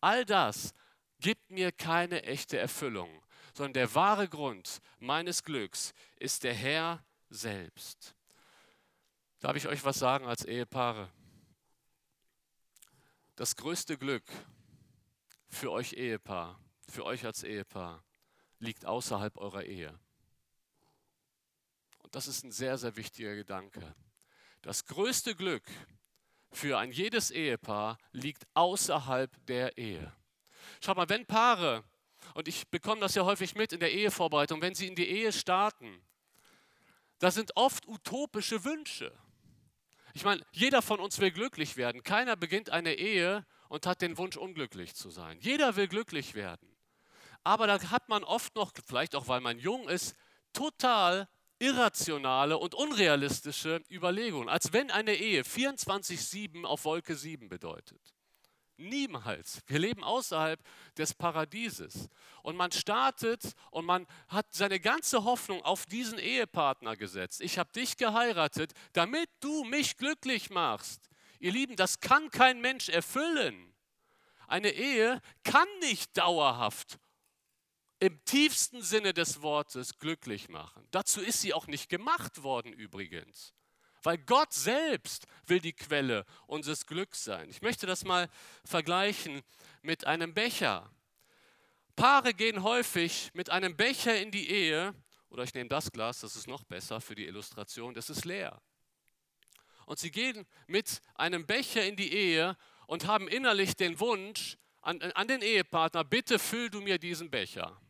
all 0.00 0.24
das 0.24 0.74
gibt 1.20 1.52
mir 1.52 1.70
keine 1.70 2.24
echte 2.24 2.58
Erfüllung, 2.58 3.22
sondern 3.54 3.74
der 3.74 3.94
wahre 3.94 4.26
Grund 4.26 4.80
meines 4.98 5.44
Glücks 5.44 5.94
ist 6.16 6.42
der 6.42 6.54
Herr 6.54 7.04
selbst. 7.30 8.16
Darf 9.38 9.54
ich 9.54 9.68
euch 9.68 9.84
was 9.84 10.00
sagen 10.00 10.26
als 10.26 10.44
Ehepaare? 10.44 11.12
Das 13.36 13.54
größte 13.54 13.96
Glück 13.96 14.24
für 15.56 15.72
euch 15.72 15.94
Ehepaar, 15.94 16.60
für 16.86 17.04
euch 17.04 17.24
als 17.24 17.42
Ehepaar, 17.42 18.04
liegt 18.58 18.84
außerhalb 18.84 19.36
eurer 19.38 19.64
Ehe. 19.64 19.98
Und 22.02 22.14
das 22.14 22.28
ist 22.28 22.44
ein 22.44 22.52
sehr, 22.52 22.76
sehr 22.78 22.96
wichtiger 22.96 23.34
Gedanke. 23.34 23.94
Das 24.60 24.84
größte 24.84 25.34
Glück 25.34 25.64
für 26.52 26.78
ein 26.78 26.92
jedes 26.92 27.30
Ehepaar 27.30 27.98
liegt 28.12 28.46
außerhalb 28.54 29.30
der 29.46 29.76
Ehe. 29.78 30.12
Schaut 30.84 30.96
mal, 30.96 31.08
wenn 31.08 31.26
Paare, 31.26 31.84
und 32.34 32.48
ich 32.48 32.68
bekomme 32.68 33.00
das 33.00 33.14
ja 33.14 33.24
häufig 33.24 33.54
mit 33.54 33.72
in 33.72 33.80
der 33.80 33.92
Ehevorbereitung, 33.92 34.60
wenn 34.60 34.74
sie 34.74 34.86
in 34.86 34.94
die 34.94 35.08
Ehe 35.08 35.32
starten, 35.32 36.02
da 37.18 37.30
sind 37.30 37.56
oft 37.56 37.88
utopische 37.88 38.62
Wünsche. 38.64 39.10
Ich 40.12 40.24
meine, 40.24 40.44
jeder 40.52 40.82
von 40.82 41.00
uns 41.00 41.18
will 41.18 41.30
glücklich 41.30 41.76
werden. 41.76 42.02
Keiner 42.02 42.36
beginnt 42.36 42.70
eine 42.70 42.94
Ehe 42.94 43.46
und 43.68 43.86
hat 43.86 44.02
den 44.02 44.18
Wunsch, 44.18 44.36
unglücklich 44.36 44.94
zu 44.94 45.10
sein. 45.10 45.38
Jeder 45.40 45.76
will 45.76 45.88
glücklich 45.88 46.34
werden. 46.34 46.76
Aber 47.44 47.66
da 47.66 47.80
hat 47.90 48.08
man 48.08 48.24
oft 48.24 48.54
noch, 48.56 48.72
vielleicht 48.86 49.14
auch 49.14 49.28
weil 49.28 49.40
man 49.40 49.58
jung 49.58 49.88
ist, 49.88 50.16
total 50.52 51.28
irrationale 51.58 52.58
und 52.58 52.74
unrealistische 52.74 53.82
Überlegungen, 53.90 54.48
als 54.48 54.72
wenn 54.72 54.90
eine 54.90 55.14
Ehe 55.14 55.42
24-7 55.42 56.64
auf 56.64 56.84
Wolke 56.84 57.16
7 57.16 57.48
bedeutet. 57.48 58.16
Niemals. 58.78 59.62
Wir 59.66 59.78
leben 59.78 60.04
außerhalb 60.04 60.60
des 60.98 61.14
Paradieses. 61.14 62.10
Und 62.42 62.56
man 62.56 62.72
startet 62.72 63.54
und 63.70 63.86
man 63.86 64.06
hat 64.28 64.52
seine 64.52 64.80
ganze 64.80 65.24
Hoffnung 65.24 65.62
auf 65.62 65.86
diesen 65.86 66.18
Ehepartner 66.18 66.94
gesetzt. 66.96 67.40
Ich 67.40 67.58
habe 67.58 67.72
dich 67.72 67.96
geheiratet, 67.96 68.72
damit 68.92 69.30
du 69.40 69.64
mich 69.64 69.96
glücklich 69.96 70.50
machst. 70.50 71.08
Ihr 71.38 71.52
Lieben, 71.52 71.76
das 71.76 72.00
kann 72.00 72.30
kein 72.30 72.60
Mensch 72.60 72.88
erfüllen. 72.88 73.74
Eine 74.46 74.70
Ehe 74.70 75.20
kann 75.42 75.68
nicht 75.80 76.16
dauerhaft 76.16 76.98
im 77.98 78.22
tiefsten 78.24 78.82
Sinne 78.82 79.14
des 79.14 79.42
Wortes 79.42 79.98
glücklich 79.98 80.48
machen. 80.48 80.86
Dazu 80.90 81.20
ist 81.20 81.40
sie 81.40 81.54
auch 81.54 81.66
nicht 81.66 81.88
gemacht 81.88 82.42
worden 82.42 82.72
übrigens, 82.72 83.54
weil 84.02 84.18
Gott 84.18 84.52
selbst 84.52 85.26
will 85.46 85.60
die 85.60 85.72
Quelle 85.72 86.24
unseres 86.46 86.86
Glücks 86.86 87.24
sein. 87.24 87.48
Ich 87.48 87.62
möchte 87.62 87.86
das 87.86 88.04
mal 88.04 88.28
vergleichen 88.64 89.42
mit 89.82 90.06
einem 90.06 90.34
Becher. 90.34 90.90
Paare 91.96 92.34
gehen 92.34 92.62
häufig 92.62 93.30
mit 93.32 93.48
einem 93.48 93.76
Becher 93.76 94.20
in 94.20 94.30
die 94.30 94.50
Ehe, 94.50 94.94
oder 95.30 95.44
ich 95.44 95.54
nehme 95.54 95.68
das 95.68 95.90
Glas, 95.90 96.20
das 96.20 96.36
ist 96.36 96.46
noch 96.46 96.62
besser 96.64 97.00
für 97.00 97.14
die 97.14 97.26
Illustration, 97.26 97.94
das 97.94 98.10
ist 98.10 98.26
leer. 98.26 98.60
Und 99.86 99.98
sie 99.98 100.10
gehen 100.10 100.46
mit 100.66 101.00
einem 101.14 101.46
Becher 101.46 101.84
in 101.86 101.96
die 101.96 102.12
Ehe 102.12 102.56
und 102.86 103.06
haben 103.06 103.28
innerlich 103.28 103.76
den 103.76 103.98
Wunsch 103.98 104.58
an, 104.82 105.00
an 105.00 105.26
den 105.26 105.42
Ehepartner, 105.42 106.04
bitte 106.04 106.38
füll 106.38 106.70
du 106.70 106.80
mir 106.80 106.98
diesen 106.98 107.30
Becher. 107.30 107.80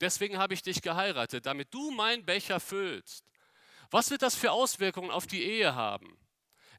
Deswegen 0.00 0.38
habe 0.38 0.54
ich 0.54 0.62
dich 0.62 0.82
geheiratet, 0.82 1.46
damit 1.46 1.72
du 1.72 1.90
meinen 1.90 2.24
Becher 2.24 2.60
füllst. 2.60 3.24
Was 3.90 4.10
wird 4.10 4.22
das 4.22 4.34
für 4.34 4.52
Auswirkungen 4.52 5.10
auf 5.10 5.26
die 5.26 5.42
Ehe 5.42 5.74
haben? 5.74 6.18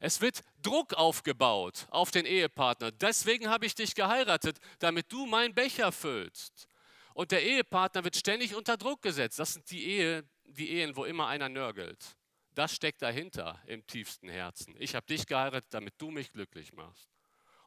Es 0.00 0.20
wird 0.20 0.42
Druck 0.62 0.94
aufgebaut 0.94 1.86
auf 1.90 2.10
den 2.10 2.26
Ehepartner. 2.26 2.92
Deswegen 2.92 3.48
habe 3.48 3.66
ich 3.66 3.74
dich 3.74 3.94
geheiratet, 3.94 4.58
damit 4.78 5.10
du 5.10 5.26
meinen 5.26 5.54
Becher 5.54 5.90
füllst. 5.90 6.68
Und 7.14 7.32
der 7.32 7.42
Ehepartner 7.42 8.04
wird 8.04 8.16
ständig 8.16 8.54
unter 8.54 8.76
Druck 8.76 9.00
gesetzt. 9.00 9.38
Das 9.38 9.54
sind 9.54 9.70
die, 9.70 9.86
Ehe, 9.86 10.24
die 10.44 10.70
Ehen, 10.70 10.96
wo 10.96 11.06
immer 11.06 11.28
einer 11.28 11.48
nörgelt. 11.48 12.16
Das 12.56 12.74
steckt 12.74 13.02
dahinter 13.02 13.60
im 13.66 13.86
tiefsten 13.86 14.30
Herzen. 14.30 14.74
Ich 14.78 14.94
habe 14.94 15.04
dich 15.04 15.26
geheiratet, 15.26 15.66
damit 15.74 15.92
du 15.98 16.10
mich 16.10 16.32
glücklich 16.32 16.72
machst. 16.72 17.10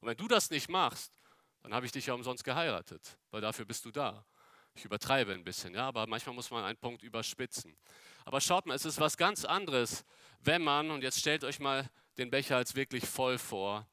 Und 0.01 0.07
wenn 0.07 0.17
du 0.17 0.27
das 0.27 0.49
nicht 0.49 0.67
machst, 0.67 1.13
dann 1.61 1.75
habe 1.75 1.85
ich 1.85 1.91
dich 1.91 2.07
ja 2.07 2.15
umsonst 2.15 2.43
geheiratet, 2.43 3.19
weil 3.29 3.39
dafür 3.39 3.65
bist 3.65 3.85
du 3.85 3.91
da. 3.91 4.25
Ich 4.73 4.85
übertreibe 4.85 5.31
ein 5.31 5.43
bisschen, 5.43 5.75
ja, 5.75 5.87
aber 5.87 6.07
manchmal 6.07 6.33
muss 6.33 6.49
man 6.49 6.63
einen 6.63 6.79
Punkt 6.79 7.03
überspitzen. 7.03 7.77
Aber 8.25 8.41
schaut 8.41 8.65
mal, 8.65 8.73
es 8.73 8.83
ist 8.83 8.99
was 8.99 9.15
ganz 9.15 9.45
anderes, 9.45 10.03
wenn 10.39 10.63
man, 10.63 10.89
und 10.89 11.03
jetzt 11.03 11.19
stellt 11.19 11.43
euch 11.43 11.59
mal 11.59 11.87
den 12.17 12.31
Becher 12.31 12.57
als 12.57 12.73
wirklich 12.73 13.05
voll 13.05 13.37
vor, 13.37 13.87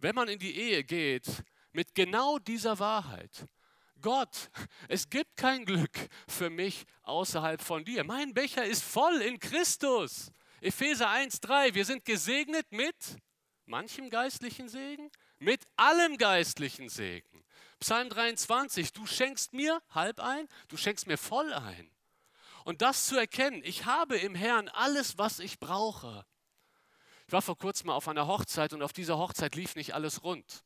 wenn 0.00 0.14
man 0.14 0.28
in 0.28 0.38
die 0.38 0.54
Ehe 0.54 0.84
geht 0.84 1.44
mit 1.72 1.94
genau 1.94 2.38
dieser 2.38 2.78
Wahrheit. 2.78 3.46
Gott, 4.02 4.50
es 4.88 5.08
gibt 5.08 5.36
kein 5.36 5.64
Glück 5.64 6.08
für 6.28 6.50
mich 6.50 6.84
außerhalb 7.02 7.60
von 7.62 7.84
dir. 7.84 8.04
Mein 8.04 8.34
Becher 8.34 8.64
ist 8.64 8.82
voll 8.82 9.22
in 9.22 9.38
Christus. 9.38 10.30
Epheser 10.60 11.08
1,3, 11.08 11.74
wir 11.74 11.84
sind 11.84 12.04
gesegnet 12.04 12.70
mit 12.70 12.96
manchem 13.66 14.10
geistlichen 14.10 14.68
Segen, 14.68 15.10
mit 15.38 15.66
allem 15.76 16.18
geistlichen 16.18 16.88
Segen. 16.88 17.44
Psalm 17.80 18.08
23, 18.08 18.92
du 18.92 19.06
schenkst 19.06 19.52
mir 19.52 19.82
halb 19.90 20.20
ein, 20.20 20.48
du 20.68 20.76
schenkst 20.76 21.06
mir 21.06 21.18
voll 21.18 21.52
ein. 21.52 21.90
Und 22.64 22.82
das 22.82 23.06
zu 23.06 23.16
erkennen, 23.16 23.62
ich 23.64 23.84
habe 23.84 24.16
im 24.16 24.34
Herrn 24.34 24.68
alles, 24.68 25.18
was 25.18 25.38
ich 25.38 25.60
brauche. 25.60 26.24
Ich 27.26 27.32
war 27.32 27.42
vor 27.42 27.58
kurzem 27.58 27.90
auf 27.90 28.08
einer 28.08 28.26
Hochzeit 28.26 28.72
und 28.72 28.82
auf 28.82 28.92
dieser 28.92 29.18
Hochzeit 29.18 29.54
lief 29.54 29.76
nicht 29.76 29.94
alles 29.94 30.22
rund. 30.22 30.64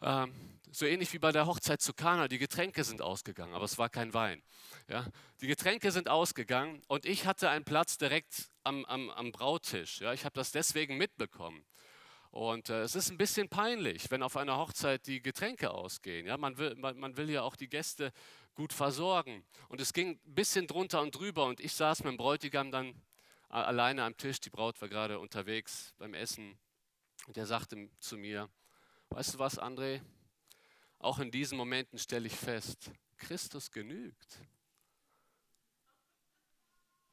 Ähm, 0.00 0.57
so 0.72 0.86
ähnlich 0.86 1.12
wie 1.12 1.18
bei 1.18 1.32
der 1.32 1.46
Hochzeit 1.46 1.80
zu 1.80 1.92
Kana, 1.92 2.28
die 2.28 2.38
Getränke 2.38 2.84
sind 2.84 3.02
ausgegangen, 3.02 3.54
aber 3.54 3.64
es 3.64 3.78
war 3.78 3.88
kein 3.88 4.14
Wein. 4.14 4.42
Ja? 4.88 5.06
Die 5.40 5.46
Getränke 5.46 5.90
sind 5.92 6.08
ausgegangen 6.08 6.82
und 6.88 7.06
ich 7.06 7.26
hatte 7.26 7.50
einen 7.50 7.64
Platz 7.64 7.98
direkt 7.98 8.50
am, 8.64 8.84
am, 8.86 9.10
am 9.10 9.32
Brautisch. 9.32 10.00
Ja? 10.00 10.12
Ich 10.12 10.24
habe 10.24 10.34
das 10.34 10.52
deswegen 10.52 10.96
mitbekommen. 10.96 11.64
Und 12.30 12.68
äh, 12.68 12.82
es 12.82 12.94
ist 12.94 13.10
ein 13.10 13.18
bisschen 13.18 13.48
peinlich, 13.48 14.10
wenn 14.10 14.22
auf 14.22 14.36
einer 14.36 14.58
Hochzeit 14.58 15.06
die 15.06 15.22
Getränke 15.22 15.70
ausgehen. 15.70 16.26
Ja, 16.26 16.36
man, 16.36 16.58
will, 16.58 16.74
man, 16.76 16.98
man 16.98 17.16
will 17.16 17.30
ja 17.30 17.42
auch 17.42 17.56
die 17.56 17.68
Gäste 17.68 18.12
gut 18.54 18.72
versorgen. 18.72 19.44
Und 19.68 19.80
es 19.80 19.92
ging 19.92 20.20
ein 20.24 20.34
bisschen 20.34 20.66
drunter 20.66 21.00
und 21.00 21.16
drüber 21.16 21.46
und 21.46 21.60
ich 21.60 21.72
saß 21.72 22.04
mit 22.04 22.12
dem 22.12 22.16
Bräutigam 22.18 22.70
dann 22.70 22.94
alleine 23.48 24.04
am 24.04 24.16
Tisch. 24.16 24.40
Die 24.40 24.50
Braut 24.50 24.80
war 24.82 24.88
gerade 24.88 25.18
unterwegs 25.18 25.94
beim 25.98 26.12
Essen. 26.12 26.58
Und 27.26 27.36
er 27.36 27.46
sagte 27.46 27.88
zu 27.98 28.18
mir, 28.18 28.48
weißt 29.10 29.34
du 29.34 29.38
was, 29.38 29.58
André? 29.58 30.00
Auch 30.98 31.18
in 31.18 31.30
diesen 31.30 31.56
Momenten 31.56 31.98
stelle 31.98 32.26
ich 32.26 32.34
fest, 32.34 32.90
Christus 33.16 33.70
genügt. 33.70 34.38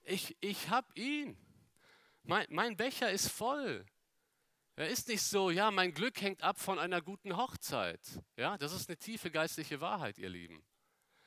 Ich, 0.03 0.35
ich 0.39 0.69
habe 0.69 0.87
ihn. 0.95 1.37
Mein, 2.23 2.45
mein 2.49 2.77
Becher 2.77 3.11
ist 3.11 3.29
voll. 3.29 3.85
Er 4.75 4.89
ist 4.89 5.07
nicht 5.07 5.21
so, 5.21 5.51
ja, 5.51 5.71
mein 5.71 5.93
Glück 5.93 6.21
hängt 6.21 6.43
ab 6.43 6.59
von 6.59 6.79
einer 6.79 7.01
guten 7.01 7.37
Hochzeit. 7.37 8.01
Ja, 8.35 8.57
das 8.57 8.73
ist 8.73 8.89
eine 8.89 8.97
tiefe 8.97 9.31
geistliche 9.31 9.79
Wahrheit, 9.79 10.17
ihr 10.17 10.29
Lieben. 10.29 10.65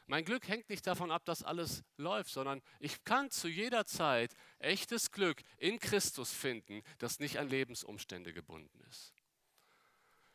Mein 0.06 0.24
Glück 0.24 0.48
hängt 0.48 0.68
nicht 0.70 0.86
davon 0.86 1.10
ab, 1.10 1.24
dass 1.24 1.42
alles 1.42 1.82
läuft, 1.96 2.30
sondern 2.30 2.62
ich 2.80 3.04
kann 3.04 3.30
zu 3.30 3.48
jeder 3.48 3.84
Zeit 3.84 4.34
echtes 4.58 5.12
Glück 5.12 5.42
in 5.58 5.78
Christus 5.78 6.32
finden, 6.32 6.82
das 6.98 7.20
nicht 7.20 7.38
an 7.38 7.48
Lebensumstände 7.48 8.32
gebunden 8.32 8.80
ist. 8.90 9.14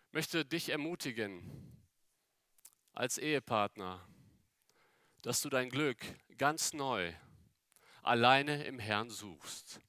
Ich 0.07 0.13
möchte 0.13 0.45
dich 0.45 0.69
ermutigen, 0.69 1.82
als 2.93 3.17
Ehepartner, 3.17 4.06
dass 5.21 5.41
du 5.41 5.49
dein 5.49 5.69
Glück 5.69 5.99
ganz 6.38 6.73
neu 6.73 7.13
alleine 8.01 8.63
im 8.65 8.79
Herrn 8.79 9.10
suchst. 9.10 9.79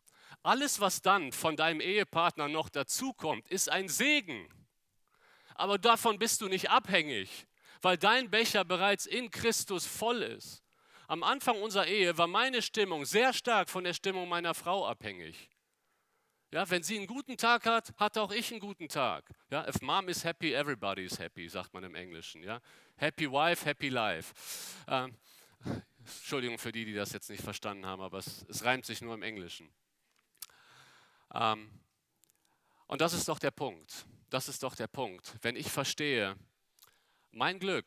Alles, 0.42 0.80
was 0.80 1.02
dann 1.02 1.32
von 1.32 1.56
deinem 1.56 1.80
Ehepartner 1.80 2.48
noch 2.48 2.68
dazukommt, 2.68 3.48
ist 3.48 3.68
ein 3.70 3.88
Segen. 3.88 4.48
Aber 5.54 5.78
davon 5.78 6.18
bist 6.18 6.40
du 6.40 6.48
nicht 6.48 6.70
abhängig, 6.70 7.46
weil 7.80 7.96
dein 7.96 8.30
Becher 8.30 8.64
bereits 8.64 9.06
in 9.06 9.30
Christus 9.30 9.86
voll 9.86 10.22
ist. 10.22 10.62
Am 11.06 11.22
Anfang 11.22 11.60
unserer 11.60 11.86
Ehe 11.86 12.16
war 12.16 12.26
meine 12.26 12.62
Stimmung 12.62 13.04
sehr 13.04 13.32
stark 13.32 13.68
von 13.68 13.84
der 13.84 13.94
Stimmung 13.94 14.28
meiner 14.28 14.54
Frau 14.54 14.86
abhängig. 14.86 15.50
Ja, 16.50 16.68
wenn 16.70 16.82
sie 16.82 16.96
einen 16.96 17.06
guten 17.06 17.36
Tag 17.36 17.66
hat, 17.66 17.92
hat 17.96 18.16
auch 18.16 18.30
ich 18.30 18.50
einen 18.52 18.60
guten 18.60 18.88
Tag. 18.88 19.28
Ja, 19.50 19.66
if 19.68 19.80
mom 19.80 20.08
is 20.08 20.24
happy, 20.24 20.54
everybody 20.54 21.04
is 21.04 21.18
happy, 21.18 21.48
sagt 21.48 21.74
man 21.74 21.82
im 21.84 21.94
Englischen. 21.94 22.42
Ja, 22.42 22.60
happy 22.96 23.30
wife, 23.30 23.64
happy 23.64 23.88
life. 23.88 24.34
Ähm, 24.88 25.16
Entschuldigung 26.04 26.58
für 26.58 26.72
die, 26.72 26.84
die 26.84 26.94
das 26.94 27.12
jetzt 27.12 27.30
nicht 27.30 27.42
verstanden 27.42 27.86
haben, 27.86 28.02
aber 28.02 28.18
es, 28.18 28.44
es 28.48 28.64
reimt 28.64 28.84
sich 28.84 29.00
nur 29.00 29.14
im 29.14 29.22
Englischen. 29.22 29.72
Ähm, 31.32 31.70
Und 32.86 33.00
das 33.00 33.12
ist 33.14 33.28
doch 33.28 33.38
der 33.38 33.50
Punkt. 33.50 34.06
Das 34.30 34.48
ist 34.48 34.62
doch 34.62 34.74
der 34.76 34.88
Punkt. 34.88 35.36
Wenn 35.42 35.56
ich 35.56 35.70
verstehe, 35.70 36.36
mein 37.30 37.58
Glück 37.58 37.86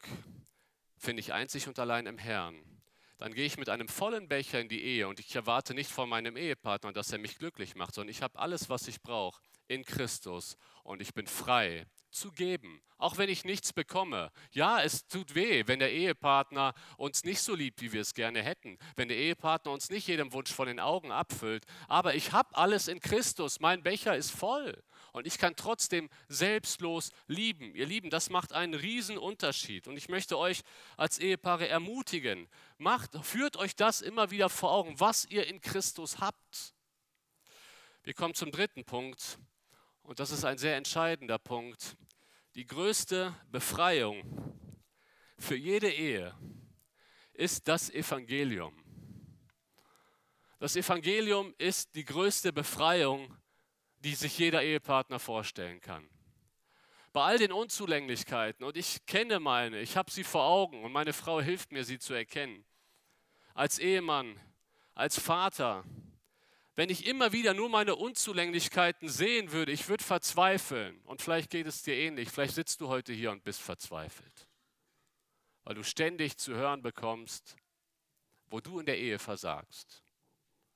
finde 0.97 1.19
ich 1.21 1.33
einzig 1.33 1.67
und 1.67 1.77
allein 1.77 2.07
im 2.07 2.17
Herrn, 2.17 2.63
dann 3.17 3.33
gehe 3.33 3.45
ich 3.45 3.57
mit 3.57 3.69
einem 3.69 3.87
vollen 3.87 4.27
Becher 4.27 4.59
in 4.59 4.69
die 4.69 4.83
Ehe 4.83 5.07
und 5.07 5.19
ich 5.19 5.35
erwarte 5.35 5.73
nicht 5.73 5.91
von 5.91 6.09
meinem 6.09 6.35
Ehepartner, 6.35 6.93
dass 6.93 7.11
er 7.11 7.19
mich 7.19 7.37
glücklich 7.37 7.75
macht, 7.75 7.93
sondern 7.93 8.11
ich 8.11 8.21
habe 8.21 8.37
alles, 8.39 8.69
was 8.69 8.87
ich 8.87 9.01
brauche 9.01 9.41
in 9.67 9.83
Christus 9.85 10.57
und 10.83 11.01
ich 11.01 11.13
bin 11.13 11.27
frei 11.27 11.85
zu 12.09 12.31
geben, 12.31 12.81
auch 12.97 13.17
wenn 13.17 13.29
ich 13.29 13.45
nichts 13.45 13.73
bekomme. 13.73 14.31
Ja, 14.51 14.81
es 14.81 15.07
tut 15.07 15.35
weh, 15.35 15.63
wenn 15.67 15.79
der 15.79 15.91
Ehepartner 15.91 16.73
uns 16.97 17.23
nicht 17.23 17.41
so 17.41 17.55
liebt, 17.55 17.81
wie 17.81 17.93
wir 17.93 18.01
es 18.01 18.13
gerne 18.13 18.41
hätten, 18.41 18.77
wenn 18.95 19.07
der 19.07 19.17
Ehepartner 19.17 19.71
uns 19.71 19.89
nicht 19.89 20.07
jedem 20.07 20.33
Wunsch 20.33 20.51
von 20.51 20.67
den 20.67 20.79
Augen 20.79 21.11
abfüllt, 21.11 21.65
aber 21.87 22.15
ich 22.15 22.31
habe 22.31 22.55
alles 22.55 22.87
in 22.87 22.99
Christus, 22.99 23.59
mein 23.59 23.83
Becher 23.83 24.15
ist 24.15 24.31
voll 24.31 24.83
und 25.13 25.27
ich 25.27 25.37
kann 25.37 25.55
trotzdem 25.55 26.09
selbstlos 26.27 27.11
lieben. 27.27 27.75
Ihr 27.75 27.85
Lieben, 27.85 28.09
das 28.09 28.29
macht 28.29 28.53
einen 28.53 28.73
riesen 28.73 29.17
Unterschied 29.17 29.87
und 29.87 29.97
ich 29.97 30.09
möchte 30.09 30.37
euch 30.37 30.61
als 30.95 31.19
Ehepaare 31.19 31.67
ermutigen, 31.67 32.47
macht, 32.77 33.11
führt 33.25 33.57
euch 33.57 33.75
das 33.75 34.01
immer 34.01 34.31
wieder 34.31 34.49
vor 34.49 34.71
Augen, 34.71 34.99
was 34.99 35.25
ihr 35.25 35.47
in 35.47 35.61
Christus 35.61 36.19
habt. 36.19 36.73
Wir 38.03 38.13
kommen 38.13 38.33
zum 38.33 38.51
dritten 38.51 38.85
Punkt 38.85 39.37
und 40.07 40.21
das 40.21 40.31
ist 40.31 40.45
ein 40.45 40.57
sehr 40.57 40.77
entscheidender 40.77 41.37
Punkt, 41.37 41.97
die 42.55 42.65
größte 42.65 43.35
Befreiung 43.51 44.23
für 45.37 45.55
jede 45.55 45.91
Ehe 45.91 46.33
ist 47.33 47.67
das 47.67 47.89
Evangelium. 47.89 48.73
Das 50.59 50.77
Evangelium 50.77 51.53
ist 51.57 51.93
die 51.93 52.05
größte 52.05 52.53
Befreiung, 52.53 53.37
die 53.99 54.15
sich 54.15 54.37
jeder 54.37 54.63
Ehepartner 54.63 55.19
vorstellen 55.19 55.81
kann. 55.81 56.09
Bei 57.11 57.23
all 57.23 57.37
den 57.37 57.51
Unzulänglichkeiten, 57.51 58.65
und 58.65 58.77
ich 58.77 59.05
kenne 59.05 59.41
meine, 59.41 59.81
ich 59.81 59.97
habe 59.97 60.09
sie 60.09 60.23
vor 60.23 60.45
Augen 60.45 60.85
und 60.85 60.93
meine 60.93 61.11
Frau 61.11 61.41
hilft 61.41 61.73
mir, 61.73 61.83
sie 61.83 61.99
zu 61.99 62.13
erkennen. 62.13 62.65
Als 63.53 63.77
Ehemann, 63.77 64.39
als 64.93 65.19
Vater, 65.19 65.83
wenn 66.77 66.91
ich 66.91 67.07
immer 67.07 67.31
wieder 67.31 67.55
nur 67.55 67.69
meine 67.69 67.95
Unzulänglichkeiten 67.95 69.09
sehen 69.09 69.51
würde, 69.51 69.71
ich 69.71 69.89
würde 69.89 70.03
verzweifeln. 70.03 71.01
Und 71.05 71.23
vielleicht 71.23 71.49
geht 71.49 71.65
es 71.65 71.81
dir 71.81 71.95
ähnlich. 71.95 72.29
Vielleicht 72.29 72.53
sitzt 72.53 72.81
du 72.81 72.87
heute 72.87 73.13
hier 73.13 73.31
und 73.31 73.43
bist 73.43 73.61
verzweifelt, 73.61 74.47
weil 75.63 75.73
du 75.73 75.83
ständig 75.83 76.37
zu 76.37 76.53
hören 76.53 76.83
bekommst, 76.83 77.55
wo 78.45 78.59
du 78.59 78.79
in 78.79 78.85
der 78.85 78.99
Ehe 78.99 79.17
versagst. 79.17 80.03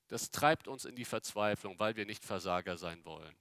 Das 0.07 0.31
treibt 0.31 0.67
uns 0.67 0.85
in 0.85 0.95
die 0.95 1.05
Verzweiflung, 1.05 1.77
weil 1.77 1.95
wir 1.95 2.07
nicht 2.07 2.25
Versager 2.25 2.77
sein 2.77 3.05
wollen. 3.05 3.37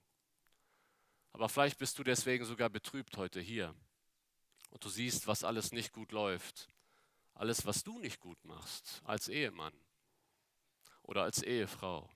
Aber 1.32 1.48
vielleicht 1.48 1.78
bist 1.78 1.98
du 1.98 2.04
deswegen 2.04 2.44
sogar 2.44 2.68
betrübt 2.68 3.16
heute 3.16 3.40
hier 3.40 3.74
und 4.68 4.84
du 4.84 4.90
siehst, 4.90 5.26
was 5.26 5.44
alles 5.44 5.72
nicht 5.72 5.94
gut 5.94 6.12
läuft. 6.12 6.68
Alles, 7.32 7.64
was 7.64 7.82
du 7.84 7.98
nicht 8.00 8.20
gut 8.20 8.44
machst 8.44 9.00
als 9.04 9.28
Ehemann 9.28 9.72
oder 11.04 11.22
als 11.22 11.42
Ehefrau. 11.42 12.10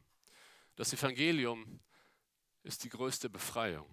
Das 0.76 0.92
Evangelium 0.92 1.80
ist 2.62 2.82
die 2.84 2.88
größte 2.88 3.30
Befreiung 3.30 3.86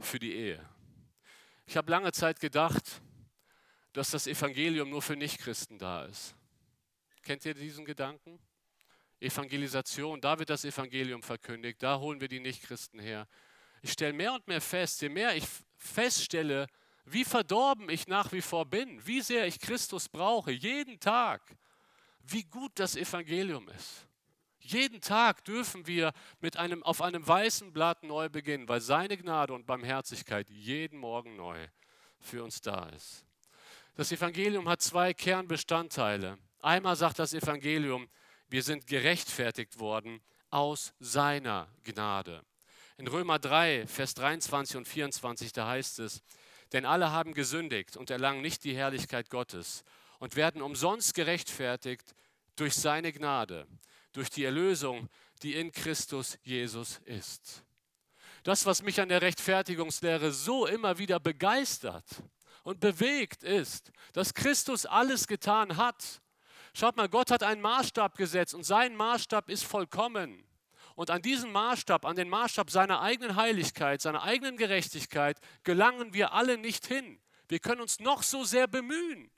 für 0.00 0.18
die 0.18 0.32
Ehe. 0.32 0.68
Ich 1.66 1.76
habe 1.76 1.90
lange 1.90 2.12
Zeit 2.12 2.40
gedacht, 2.40 3.00
dass 3.92 4.10
das 4.10 4.26
Evangelium 4.26 4.90
nur 4.90 5.02
für 5.02 5.16
Nichtchristen 5.16 5.78
da 5.78 6.04
ist. 6.04 6.34
Kennt 7.22 7.44
ihr 7.44 7.54
diesen 7.54 7.84
Gedanken? 7.84 8.38
Evangelisation, 9.20 10.20
da 10.20 10.38
wird 10.38 10.50
das 10.50 10.64
Evangelium 10.64 11.22
verkündigt, 11.22 11.82
da 11.82 11.98
holen 11.98 12.20
wir 12.20 12.28
die 12.28 12.40
Nichtchristen 12.40 12.98
her. 12.98 13.28
Ich 13.80 13.92
stelle 13.92 14.12
mehr 14.12 14.34
und 14.34 14.46
mehr 14.48 14.60
fest, 14.60 15.00
je 15.00 15.08
mehr 15.08 15.36
ich 15.36 15.44
feststelle, 15.76 16.66
wie 17.04 17.24
verdorben 17.24 17.88
ich 17.88 18.06
nach 18.08 18.32
wie 18.32 18.40
vor 18.40 18.66
bin, 18.66 19.04
wie 19.06 19.20
sehr 19.20 19.46
ich 19.46 19.60
Christus 19.60 20.08
brauche, 20.08 20.50
jeden 20.50 20.98
Tag, 20.98 21.42
wie 22.22 22.42
gut 22.42 22.72
das 22.74 22.96
Evangelium 22.96 23.68
ist. 23.68 24.06
Jeden 24.64 25.02
Tag 25.02 25.44
dürfen 25.44 25.86
wir 25.86 26.14
mit 26.40 26.56
einem, 26.56 26.82
auf 26.82 27.02
einem 27.02 27.26
weißen 27.26 27.70
Blatt 27.74 28.02
neu 28.02 28.30
beginnen, 28.30 28.66
weil 28.66 28.80
seine 28.80 29.18
Gnade 29.18 29.52
und 29.52 29.66
Barmherzigkeit 29.66 30.48
jeden 30.48 30.98
Morgen 30.98 31.36
neu 31.36 31.68
für 32.18 32.42
uns 32.42 32.62
da 32.62 32.88
ist. 32.88 33.26
Das 33.94 34.10
Evangelium 34.10 34.66
hat 34.66 34.80
zwei 34.80 35.12
Kernbestandteile. 35.12 36.38
Einmal 36.62 36.96
sagt 36.96 37.18
das 37.18 37.34
Evangelium, 37.34 38.08
wir 38.48 38.62
sind 38.62 38.86
gerechtfertigt 38.86 39.78
worden 39.78 40.22
aus 40.48 40.94
seiner 40.98 41.68
Gnade. 41.84 42.42
In 42.96 43.06
Römer 43.06 43.38
3, 43.38 43.86
Vers 43.86 44.14
23 44.14 44.76
und 44.78 44.88
24, 44.88 45.52
da 45.52 45.68
heißt 45.68 45.98
es, 45.98 46.22
denn 46.72 46.86
alle 46.86 47.12
haben 47.12 47.34
gesündigt 47.34 47.98
und 47.98 48.08
erlangen 48.08 48.40
nicht 48.40 48.64
die 48.64 48.74
Herrlichkeit 48.74 49.28
Gottes 49.28 49.84
und 50.20 50.36
werden 50.36 50.62
umsonst 50.62 51.12
gerechtfertigt 51.12 52.14
durch 52.56 52.74
seine 52.74 53.12
Gnade 53.12 53.66
durch 54.14 54.30
die 54.30 54.44
Erlösung, 54.44 55.10
die 55.42 55.54
in 55.54 55.70
Christus 55.70 56.38
Jesus 56.42 57.00
ist. 57.04 57.62
Das, 58.44 58.64
was 58.64 58.82
mich 58.82 59.00
an 59.00 59.08
der 59.08 59.22
Rechtfertigungslehre 59.22 60.32
so 60.32 60.66
immer 60.66 60.98
wieder 60.98 61.20
begeistert 61.20 62.04
und 62.62 62.80
bewegt, 62.80 63.42
ist, 63.42 63.90
dass 64.12 64.32
Christus 64.32 64.86
alles 64.86 65.26
getan 65.26 65.76
hat. 65.76 66.22
Schaut 66.72 66.96
mal, 66.96 67.08
Gott 67.08 67.30
hat 67.30 67.42
einen 67.42 67.60
Maßstab 67.60 68.16
gesetzt 68.16 68.54
und 68.54 68.64
sein 68.64 68.96
Maßstab 68.96 69.50
ist 69.50 69.64
vollkommen. 69.64 70.44
Und 70.94 71.10
an 71.10 71.22
diesen 71.22 71.50
Maßstab, 71.52 72.04
an 72.04 72.16
den 72.16 72.28
Maßstab 72.28 72.70
seiner 72.70 73.00
eigenen 73.00 73.36
Heiligkeit, 73.36 74.00
seiner 74.00 74.22
eigenen 74.22 74.56
Gerechtigkeit, 74.56 75.40
gelangen 75.64 76.14
wir 76.14 76.32
alle 76.32 76.56
nicht 76.56 76.86
hin. 76.86 77.20
Wir 77.48 77.58
können 77.58 77.80
uns 77.80 77.98
noch 77.98 78.22
so 78.22 78.44
sehr 78.44 78.66
bemühen. 78.66 79.30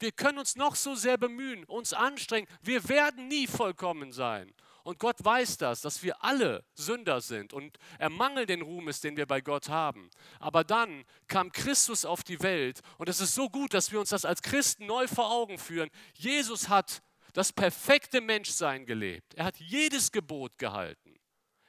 Wir 0.00 0.12
können 0.12 0.38
uns 0.38 0.56
noch 0.56 0.76
so 0.76 0.94
sehr 0.94 1.18
bemühen, 1.18 1.64
uns 1.64 1.92
anstrengen. 1.92 2.48
Wir 2.62 2.88
werden 2.88 3.28
nie 3.28 3.46
vollkommen 3.46 4.12
sein. 4.12 4.52
Und 4.82 4.98
Gott 4.98 5.22
weiß 5.22 5.58
das, 5.58 5.82
dass 5.82 6.02
wir 6.02 6.24
alle 6.24 6.64
Sünder 6.74 7.20
sind 7.20 7.52
und 7.52 7.78
er 7.98 8.08
mangelt 8.08 8.48
den 8.48 8.62
Ruhmes, 8.62 9.00
den 9.00 9.16
wir 9.16 9.26
bei 9.26 9.42
Gott 9.42 9.68
haben. 9.68 10.08
Aber 10.38 10.64
dann 10.64 11.04
kam 11.28 11.52
Christus 11.52 12.06
auf 12.06 12.22
die 12.22 12.42
Welt 12.42 12.80
und 12.96 13.08
es 13.08 13.20
ist 13.20 13.34
so 13.34 13.50
gut, 13.50 13.74
dass 13.74 13.92
wir 13.92 14.00
uns 14.00 14.08
das 14.08 14.24
als 14.24 14.40
Christen 14.40 14.86
neu 14.86 15.06
vor 15.06 15.30
Augen 15.30 15.58
führen. 15.58 15.90
Jesus 16.14 16.70
hat 16.70 17.02
das 17.34 17.52
perfekte 17.52 18.22
Menschsein 18.22 18.86
gelebt. 18.86 19.34
Er 19.34 19.44
hat 19.44 19.58
jedes 19.58 20.10
Gebot 20.10 20.56
gehalten. 20.58 21.14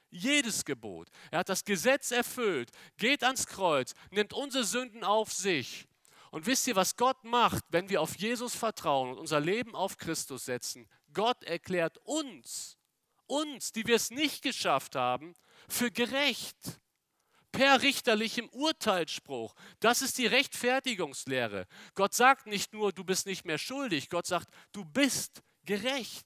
Jedes 0.09 0.65
Gebot. 0.65 1.09
Er 1.31 1.39
hat 1.39 1.49
das 1.49 1.63
Gesetz 1.63 2.11
erfüllt, 2.11 2.71
geht 2.97 3.23
ans 3.23 3.45
Kreuz, 3.45 3.93
nimmt 4.09 4.33
unsere 4.33 4.63
Sünden 4.63 5.03
auf 5.03 5.31
sich 5.31 5.87
und 6.31 6.45
wisst 6.45 6.65
ihr, 6.67 6.77
was 6.77 6.95
Gott 6.95 7.23
macht, 7.25 7.63
wenn 7.69 7.89
wir 7.89 8.01
auf 8.01 8.17
Jesus 8.17 8.55
vertrauen 8.55 9.11
und 9.11 9.19
unser 9.19 9.41
Leben 9.41 9.75
auf 9.75 9.97
Christus 9.97 10.45
setzen? 10.45 10.89
Gott 11.13 11.43
erklärt 11.43 11.97
uns, 12.05 12.77
uns, 13.27 13.73
die 13.73 13.85
wir 13.85 13.97
es 13.97 14.11
nicht 14.11 14.41
geschafft 14.41 14.95
haben, 14.95 15.33
für 15.67 15.91
gerecht. 15.91 16.79
Per 17.51 17.81
richterlichem 17.81 18.47
Urteilsspruch. 18.47 19.53
Das 19.81 20.01
ist 20.01 20.17
die 20.17 20.25
Rechtfertigungslehre. 20.25 21.67
Gott 21.95 22.13
sagt 22.13 22.47
nicht 22.47 22.71
nur, 22.71 22.93
du 22.93 23.03
bist 23.03 23.25
nicht 23.25 23.43
mehr 23.43 23.57
schuldig, 23.57 24.07
Gott 24.07 24.25
sagt, 24.25 24.47
du 24.71 24.85
bist 24.85 25.43
gerecht. 25.65 26.25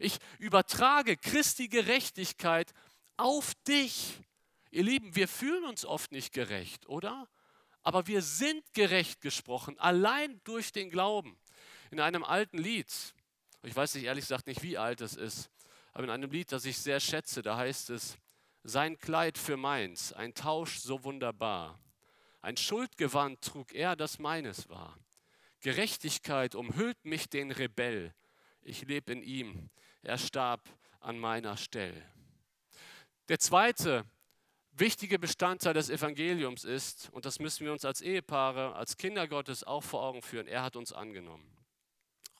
Ich 0.00 0.18
übertrage 0.40 1.16
Christi 1.16 1.68
Gerechtigkeit 1.68 2.72
auf 3.16 3.54
dich. 3.68 4.18
Ihr 4.72 4.82
Lieben, 4.82 5.14
wir 5.14 5.28
fühlen 5.28 5.64
uns 5.64 5.84
oft 5.84 6.10
nicht 6.10 6.32
gerecht, 6.32 6.88
oder? 6.88 7.28
Aber 7.90 8.06
wir 8.06 8.22
sind 8.22 8.62
gerecht 8.72 9.20
gesprochen, 9.20 9.76
allein 9.80 10.40
durch 10.44 10.70
den 10.70 10.90
Glauben. 10.90 11.36
In 11.90 11.98
einem 11.98 12.22
alten 12.22 12.58
Lied, 12.58 12.86
ich 13.64 13.74
weiß 13.74 13.96
nicht 13.96 14.04
ehrlich 14.04 14.22
gesagt 14.22 14.46
nicht, 14.46 14.62
wie 14.62 14.78
alt 14.78 15.00
es 15.00 15.16
ist, 15.16 15.50
aber 15.92 16.04
in 16.04 16.10
einem 16.10 16.30
Lied, 16.30 16.52
das 16.52 16.66
ich 16.66 16.78
sehr 16.78 17.00
schätze, 17.00 17.42
da 17.42 17.56
heißt 17.56 17.90
es, 17.90 18.16
sein 18.62 18.96
Kleid 18.96 19.36
für 19.36 19.56
meins, 19.56 20.12
ein 20.12 20.34
Tausch 20.34 20.78
so 20.78 21.02
wunderbar. 21.02 21.80
Ein 22.42 22.56
Schuldgewand 22.56 23.42
trug 23.42 23.74
er, 23.74 23.96
das 23.96 24.20
meines 24.20 24.68
war. 24.68 24.96
Gerechtigkeit 25.58 26.54
umhüllt 26.54 27.04
mich 27.04 27.28
den 27.28 27.50
Rebell. 27.50 28.14
Ich 28.62 28.82
lebe 28.82 29.10
in 29.10 29.24
ihm. 29.24 29.68
Er 30.02 30.16
starb 30.16 30.62
an 31.00 31.18
meiner 31.18 31.56
Stelle. 31.56 32.00
Der 33.28 33.40
zweite 33.40 34.04
wichtige 34.80 35.18
Bestandteil 35.18 35.74
des 35.74 35.90
Evangeliums 35.90 36.64
ist, 36.64 37.10
und 37.12 37.24
das 37.24 37.38
müssen 37.38 37.64
wir 37.64 37.72
uns 37.72 37.84
als 37.84 38.00
Ehepaare, 38.00 38.74
als 38.74 38.96
Kinder 38.96 39.28
Gottes 39.28 39.64
auch 39.64 39.82
vor 39.82 40.02
Augen 40.02 40.22
führen, 40.22 40.46
er 40.46 40.62
hat 40.62 40.76
uns 40.76 40.92
angenommen. 40.92 41.48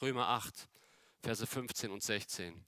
Römer 0.03 0.29
8, 0.29 0.69
Verse 1.23 1.47
15 1.47 1.91
und 1.91 2.03
16. 2.03 2.65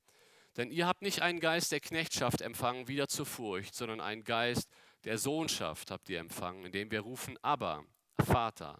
Denn 0.56 0.70
ihr 0.70 0.87
habt 0.87 1.02
nicht 1.02 1.22
einen 1.22 1.40
Geist 1.40 1.72
der 1.72 1.80
Knechtschaft 1.80 2.42
empfangen, 2.42 2.87
wieder 2.87 3.08
zur 3.08 3.26
Furcht, 3.26 3.74
sondern 3.74 4.00
einen 4.00 4.24
Geist 4.24 4.68
der 5.04 5.18
Sohnschaft 5.18 5.90
habt 5.90 6.08
ihr 6.08 6.20
empfangen, 6.20 6.64
indem 6.66 6.90
wir 6.90 7.00
rufen, 7.00 7.37
aber 7.42 7.85
Vater. 8.24 8.78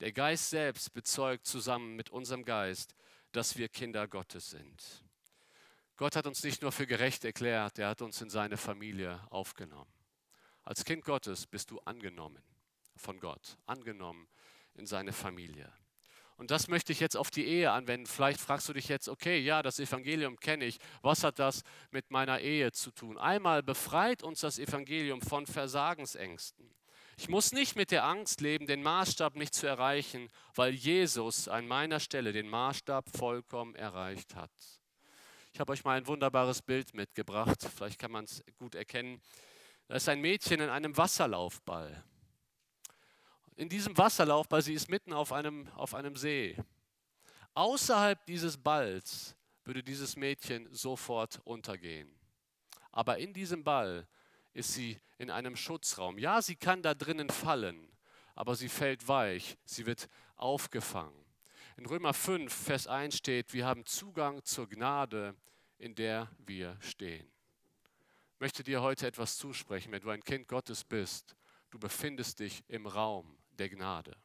Der 0.00 0.12
Geist 0.12 0.50
selbst 0.50 0.92
bezeugt 0.92 1.46
zusammen 1.46 1.96
mit 1.96 2.10
unserem 2.10 2.44
Geist, 2.44 2.94
dass 3.32 3.56
wir 3.56 3.68
Kinder 3.68 4.06
Gottes 4.06 4.50
sind. 4.50 5.04
Gott 5.96 6.16
hat 6.16 6.26
uns 6.26 6.42
nicht 6.42 6.62
nur 6.62 6.72
für 6.72 6.86
gerecht 6.86 7.24
erklärt, 7.24 7.78
er 7.78 7.88
hat 7.88 8.02
uns 8.02 8.20
in 8.20 8.30
seine 8.30 8.56
Familie 8.56 9.20
aufgenommen. 9.30 10.01
Als 10.62 10.84
Kind 10.84 11.04
Gottes 11.04 11.46
bist 11.46 11.70
du 11.70 11.80
angenommen 11.80 12.42
von 12.96 13.18
Gott, 13.18 13.56
angenommen 13.66 14.28
in 14.74 14.86
seine 14.86 15.12
Familie. 15.12 15.72
Und 16.36 16.50
das 16.50 16.66
möchte 16.66 16.92
ich 16.92 17.00
jetzt 17.00 17.16
auf 17.16 17.30
die 17.30 17.46
Ehe 17.46 17.70
anwenden. 17.70 18.06
Vielleicht 18.06 18.40
fragst 18.40 18.68
du 18.68 18.72
dich 18.72 18.88
jetzt, 18.88 19.08
okay, 19.08 19.38
ja, 19.38 19.62
das 19.62 19.78
Evangelium 19.78 20.38
kenne 20.40 20.64
ich. 20.64 20.78
Was 21.02 21.24
hat 21.24 21.38
das 21.38 21.62
mit 21.90 22.10
meiner 22.10 22.40
Ehe 22.40 22.72
zu 22.72 22.90
tun? 22.90 23.18
Einmal 23.18 23.62
befreit 23.62 24.22
uns 24.22 24.40
das 24.40 24.58
Evangelium 24.58 25.20
von 25.20 25.46
Versagensängsten. 25.46 26.74
Ich 27.16 27.28
muss 27.28 27.52
nicht 27.52 27.76
mit 27.76 27.90
der 27.90 28.04
Angst 28.04 28.40
leben, 28.40 28.66
den 28.66 28.82
Maßstab 28.82 29.36
nicht 29.36 29.54
zu 29.54 29.66
erreichen, 29.66 30.28
weil 30.54 30.72
Jesus 30.72 31.46
an 31.46 31.68
meiner 31.68 32.00
Stelle 32.00 32.32
den 32.32 32.48
Maßstab 32.48 33.08
vollkommen 33.16 33.74
erreicht 33.74 34.34
hat. 34.34 34.50
Ich 35.52 35.60
habe 35.60 35.72
euch 35.72 35.84
mal 35.84 35.98
ein 35.98 36.06
wunderbares 36.06 36.62
Bild 36.62 36.94
mitgebracht, 36.94 37.68
vielleicht 37.76 37.98
kann 37.98 38.10
man 38.10 38.24
es 38.24 38.42
gut 38.56 38.74
erkennen. 38.74 39.20
Da 39.88 39.96
ist 39.96 40.08
ein 40.08 40.20
Mädchen 40.20 40.60
in 40.60 40.70
einem 40.70 40.96
Wasserlaufball. 40.96 42.04
In 43.56 43.68
diesem 43.68 43.96
Wasserlaufball, 43.96 44.62
sie 44.62 44.74
ist 44.74 44.88
mitten 44.88 45.12
auf 45.12 45.32
einem, 45.32 45.68
auf 45.74 45.94
einem 45.94 46.16
See. 46.16 46.56
Außerhalb 47.54 48.24
dieses 48.26 48.56
Balls 48.56 49.36
würde 49.64 49.82
dieses 49.82 50.16
Mädchen 50.16 50.72
sofort 50.72 51.40
untergehen. 51.44 52.10
Aber 52.90 53.18
in 53.18 53.32
diesem 53.32 53.62
Ball 53.62 54.08
ist 54.54 54.72
sie 54.72 55.00
in 55.18 55.30
einem 55.30 55.56
Schutzraum. 55.56 56.18
Ja, 56.18 56.42
sie 56.42 56.56
kann 56.56 56.82
da 56.82 56.94
drinnen 56.94 57.30
fallen, 57.30 57.90
aber 58.34 58.56
sie 58.56 58.68
fällt 58.68 59.06
weich, 59.08 59.56
sie 59.64 59.86
wird 59.86 60.08
aufgefangen. 60.36 61.24
In 61.76 61.86
Römer 61.86 62.12
5, 62.12 62.52
Vers 62.52 62.86
1 62.86 63.16
steht, 63.16 63.52
wir 63.52 63.66
haben 63.66 63.86
Zugang 63.86 64.44
zur 64.44 64.68
Gnade, 64.68 65.34
in 65.78 65.94
der 65.94 66.30
wir 66.38 66.76
stehen. 66.80 67.30
Ich 68.42 68.44
möchte 68.44 68.64
dir 68.64 68.82
heute 68.82 69.06
etwas 69.06 69.36
zusprechen, 69.36 69.92
wenn 69.92 70.02
du 70.02 70.10
ein 70.10 70.24
Kind 70.24 70.48
Gottes 70.48 70.82
bist. 70.82 71.36
Du 71.70 71.78
befindest 71.78 72.40
dich 72.40 72.64
im 72.66 72.88
Raum 72.88 73.38
der 73.52 73.68
Gnade. 73.68 74.16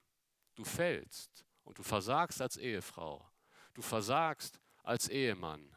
Du 0.55 0.63
fällst 0.63 1.45
und 1.63 1.77
du 1.77 1.83
versagst 1.83 2.41
als 2.41 2.57
Ehefrau. 2.57 3.29
Du 3.75 3.83
versagst 3.83 4.59
als 4.81 5.07
Ehemann. 5.07 5.71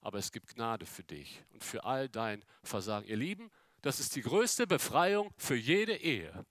Aber 0.00 0.18
es 0.18 0.32
gibt 0.32 0.54
Gnade 0.54 0.86
für 0.86 1.04
dich 1.04 1.44
und 1.50 1.62
für 1.64 1.84
all 1.84 2.08
dein 2.08 2.42
Versagen. 2.62 3.06
Ihr 3.06 3.18
Lieben, 3.18 3.50
das 3.82 4.00
ist 4.00 4.16
die 4.16 4.22
größte 4.22 4.66
Befreiung 4.66 5.30
für 5.36 5.54
jede 5.54 5.94
Ehe. 5.94 6.46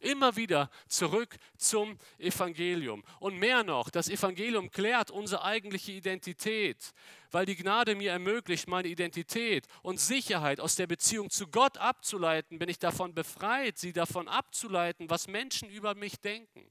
Immer 0.00 0.36
wieder 0.36 0.70
zurück 0.88 1.36
zum 1.56 1.98
Evangelium. 2.18 3.02
Und 3.18 3.38
mehr 3.38 3.64
noch, 3.64 3.88
das 3.90 4.08
Evangelium 4.08 4.70
klärt 4.70 5.10
unsere 5.10 5.42
eigentliche 5.42 5.92
Identität, 5.92 6.92
weil 7.30 7.46
die 7.46 7.56
Gnade 7.56 7.94
mir 7.94 8.12
ermöglicht, 8.12 8.68
meine 8.68 8.88
Identität 8.88 9.66
und 9.82 9.98
Sicherheit 9.98 10.60
aus 10.60 10.76
der 10.76 10.86
Beziehung 10.86 11.30
zu 11.30 11.48
Gott 11.48 11.78
abzuleiten, 11.78 12.58
bin 12.58 12.68
ich 12.68 12.78
davon 12.78 13.14
befreit, 13.14 13.78
sie 13.78 13.92
davon 13.92 14.28
abzuleiten, 14.28 15.08
was 15.08 15.28
Menschen 15.28 15.70
über 15.70 15.94
mich 15.94 16.20
denken. 16.20 16.70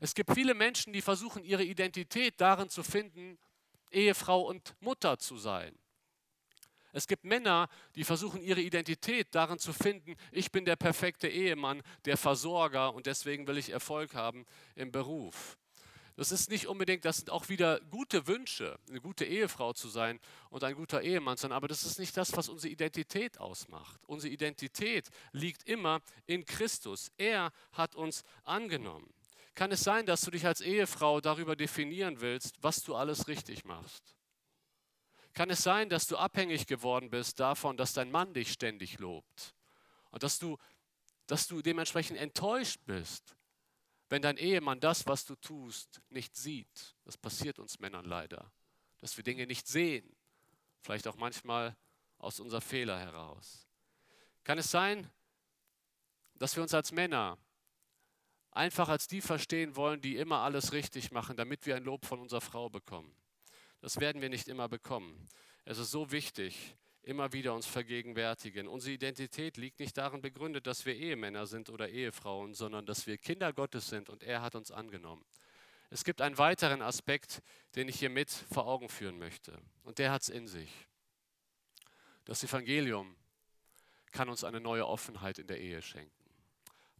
Es 0.00 0.14
gibt 0.14 0.32
viele 0.34 0.54
Menschen, 0.54 0.92
die 0.92 1.02
versuchen, 1.02 1.44
ihre 1.44 1.64
Identität 1.64 2.40
darin 2.40 2.68
zu 2.68 2.82
finden, 2.82 3.38
Ehefrau 3.90 4.42
und 4.42 4.74
Mutter 4.80 5.18
zu 5.18 5.38
sein. 5.38 5.76
Es 6.94 7.08
gibt 7.08 7.24
Männer, 7.24 7.68
die 7.96 8.04
versuchen 8.04 8.40
ihre 8.40 8.60
Identität 8.60 9.34
darin 9.34 9.58
zu 9.58 9.72
finden, 9.72 10.14
ich 10.30 10.52
bin 10.52 10.64
der 10.64 10.76
perfekte 10.76 11.26
Ehemann, 11.26 11.82
der 12.04 12.16
Versorger 12.16 12.94
und 12.94 13.06
deswegen 13.06 13.48
will 13.48 13.58
ich 13.58 13.70
Erfolg 13.70 14.14
haben 14.14 14.46
im 14.76 14.92
Beruf. 14.92 15.58
Das 16.16 16.30
ist 16.30 16.50
nicht 16.50 16.68
unbedingt, 16.68 17.04
das 17.04 17.16
sind 17.16 17.30
auch 17.30 17.48
wieder 17.48 17.80
gute 17.90 18.28
Wünsche, 18.28 18.78
eine 18.88 19.00
gute 19.00 19.24
Ehefrau 19.24 19.72
zu 19.72 19.88
sein 19.88 20.20
und 20.50 20.62
ein 20.62 20.76
guter 20.76 21.02
Ehemann 21.02 21.36
zu 21.36 21.42
sein, 21.42 21.52
aber 21.52 21.66
das 21.66 21.82
ist 21.82 21.98
nicht 21.98 22.16
das, 22.16 22.36
was 22.36 22.48
unsere 22.48 22.72
Identität 22.72 23.40
ausmacht. 23.40 24.00
Unsere 24.06 24.32
Identität 24.32 25.08
liegt 25.32 25.68
immer 25.68 26.00
in 26.26 26.46
Christus. 26.46 27.10
Er 27.18 27.50
hat 27.72 27.96
uns 27.96 28.22
angenommen. 28.44 29.12
Kann 29.56 29.72
es 29.72 29.82
sein, 29.82 30.06
dass 30.06 30.20
du 30.20 30.30
dich 30.30 30.46
als 30.46 30.60
Ehefrau 30.60 31.20
darüber 31.20 31.56
definieren 31.56 32.20
willst, 32.20 32.62
was 32.62 32.84
du 32.84 32.94
alles 32.94 33.26
richtig 33.26 33.64
machst? 33.64 34.14
Kann 35.34 35.50
es 35.50 35.62
sein, 35.62 35.88
dass 35.88 36.06
du 36.06 36.16
abhängig 36.16 36.66
geworden 36.66 37.10
bist 37.10 37.40
davon, 37.40 37.76
dass 37.76 37.92
dein 37.92 38.10
Mann 38.10 38.32
dich 38.34 38.52
ständig 38.52 38.98
lobt 39.00 39.54
und 40.10 40.22
dass 40.22 40.38
du, 40.38 40.56
dass 41.26 41.48
du 41.48 41.60
dementsprechend 41.60 42.18
enttäuscht 42.18 42.80
bist, 42.86 43.36
wenn 44.08 44.22
dein 44.22 44.36
Ehemann 44.36 44.78
das, 44.78 45.06
was 45.06 45.24
du 45.24 45.34
tust, 45.34 46.00
nicht 46.08 46.36
sieht? 46.36 46.94
Das 47.04 47.16
passiert 47.16 47.58
uns 47.58 47.80
Männern 47.80 48.04
leider, 48.04 48.52
dass 48.98 49.16
wir 49.16 49.24
Dinge 49.24 49.46
nicht 49.46 49.66
sehen, 49.66 50.08
vielleicht 50.80 51.08
auch 51.08 51.16
manchmal 51.16 51.76
aus 52.18 52.38
unserer 52.38 52.60
Fehler 52.60 52.98
heraus. 52.98 53.66
Kann 54.44 54.58
es 54.58 54.70
sein, 54.70 55.10
dass 56.36 56.54
wir 56.54 56.62
uns 56.62 56.74
als 56.74 56.92
Männer 56.92 57.38
einfach 58.52 58.88
als 58.88 59.08
die 59.08 59.20
verstehen 59.20 59.74
wollen, 59.74 60.00
die 60.00 60.16
immer 60.16 60.38
alles 60.38 60.72
richtig 60.72 61.10
machen, 61.10 61.36
damit 61.36 61.66
wir 61.66 61.74
ein 61.74 61.84
Lob 61.84 62.06
von 62.06 62.20
unserer 62.20 62.40
Frau 62.40 62.70
bekommen? 62.70 63.16
Das 63.84 64.00
werden 64.00 64.22
wir 64.22 64.30
nicht 64.30 64.48
immer 64.48 64.66
bekommen. 64.66 65.28
Es 65.66 65.76
ist 65.76 65.90
so 65.90 66.10
wichtig, 66.10 66.74
immer 67.02 67.34
wieder 67.34 67.52
uns 67.52 67.66
vergegenwärtigen. 67.66 68.66
Unsere 68.66 68.94
Identität 68.94 69.58
liegt 69.58 69.78
nicht 69.78 69.98
darin 69.98 70.22
begründet, 70.22 70.66
dass 70.66 70.86
wir 70.86 70.96
Ehemänner 70.96 71.46
sind 71.46 71.68
oder 71.68 71.90
Ehefrauen, 71.90 72.54
sondern 72.54 72.86
dass 72.86 73.06
wir 73.06 73.18
Kinder 73.18 73.52
Gottes 73.52 73.90
sind 73.90 74.08
und 74.08 74.22
er 74.22 74.40
hat 74.40 74.54
uns 74.54 74.70
angenommen. 74.70 75.22
Es 75.90 76.02
gibt 76.02 76.22
einen 76.22 76.38
weiteren 76.38 76.80
Aspekt, 76.80 77.42
den 77.74 77.86
ich 77.90 77.98
hier 77.98 78.08
mit 78.08 78.30
vor 78.30 78.66
Augen 78.66 78.88
führen 78.88 79.18
möchte. 79.18 79.60
Und 79.82 79.98
der 79.98 80.12
hat 80.12 80.22
es 80.22 80.30
in 80.30 80.48
sich. 80.48 80.70
Das 82.24 82.42
Evangelium 82.42 83.14
kann 84.12 84.30
uns 84.30 84.44
eine 84.44 84.60
neue 84.60 84.86
Offenheit 84.86 85.38
in 85.38 85.46
der 85.46 85.60
Ehe 85.60 85.82
schenken. 85.82 86.30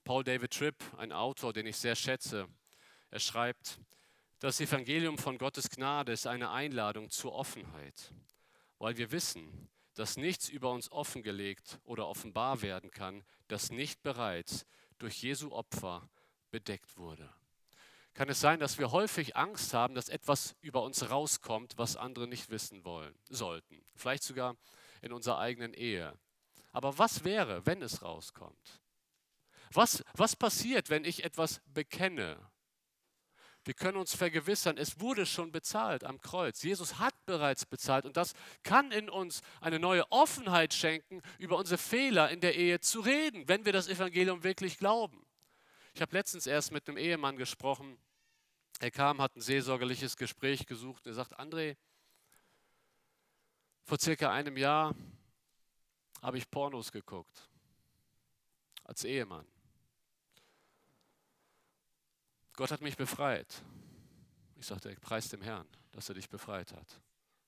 Paul 0.04 0.22
David 0.22 0.52
Tripp, 0.52 0.84
ein 0.98 1.12
Autor, 1.12 1.54
den 1.54 1.64
ich 1.64 1.78
sehr 1.78 1.96
schätze, 1.96 2.46
er 3.08 3.20
schreibt, 3.20 3.80
das 4.38 4.60
Evangelium 4.60 5.18
von 5.18 5.38
Gottes 5.38 5.70
Gnade 5.70 6.12
ist 6.12 6.26
eine 6.26 6.50
Einladung 6.50 7.10
zur 7.10 7.32
Offenheit, 7.32 8.12
weil 8.78 8.96
wir 8.96 9.10
wissen, 9.12 9.68
dass 9.94 10.16
nichts 10.16 10.48
über 10.48 10.72
uns 10.72 10.90
offengelegt 10.90 11.78
oder 11.84 12.08
offenbar 12.08 12.62
werden 12.62 12.90
kann, 12.90 13.24
das 13.48 13.70
nicht 13.70 14.02
bereits 14.02 14.66
durch 14.98 15.22
Jesu 15.22 15.52
Opfer 15.52 16.08
bedeckt 16.50 16.96
wurde. 16.96 17.32
Kann 18.12 18.28
es 18.28 18.40
sein, 18.40 18.60
dass 18.60 18.78
wir 18.78 18.92
häufig 18.92 19.36
Angst 19.36 19.74
haben, 19.74 19.94
dass 19.94 20.08
etwas 20.08 20.54
über 20.60 20.82
uns 20.82 21.10
rauskommt, 21.10 21.76
was 21.78 21.96
andere 21.96 22.28
nicht 22.28 22.50
wissen 22.50 22.84
wollen, 22.84 23.14
sollten? 23.28 23.84
Vielleicht 23.96 24.22
sogar 24.22 24.56
in 25.02 25.12
unserer 25.12 25.38
eigenen 25.38 25.74
Ehe. 25.74 26.16
Aber 26.70 26.96
was 26.98 27.24
wäre, 27.24 27.66
wenn 27.66 27.82
es 27.82 28.02
rauskommt? 28.02 28.80
Was, 29.72 30.04
was 30.14 30.36
passiert, 30.36 30.90
wenn 30.90 31.04
ich 31.04 31.24
etwas 31.24 31.60
bekenne 31.66 32.38
wir 33.64 33.74
können 33.74 33.96
uns 33.96 34.14
vergewissern, 34.14 34.76
es 34.76 35.00
wurde 35.00 35.24
schon 35.24 35.50
bezahlt 35.50 36.04
am 36.04 36.20
Kreuz. 36.20 36.62
Jesus 36.62 36.98
hat 36.98 37.14
bereits 37.24 37.64
bezahlt 37.64 38.04
und 38.04 38.16
das 38.16 38.34
kann 38.62 38.92
in 38.92 39.08
uns 39.08 39.40
eine 39.60 39.78
neue 39.78 40.10
Offenheit 40.12 40.74
schenken, 40.74 41.22
über 41.38 41.56
unsere 41.56 41.78
Fehler 41.78 42.30
in 42.30 42.40
der 42.40 42.54
Ehe 42.56 42.80
zu 42.80 43.00
reden, 43.00 43.48
wenn 43.48 43.64
wir 43.64 43.72
das 43.72 43.88
Evangelium 43.88 44.44
wirklich 44.44 44.78
glauben. 44.78 45.24
Ich 45.94 46.02
habe 46.02 46.14
letztens 46.14 46.46
erst 46.46 46.72
mit 46.72 46.88
einem 46.88 46.98
Ehemann 46.98 47.36
gesprochen. 47.36 47.96
Er 48.80 48.90
kam, 48.90 49.22
hat 49.22 49.36
ein 49.36 49.40
seelsorgerliches 49.40 50.16
Gespräch 50.16 50.66
gesucht. 50.66 51.06
Er 51.06 51.14
sagt, 51.14 51.38
André, 51.38 51.76
vor 53.84 53.98
circa 53.98 54.30
einem 54.30 54.56
Jahr 54.56 54.94
habe 56.20 56.38
ich 56.38 56.50
Pornos 56.50 56.90
geguckt. 56.90 57.48
Als 58.82 59.04
Ehemann. 59.04 59.46
Gott 62.56 62.70
hat 62.70 62.80
mich 62.80 62.96
befreit. 62.96 63.62
Ich 64.56 64.66
sagte, 64.66 64.94
preis 65.00 65.28
dem 65.28 65.42
Herrn, 65.42 65.66
dass 65.92 66.08
er 66.08 66.14
dich 66.14 66.28
befreit 66.28 66.72
hat. 66.72 67.00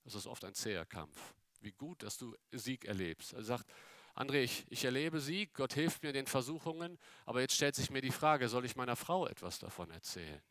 Das 0.04 0.14
ist 0.14 0.26
oft 0.26 0.44
ein 0.44 0.54
zäher 0.54 0.84
Kampf. 0.84 1.34
Wie 1.60 1.72
gut, 1.72 2.02
dass 2.02 2.18
du 2.18 2.36
Sieg 2.52 2.84
erlebst. 2.84 3.32
Er 3.32 3.42
sagt, 3.42 3.66
André, 4.14 4.42
ich, 4.42 4.66
ich 4.70 4.84
erlebe 4.84 5.20
Sieg, 5.20 5.54
Gott 5.54 5.74
hilft 5.74 6.02
mir 6.02 6.08
in 6.08 6.14
den 6.14 6.26
Versuchungen, 6.26 6.98
aber 7.24 7.40
jetzt 7.40 7.54
stellt 7.54 7.74
sich 7.74 7.90
mir 7.90 8.00
die 8.00 8.10
Frage, 8.10 8.48
soll 8.48 8.64
ich 8.64 8.76
meiner 8.76 8.96
Frau 8.96 9.26
etwas 9.26 9.58
davon 9.58 9.90
erzählen? 9.90 10.42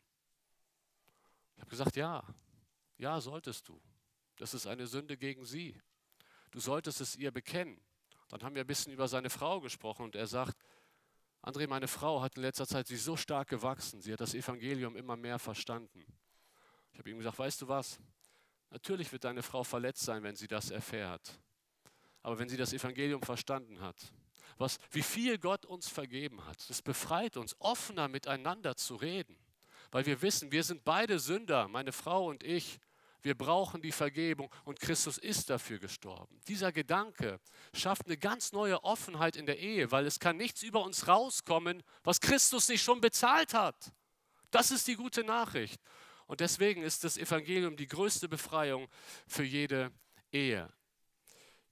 Ich 1.56 1.60
habe 1.60 1.70
gesagt, 1.70 1.96
ja, 1.96 2.22
ja, 2.98 3.20
solltest 3.20 3.68
du. 3.68 3.80
Das 4.36 4.54
ist 4.54 4.66
eine 4.66 4.86
Sünde 4.86 5.16
gegen 5.16 5.44
sie. 5.44 5.80
Du 6.50 6.60
solltest 6.60 7.00
es 7.00 7.16
ihr 7.16 7.30
bekennen. 7.30 7.80
Dann 8.28 8.42
haben 8.42 8.54
wir 8.54 8.62
ein 8.62 8.66
bisschen 8.66 8.92
über 8.92 9.08
seine 9.08 9.30
Frau 9.30 9.60
gesprochen 9.60 10.04
und 10.04 10.16
er 10.16 10.26
sagt, 10.26 10.56
André, 11.46 11.68
meine 11.68 11.86
Frau 11.86 12.20
hat 12.22 12.36
in 12.36 12.42
letzter 12.42 12.66
Zeit 12.66 12.88
sich 12.88 13.00
so 13.00 13.16
stark 13.16 13.46
gewachsen. 13.48 14.00
Sie 14.00 14.12
hat 14.12 14.20
das 14.20 14.34
Evangelium 14.34 14.96
immer 14.96 15.16
mehr 15.16 15.38
verstanden. 15.38 16.04
Ich 16.92 16.98
habe 16.98 17.08
ihm 17.08 17.18
gesagt, 17.18 17.38
weißt 17.38 17.62
du 17.62 17.68
was? 17.68 18.00
Natürlich 18.70 19.12
wird 19.12 19.22
deine 19.22 19.44
Frau 19.44 19.62
verletzt 19.62 20.02
sein, 20.02 20.24
wenn 20.24 20.34
sie 20.34 20.48
das 20.48 20.72
erfährt. 20.72 21.38
Aber 22.24 22.40
wenn 22.40 22.48
sie 22.48 22.56
das 22.56 22.72
Evangelium 22.72 23.22
verstanden 23.22 23.80
hat, 23.80 23.94
was, 24.58 24.80
wie 24.90 25.02
viel 25.02 25.38
Gott 25.38 25.64
uns 25.66 25.88
vergeben 25.88 26.44
hat, 26.46 26.68
das 26.68 26.82
befreit 26.82 27.36
uns, 27.36 27.54
offener 27.60 28.08
miteinander 28.08 28.74
zu 28.76 28.96
reden. 28.96 29.38
Weil 29.92 30.04
wir 30.04 30.22
wissen, 30.22 30.50
wir 30.50 30.64
sind 30.64 30.82
beide 30.82 31.20
Sünder, 31.20 31.68
meine 31.68 31.92
Frau 31.92 32.26
und 32.26 32.42
ich. 32.42 32.80
Wir 33.26 33.34
brauchen 33.34 33.82
die 33.82 33.90
Vergebung 33.90 34.54
und 34.64 34.78
Christus 34.78 35.18
ist 35.18 35.50
dafür 35.50 35.80
gestorben. 35.80 36.38
Dieser 36.46 36.70
Gedanke 36.70 37.40
schafft 37.74 38.06
eine 38.06 38.16
ganz 38.16 38.52
neue 38.52 38.84
Offenheit 38.84 39.34
in 39.34 39.46
der 39.46 39.58
Ehe, 39.58 39.90
weil 39.90 40.06
es 40.06 40.20
kann 40.20 40.36
nichts 40.36 40.62
über 40.62 40.84
uns 40.84 41.08
rauskommen, 41.08 41.82
was 42.04 42.20
Christus 42.20 42.68
nicht 42.68 42.84
schon 42.84 43.00
bezahlt 43.00 43.52
hat. 43.52 43.92
Das 44.52 44.70
ist 44.70 44.86
die 44.86 44.94
gute 44.94 45.24
Nachricht. 45.24 45.80
Und 46.28 46.38
deswegen 46.38 46.84
ist 46.84 47.02
das 47.02 47.16
Evangelium 47.16 47.76
die 47.76 47.88
größte 47.88 48.28
Befreiung 48.28 48.86
für 49.26 49.42
jede 49.42 49.90
Ehe. 50.30 50.72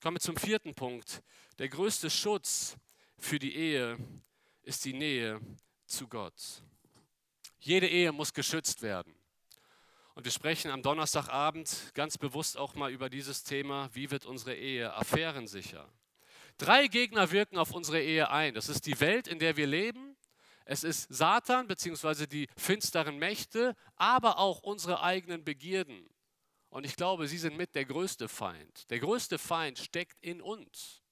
Kommen 0.02 0.16
wir 0.16 0.20
zum 0.20 0.36
vierten 0.36 0.74
Punkt. 0.74 1.22
Der 1.60 1.68
größte 1.68 2.10
Schutz 2.10 2.76
für 3.16 3.38
die 3.38 3.54
Ehe 3.54 3.96
ist 4.62 4.84
die 4.84 4.92
Nähe 4.92 5.40
zu 5.86 6.08
Gott. 6.08 6.64
Jede 7.60 7.86
Ehe 7.86 8.10
muss 8.10 8.34
geschützt 8.34 8.82
werden. 8.82 9.14
Und 10.14 10.24
wir 10.24 10.32
sprechen 10.32 10.70
am 10.70 10.82
Donnerstagabend 10.82 11.90
ganz 11.94 12.18
bewusst 12.18 12.56
auch 12.56 12.74
mal 12.74 12.92
über 12.92 13.10
dieses 13.10 13.42
Thema, 13.42 13.90
wie 13.94 14.10
wird 14.10 14.26
unsere 14.26 14.54
Ehe 14.54 14.94
affärensicher. 14.94 15.88
Drei 16.56 16.86
Gegner 16.86 17.32
wirken 17.32 17.58
auf 17.58 17.72
unsere 17.72 18.00
Ehe 18.00 18.30
ein. 18.30 18.54
Das 18.54 18.68
ist 18.68 18.86
die 18.86 19.00
Welt, 19.00 19.26
in 19.26 19.40
der 19.40 19.56
wir 19.56 19.66
leben. 19.66 20.16
Es 20.64 20.84
ist 20.84 21.12
Satan 21.12 21.66
bzw. 21.66 22.26
die 22.28 22.48
finsteren 22.56 23.18
Mächte, 23.18 23.74
aber 23.96 24.38
auch 24.38 24.62
unsere 24.62 25.02
eigenen 25.02 25.44
Begierden. 25.44 26.08
Und 26.70 26.86
ich 26.86 26.94
glaube, 26.94 27.26
sie 27.26 27.38
sind 27.38 27.56
mit 27.56 27.74
der 27.74 27.84
größte 27.84 28.28
Feind. 28.28 28.88
Der 28.90 29.00
größte 29.00 29.38
Feind 29.38 29.78
steckt 29.78 30.16
in 30.22 30.40
uns. 30.40 31.02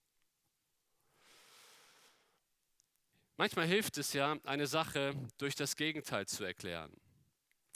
Manchmal 3.37 3.67
hilft 3.67 3.99
es 3.99 4.13
ja, 4.13 4.37
eine 4.45 4.69
Sache 4.69 5.15
durch 5.39 5.57
das 5.57 5.75
Gegenteil 5.75 6.27
zu 6.27 6.45
erklären. 6.45 7.02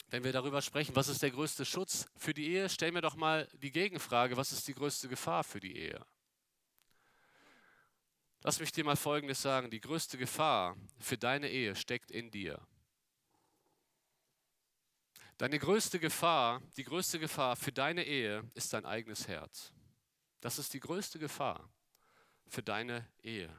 Wenn 0.08 0.22
wir 0.22 0.32
darüber 0.32 0.62
sprechen, 0.62 0.94
was 0.94 1.08
ist 1.08 1.22
der 1.22 1.32
größte 1.32 1.64
Schutz 1.64 2.06
für 2.16 2.32
die 2.32 2.48
Ehe, 2.48 2.68
stellen 2.68 2.94
wir 2.94 3.02
doch 3.02 3.16
mal 3.16 3.48
die 3.54 3.72
Gegenfrage, 3.72 4.36
was 4.36 4.52
ist 4.52 4.68
die 4.68 4.74
größte 4.74 5.08
Gefahr 5.08 5.42
für 5.42 5.58
die 5.58 5.76
Ehe? 5.76 6.04
Lass 8.42 8.60
mich 8.60 8.70
dir 8.70 8.84
mal 8.84 8.94
Folgendes 8.94 9.42
sagen, 9.42 9.70
die 9.70 9.80
größte 9.80 10.16
Gefahr 10.16 10.76
für 11.00 11.18
deine 11.18 11.50
Ehe 11.50 11.74
steckt 11.74 12.12
in 12.12 12.30
dir. 12.30 12.64
Deine 15.38 15.58
größte 15.58 15.98
Gefahr, 15.98 16.62
die 16.76 16.84
größte 16.84 17.18
Gefahr 17.18 17.56
für 17.56 17.72
deine 17.72 18.04
Ehe 18.04 18.48
ist 18.54 18.72
dein 18.72 18.86
eigenes 18.86 19.26
Herz. 19.26 19.72
Das 20.40 20.58
ist 20.60 20.72
die 20.72 20.80
größte 20.80 21.18
Gefahr 21.18 21.68
für 22.46 22.62
deine 22.62 23.06
Ehe. 23.22 23.50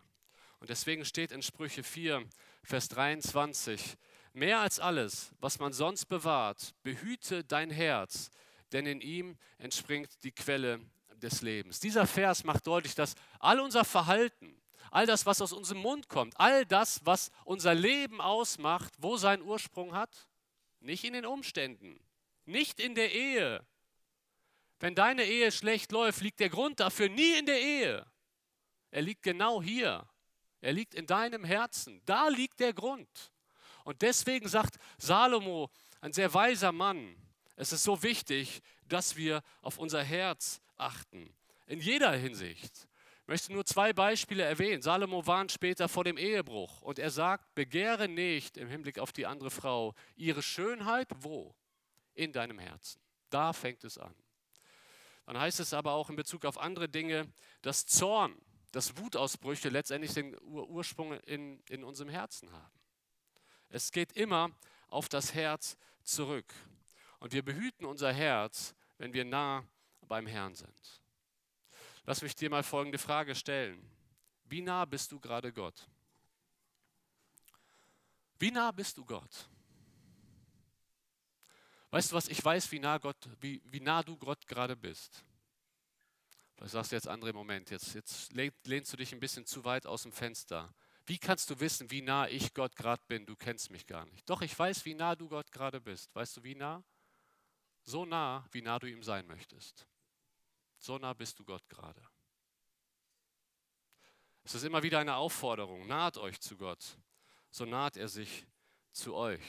Und 0.59 0.69
deswegen 0.69 1.03
steht 1.03 1.31
in 1.31 1.43
Sprüche 1.43 1.83
4, 1.83 2.27
Vers 2.63 2.87
23, 2.87 3.97
Mehr 4.37 4.59
als 4.59 4.79
alles, 4.79 5.31
was 5.39 5.57
man 5.57 5.73
sonst 5.73 6.05
bewahrt, 6.05 6.75
behüte 6.83 7.43
dein 7.43 7.71
Herz, 7.71 8.29
denn 8.71 8.85
in 8.85 9.01
ihm 9.01 9.35
entspringt 9.57 10.23
die 10.23 10.31
Quelle 10.31 10.79
des 11.15 11.41
Lebens. 11.41 11.79
Dieser 11.79 12.05
Vers 12.05 12.43
macht 12.43 12.67
deutlich, 12.67 12.93
dass 12.93 13.15
all 13.39 13.59
unser 13.59 13.83
Verhalten, 13.83 14.61
all 14.91 15.07
das, 15.07 15.25
was 15.25 15.41
aus 15.41 15.53
unserem 15.53 15.81
Mund 15.81 16.07
kommt, 16.07 16.39
all 16.39 16.67
das, 16.67 17.03
was 17.03 17.31
unser 17.45 17.73
Leben 17.73 18.21
ausmacht, 18.21 18.93
wo 18.99 19.17
seinen 19.17 19.41
Ursprung 19.41 19.95
hat? 19.95 20.29
Nicht 20.81 21.03
in 21.03 21.13
den 21.13 21.25
Umständen, 21.25 21.99
nicht 22.45 22.79
in 22.79 22.93
der 22.93 23.11
Ehe. 23.13 23.65
Wenn 24.79 24.93
deine 24.93 25.23
Ehe 25.23 25.51
schlecht 25.51 25.91
läuft, 25.91 26.21
liegt 26.21 26.41
der 26.41 26.49
Grund 26.49 26.79
dafür 26.79 27.09
nie 27.09 27.39
in 27.39 27.47
der 27.47 27.59
Ehe. 27.59 28.05
Er 28.91 29.01
liegt 29.01 29.23
genau 29.23 29.63
hier. 29.63 30.07
Er 30.61 30.73
liegt 30.73 30.93
in 30.93 31.07
deinem 31.07 31.43
Herzen. 31.43 32.03
Da 32.05 32.27
liegt 32.27 32.59
der 32.59 32.73
Grund. 32.73 33.31
Und 33.87 34.01
deswegen 34.01 34.49
sagt 34.49 34.79
Salomo, 34.97 35.69
ein 36.01 36.11
sehr 36.11 36.33
weiser 36.33 36.73
Mann, 36.73 37.15
es 37.55 37.71
ist 37.71 37.85
so 37.85 38.03
wichtig, 38.03 38.61
dass 38.89 39.15
wir 39.15 39.41
auf 39.61 39.77
unser 39.77 40.03
Herz 40.03 40.59
achten. 40.75 41.33
In 41.67 41.79
jeder 41.79 42.11
Hinsicht. 42.11 42.85
Ich 43.21 43.27
möchte 43.29 43.53
nur 43.53 43.65
zwei 43.65 43.93
Beispiele 43.93 44.43
erwähnen. 44.43 44.81
Salomo 44.81 45.25
warnt 45.25 45.53
später 45.53 45.87
vor 45.87 46.03
dem 46.03 46.17
Ehebruch 46.17 46.81
und 46.81 46.99
er 46.99 47.11
sagt, 47.11 47.55
begehre 47.55 48.09
nicht 48.09 48.57
im 48.57 48.67
Hinblick 48.67 48.99
auf 48.99 49.13
die 49.13 49.25
andere 49.25 49.51
Frau 49.51 49.95
ihre 50.17 50.43
Schönheit, 50.43 51.07
wo? 51.21 51.55
In 52.13 52.33
deinem 52.33 52.59
Herzen. 52.59 52.99
Da 53.29 53.53
fängt 53.53 53.85
es 53.85 53.97
an. 53.97 54.13
Dann 55.27 55.39
heißt 55.39 55.61
es 55.61 55.73
aber 55.73 55.93
auch 55.93 56.09
in 56.09 56.17
Bezug 56.17 56.43
auf 56.43 56.57
andere 56.57 56.89
Dinge, 56.89 57.31
dass 57.61 57.85
Zorn, 57.85 58.35
dass 58.73 58.97
Wutausbrüche 58.97 59.69
letztendlich 59.69 60.13
den 60.13 60.37
Ursprung 60.41 61.13
in, 61.21 61.61
in 61.69 61.85
unserem 61.85 62.09
Herzen 62.09 62.51
haben. 62.51 62.76
Es 63.69 63.91
geht 63.91 64.13
immer 64.13 64.51
auf 64.87 65.09
das 65.09 65.33
Herz 65.33 65.77
zurück. 66.03 66.53
Und 67.19 67.33
wir 67.33 67.43
behüten 67.43 67.85
unser 67.85 68.13
Herz, 68.13 68.75
wenn 68.97 69.13
wir 69.13 69.25
nah 69.25 69.65
beim 70.07 70.27
Herrn 70.27 70.55
sind. 70.55 71.01
Lass 72.05 72.21
mich 72.21 72.35
dir 72.35 72.49
mal 72.49 72.63
folgende 72.63 72.97
Frage 72.97 73.35
stellen. 73.35 73.81
Wie 74.45 74.61
nah 74.61 74.85
bist 74.85 75.11
du 75.11 75.19
gerade 75.19 75.51
Gott? 75.51 75.89
Wie 78.39 78.51
nah 78.51 78.71
bist 78.71 78.97
du 78.97 79.03
Gott? 79.03 79.49
Weißt 81.89 82.11
du 82.11 82.15
was, 82.15 82.27
ich 82.27 82.43
weiß, 82.43 82.71
wie 82.71 82.79
nah, 82.79 82.97
Gott, 82.97 83.17
wie, 83.39 83.61
wie 83.65 83.79
nah 83.79 84.03
du 84.03 84.17
Gott 84.17 84.45
gerade 84.45 84.75
bist. 84.75 85.23
Was 86.57 86.71
sagst 86.71 86.91
du 86.91 86.95
jetzt, 86.95 87.07
André, 87.07 87.33
Moment, 87.33 87.69
jetzt, 87.69 87.93
jetzt 87.93 88.33
lehnst 88.33 88.91
du 88.91 88.97
dich 88.97 89.13
ein 89.13 89.19
bisschen 89.19 89.45
zu 89.45 89.63
weit 89.63 89.85
aus 89.85 90.03
dem 90.03 90.11
Fenster. 90.11 90.73
Wie 91.07 91.17
kannst 91.17 91.49
du 91.49 91.59
wissen, 91.61 91.89
wie 91.89 92.01
nah 92.01 92.27
ich 92.27 92.53
Gott 92.53 92.75
gerade 92.75 93.01
bin? 93.07 93.25
Du 93.25 93.37
kennst 93.37 93.71
mich 93.71 93.87
gar 93.87 94.05
nicht. 94.05 94.29
Doch, 94.29 94.41
ich 94.41 94.57
weiß, 94.57 94.83
wie 94.83 94.93
nah 94.93 95.15
du 95.15 95.29
Gott 95.29 95.51
gerade 95.51 95.79
bist. 95.79 96.13
Weißt 96.13 96.35
du, 96.35 96.43
wie 96.43 96.53
nah? 96.53 96.83
So 97.83 98.05
nah, 98.05 98.45
wie 98.51 98.61
nah 98.61 98.77
du 98.77 98.87
ihm 98.87 99.01
sein 99.01 99.25
möchtest. 99.25 99.87
So 100.77 100.97
nah 100.97 101.13
bist 101.13 101.39
du 101.39 101.45
Gott 101.45 101.67
gerade. 101.69 102.01
Es 104.43 104.53
ist 104.53 104.63
immer 104.63 104.83
wieder 104.83 104.99
eine 104.99 105.15
Aufforderung, 105.15 105.87
naht 105.87 106.17
euch 106.17 106.39
zu 106.39 106.57
Gott, 106.57 106.97
so 107.51 107.65
naht 107.65 107.97
er 107.97 108.07
sich 108.07 108.45
zu 108.91 109.15
euch. 109.15 109.43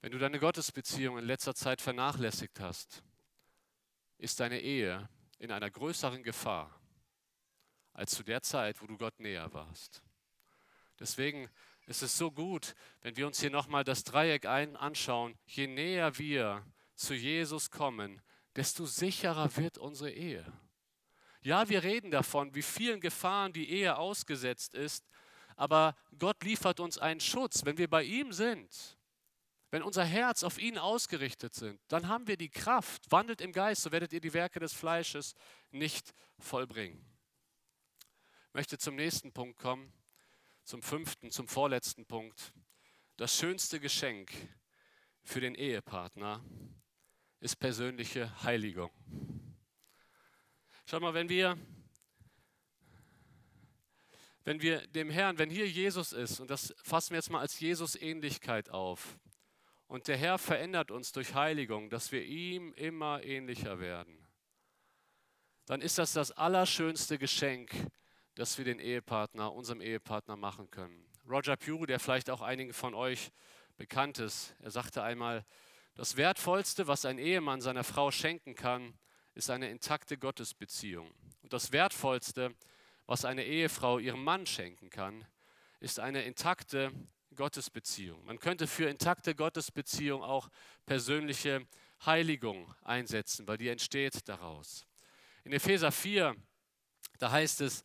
Wenn 0.00 0.12
du 0.12 0.18
deine 0.18 0.38
Gottesbeziehung 0.38 1.18
in 1.18 1.24
letzter 1.24 1.54
Zeit 1.54 1.80
vernachlässigt 1.82 2.60
hast, 2.60 3.02
ist 4.18 4.40
deine 4.40 4.60
Ehe 4.60 5.08
in 5.38 5.50
einer 5.52 5.70
größeren 5.70 6.22
Gefahr, 6.22 6.78
als 7.96 8.12
zu 8.12 8.22
der 8.22 8.42
Zeit, 8.42 8.80
wo 8.82 8.86
du 8.86 8.96
Gott 8.98 9.18
näher 9.20 9.52
warst. 9.52 10.02
Deswegen 11.00 11.48
ist 11.86 12.02
es 12.02 12.16
so 12.16 12.30
gut, 12.30 12.74
wenn 13.00 13.16
wir 13.16 13.26
uns 13.26 13.40
hier 13.40 13.50
nochmal 13.50 13.84
das 13.84 14.04
Dreieck 14.04 14.46
ein 14.46 14.76
anschauen. 14.76 15.36
Je 15.46 15.66
näher 15.66 16.18
wir 16.18 16.64
zu 16.94 17.14
Jesus 17.14 17.70
kommen, 17.70 18.20
desto 18.54 18.84
sicherer 18.86 19.56
wird 19.56 19.78
unsere 19.78 20.10
Ehe. 20.10 20.44
Ja, 21.40 21.68
wir 21.68 21.82
reden 21.84 22.10
davon, 22.10 22.54
wie 22.54 22.62
vielen 22.62 23.00
Gefahren 23.00 23.52
die 23.52 23.70
Ehe 23.70 23.96
ausgesetzt 23.96 24.74
ist, 24.74 25.06
aber 25.54 25.96
Gott 26.18 26.42
liefert 26.42 26.80
uns 26.80 26.98
einen 26.98 27.20
Schutz. 27.20 27.64
Wenn 27.64 27.78
wir 27.78 27.88
bei 27.88 28.02
ihm 28.02 28.32
sind, 28.32 28.98
wenn 29.70 29.82
unser 29.82 30.04
Herz 30.04 30.42
auf 30.42 30.58
ihn 30.58 30.76
ausgerichtet 30.76 31.54
sind, 31.54 31.80
dann 31.88 32.08
haben 32.08 32.26
wir 32.26 32.36
die 32.36 32.50
Kraft. 32.50 33.10
Wandelt 33.10 33.40
im 33.40 33.52
Geist, 33.52 33.82
so 33.82 33.92
werdet 33.92 34.12
ihr 34.12 34.20
die 34.20 34.34
Werke 34.34 34.60
des 34.60 34.74
Fleisches 34.74 35.34
nicht 35.70 36.12
vollbringen 36.38 37.15
möchte 38.56 38.78
zum 38.78 38.96
nächsten 38.96 39.32
Punkt 39.32 39.58
kommen, 39.58 39.92
zum 40.64 40.80
fünften, 40.82 41.30
zum 41.30 41.46
vorletzten 41.46 42.06
Punkt. 42.06 42.54
Das 43.18 43.36
schönste 43.36 43.80
Geschenk 43.80 44.32
für 45.22 45.42
den 45.42 45.54
Ehepartner 45.54 46.42
ist 47.38 47.56
persönliche 47.56 48.42
Heiligung. 48.44 48.90
Schau 50.86 51.00
mal, 51.00 51.12
wenn 51.12 51.28
wir, 51.28 51.58
wenn 54.44 54.62
wir 54.62 54.86
dem 54.86 55.10
Herrn, 55.10 55.36
wenn 55.36 55.50
hier 55.50 55.68
Jesus 55.68 56.14
ist, 56.14 56.40
und 56.40 56.48
das 56.48 56.74
fassen 56.82 57.10
wir 57.10 57.18
jetzt 57.18 57.28
mal 57.28 57.40
als 57.40 57.60
Jesus-Ähnlichkeit 57.60 58.70
auf, 58.70 59.18
und 59.86 60.08
der 60.08 60.16
Herr 60.16 60.38
verändert 60.38 60.90
uns 60.90 61.12
durch 61.12 61.34
Heiligung, 61.34 61.90
dass 61.90 62.10
wir 62.10 62.24
ihm 62.24 62.72
immer 62.72 63.22
ähnlicher 63.22 63.80
werden, 63.80 64.26
dann 65.66 65.82
ist 65.82 65.98
das 65.98 66.14
das 66.14 66.30
allerschönste 66.30 67.18
Geschenk, 67.18 67.70
das 68.36 68.58
wir 68.58 68.64
den 68.64 68.78
Ehepartner, 68.78 69.52
unserem 69.52 69.80
Ehepartner 69.80 70.36
machen 70.36 70.70
können. 70.70 71.04
Roger 71.28 71.56
Pugh, 71.56 71.86
der 71.86 71.98
vielleicht 71.98 72.30
auch 72.30 72.42
einigen 72.42 72.72
von 72.72 72.94
euch 72.94 73.32
bekannt 73.76 74.18
ist, 74.18 74.54
er 74.60 74.70
sagte 74.70 75.02
einmal, 75.02 75.44
das 75.94 76.16
Wertvollste, 76.16 76.86
was 76.86 77.06
ein 77.06 77.18
Ehemann 77.18 77.62
seiner 77.62 77.82
Frau 77.82 78.10
schenken 78.10 78.54
kann, 78.54 78.94
ist 79.34 79.50
eine 79.50 79.70
intakte 79.70 80.18
Gottesbeziehung. 80.18 81.10
Und 81.42 81.52
das 81.52 81.72
Wertvollste, 81.72 82.54
was 83.06 83.24
eine 83.24 83.44
Ehefrau 83.44 83.98
ihrem 83.98 84.22
Mann 84.22 84.46
schenken 84.46 84.90
kann, 84.90 85.26
ist 85.80 85.98
eine 85.98 86.22
intakte 86.24 86.92
Gottesbeziehung. 87.34 88.22
Man 88.26 88.38
könnte 88.38 88.66
für 88.66 88.88
intakte 88.88 89.34
Gottesbeziehung 89.34 90.22
auch 90.22 90.50
persönliche 90.84 91.66
Heiligung 92.04 92.74
einsetzen, 92.84 93.48
weil 93.48 93.56
die 93.56 93.68
entsteht 93.68 94.28
daraus. 94.28 94.86
In 95.44 95.52
Epheser 95.52 95.92
4, 95.92 96.36
da 97.18 97.30
heißt 97.30 97.62
es, 97.62 97.84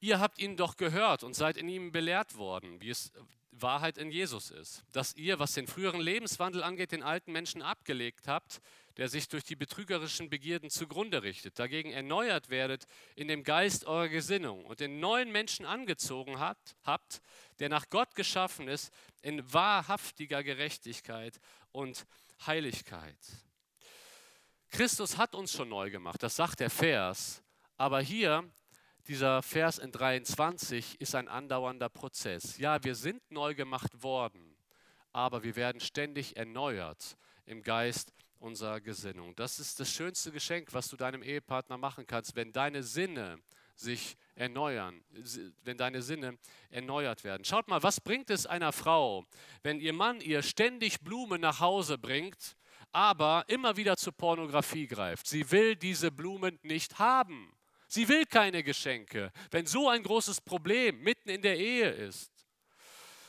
Ihr 0.00 0.20
habt 0.20 0.38
ihn 0.38 0.56
doch 0.56 0.76
gehört 0.76 1.24
und 1.24 1.34
seid 1.34 1.56
in 1.56 1.68
ihm 1.68 1.90
belehrt 1.90 2.36
worden, 2.36 2.80
wie 2.80 2.90
es 2.90 3.12
Wahrheit 3.50 3.98
in 3.98 4.10
Jesus 4.10 4.50
ist. 4.50 4.84
Dass 4.92 5.14
ihr, 5.16 5.38
was 5.38 5.54
den 5.54 5.66
früheren 5.66 6.00
Lebenswandel 6.00 6.62
angeht, 6.62 6.92
den 6.92 7.02
alten 7.02 7.32
Menschen 7.32 7.62
abgelegt 7.62 8.28
habt, 8.28 8.60
der 8.96 9.08
sich 9.08 9.28
durch 9.28 9.44
die 9.44 9.56
betrügerischen 9.56 10.28
Begierden 10.28 10.70
zugrunde 10.70 11.22
richtet. 11.22 11.58
Dagegen 11.58 11.90
erneuert 11.90 12.50
werdet 12.50 12.86
in 13.14 13.28
dem 13.28 13.44
Geist 13.44 13.84
eurer 13.86 14.08
Gesinnung 14.08 14.64
und 14.64 14.80
den 14.80 15.00
neuen 15.00 15.30
Menschen 15.30 15.66
angezogen 15.66 16.38
habt, 16.38 16.76
habt, 16.84 17.20
der 17.58 17.68
nach 17.68 17.90
Gott 17.90 18.14
geschaffen 18.14 18.68
ist, 18.68 18.92
in 19.22 19.52
wahrhaftiger 19.52 20.42
Gerechtigkeit 20.42 21.38
und 21.72 22.06
Heiligkeit. 22.46 23.18
Christus 24.70 25.16
hat 25.16 25.34
uns 25.34 25.52
schon 25.52 25.68
neu 25.68 25.90
gemacht, 25.90 26.22
das 26.22 26.36
sagt 26.36 26.60
der 26.60 26.70
Vers. 26.70 27.42
Aber 27.76 28.00
hier, 28.00 28.50
dieser 29.08 29.42
Vers 29.42 29.78
in 29.78 29.90
23, 29.90 31.00
ist 31.00 31.14
ein 31.14 31.28
andauernder 31.28 31.88
Prozess. 31.88 32.58
Ja, 32.58 32.82
wir 32.84 32.94
sind 32.94 33.22
neu 33.30 33.54
gemacht 33.54 34.02
worden, 34.02 34.54
aber 35.12 35.42
wir 35.42 35.56
werden 35.56 35.80
ständig 35.80 36.36
erneuert 36.36 37.16
im 37.46 37.62
Geist 37.62 38.12
unserer 38.38 38.80
Gesinnung. 38.80 39.34
Das 39.34 39.58
ist 39.58 39.80
das 39.80 39.90
schönste 39.90 40.30
Geschenk, 40.30 40.74
was 40.74 40.88
du 40.88 40.96
deinem 40.96 41.22
Ehepartner 41.22 41.78
machen 41.78 42.06
kannst, 42.06 42.36
wenn 42.36 42.52
deine 42.52 42.82
Sinne 42.82 43.38
sich 43.74 44.16
erneuern, 44.34 45.02
wenn 45.64 45.78
deine 45.78 46.02
Sinne 46.02 46.38
erneuert 46.70 47.24
werden. 47.24 47.44
Schaut 47.44 47.68
mal, 47.68 47.82
was 47.82 48.00
bringt 48.00 48.28
es 48.28 48.46
einer 48.46 48.72
Frau, 48.72 49.24
wenn 49.62 49.80
ihr 49.80 49.92
Mann 49.92 50.20
ihr 50.20 50.42
ständig 50.42 51.00
Blumen 51.00 51.40
nach 51.40 51.60
Hause 51.60 51.96
bringt, 51.96 52.56
aber 52.92 53.44
immer 53.48 53.76
wieder 53.76 53.96
zur 53.96 54.12
Pornografie 54.12 54.86
greift? 54.86 55.26
Sie 55.26 55.50
will 55.50 55.76
diese 55.76 56.10
Blumen 56.10 56.58
nicht 56.62 56.98
haben. 56.98 57.57
Sie 57.88 58.08
will 58.08 58.26
keine 58.26 58.62
Geschenke, 58.62 59.32
wenn 59.50 59.66
so 59.66 59.88
ein 59.88 60.02
großes 60.02 60.42
Problem 60.42 61.02
mitten 61.02 61.30
in 61.30 61.42
der 61.42 61.58
Ehe 61.58 61.90
ist. 61.90 62.30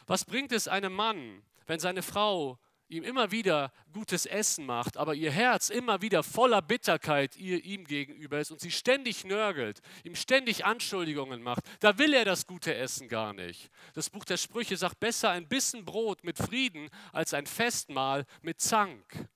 Was 0.06 0.26
bringt 0.26 0.52
es 0.52 0.68
einem 0.68 0.94
Mann, 0.94 1.44
wenn 1.66 1.80
seine 1.80 2.04
Frau 2.04 2.60
ihm 2.90 3.04
immer 3.04 3.32
wieder 3.32 3.72
gutes 3.94 4.26
Essen 4.26 4.66
macht, 4.66 4.98
aber 4.98 5.14
ihr 5.14 5.32
Herz 5.32 5.70
immer 5.70 6.02
wieder 6.02 6.24
voller 6.24 6.62
Bitterkeit 6.62 7.38
ihr, 7.38 7.64
ihm 7.64 7.86
gegenüber 7.86 8.40
ist 8.40 8.52
und 8.52 8.60
sie 8.60 8.72
ständig 8.72 9.24
nörgelt, 9.24 9.82
ihm 10.04 10.16
ständig 10.16 10.66
Anschuldigungen 10.66 11.42
macht, 11.42 11.64
da 11.80 11.98
will 11.98 12.14
er 12.14 12.26
das 12.26 12.48
gute 12.48 12.74
Essen 12.74 13.08
gar 13.08 13.34
nicht. 13.34 13.70
Das 13.94 14.10
Buch 14.10 14.26
der 14.26 14.38
Sprüche 14.38 14.76
sagt, 14.76 15.00
besser 15.00 15.30
ein 15.30 15.48
Bissen 15.48 15.86
Brot 15.86 16.24
mit 16.24 16.38
Frieden 16.38 16.90
als 17.14 17.34
ein 17.34 17.46
Festmahl 17.46 18.26
mit 18.42 18.60
Zank. 18.60 19.30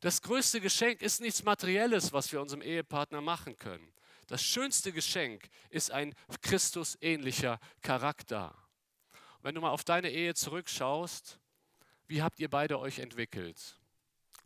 Das 0.00 0.22
größte 0.22 0.60
Geschenk 0.60 1.02
ist 1.02 1.20
nichts 1.20 1.42
Materielles, 1.42 2.12
was 2.12 2.30
wir 2.30 2.40
unserem 2.40 2.62
Ehepartner 2.62 3.20
machen 3.20 3.56
können. 3.56 3.90
Das 4.28 4.42
schönste 4.42 4.92
Geschenk 4.92 5.48
ist 5.70 5.90
ein 5.90 6.14
Christusähnlicher 6.42 7.58
Charakter. 7.80 8.54
Wenn 9.40 9.54
du 9.54 9.62
mal 9.62 9.70
auf 9.70 9.84
deine 9.84 10.10
Ehe 10.10 10.34
zurückschaust, 10.34 11.40
wie 12.06 12.22
habt 12.22 12.38
ihr 12.38 12.50
beide 12.50 12.78
euch 12.78 12.98
entwickelt? 12.98 13.80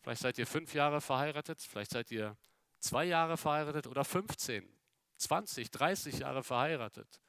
Vielleicht 0.00 0.22
seid 0.22 0.38
ihr 0.38 0.46
fünf 0.46 0.72
Jahre 0.72 1.00
verheiratet, 1.00 1.60
vielleicht 1.60 1.90
seid 1.90 2.12
ihr 2.12 2.36
zwei 2.78 3.04
Jahre 3.04 3.36
verheiratet 3.36 3.88
oder 3.88 4.04
15, 4.04 4.68
20, 5.16 5.70
30 5.70 6.18
Jahre 6.20 6.44
verheiratet. 6.44 7.20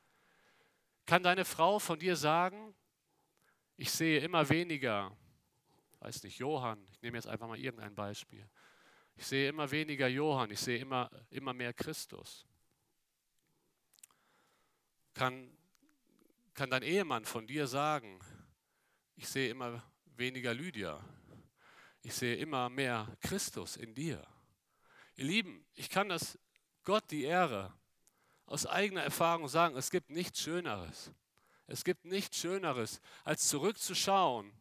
Kann 1.08 1.24
deine 1.24 1.46
Frau 1.46 1.80
von 1.80 1.98
dir 1.98 2.16
sagen, 2.16 2.76
ich 3.78 3.92
sehe 3.92 4.20
immer 4.20 4.48
weniger, 4.50 5.16
weiß 6.00 6.22
nicht, 6.22 6.38
Johann, 6.38 6.86
ich 6.92 7.02
nehme 7.02 7.18
jetzt 7.18 7.28
einfach 7.28 7.48
mal 7.48 7.58
irgendein 7.58 7.96
Beispiel. 7.96 8.48
Ich 9.16 9.26
sehe 9.26 9.50
immer 9.50 9.70
weniger 9.70 10.08
Johann, 10.08 10.52
ich 10.52 10.60
sehe 10.60 10.80
immer, 10.80 11.10
immer 11.30 11.54
mehr 11.54 11.74
Christus. 11.74 12.46
Kann, 15.14 15.56
kann 16.54 16.70
dein 16.70 16.84
Ehemann 16.84 17.26
von 17.26 17.46
dir 17.46 17.68
sagen, 17.68 18.20
ich 19.16 19.28
sehe 19.28 19.50
immer 19.50 19.84
weniger 20.18 20.54
Lydia. 20.54 21.04
Ich 22.02 22.14
sehe 22.16 22.36
immer 22.36 22.70
mehr 22.70 23.16
Christus 23.22 23.78
in 23.78 23.94
dir. 23.94 24.26
Ihr 25.16 25.26
Lieben, 25.26 25.66
ich 25.74 25.90
kann 25.90 26.10
das 26.10 26.38
Gott 26.84 27.10
die 27.12 27.24
Ehre 27.24 27.74
aus 28.46 28.66
eigener 28.66 29.04
Erfahrung 29.04 29.48
sagen, 29.48 29.78
es 29.78 29.90
gibt 29.90 30.10
nichts 30.10 30.42
Schöneres. 30.42 31.12
Es 31.66 31.84
gibt 31.84 32.04
nichts 32.06 32.38
Schöneres, 32.38 33.00
als 33.24 33.48
zurückzuschauen 33.48 34.52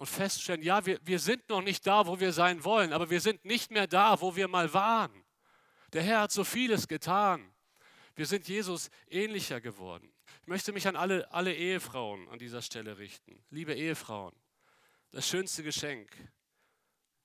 und 0.00 0.06
festzustellen, 0.06 0.62
ja, 0.62 0.86
wir, 0.86 0.98
wir 1.04 1.18
sind 1.18 1.46
noch 1.50 1.60
nicht 1.60 1.86
da, 1.86 2.06
wo 2.06 2.18
wir 2.18 2.32
sein 2.32 2.64
wollen, 2.64 2.94
aber 2.94 3.10
wir 3.10 3.20
sind 3.20 3.44
nicht 3.44 3.70
mehr 3.70 3.86
da, 3.86 4.18
wo 4.18 4.34
wir 4.34 4.48
mal 4.48 4.72
waren. 4.72 5.12
Der 5.92 6.02
Herr 6.02 6.22
hat 6.22 6.32
so 6.32 6.42
vieles 6.42 6.88
getan. 6.88 7.52
Wir 8.14 8.24
sind 8.24 8.48
Jesus 8.48 8.88
ähnlicher 9.10 9.60
geworden. 9.60 10.10
Ich 10.40 10.48
möchte 10.48 10.72
mich 10.72 10.88
an 10.88 10.96
alle, 10.96 11.30
alle 11.32 11.54
Ehefrauen 11.54 12.30
an 12.30 12.38
dieser 12.38 12.62
Stelle 12.62 12.96
richten. 12.96 13.44
Liebe 13.50 13.74
Ehefrauen, 13.74 14.34
das 15.10 15.28
schönste 15.28 15.62
Geschenk, 15.62 16.10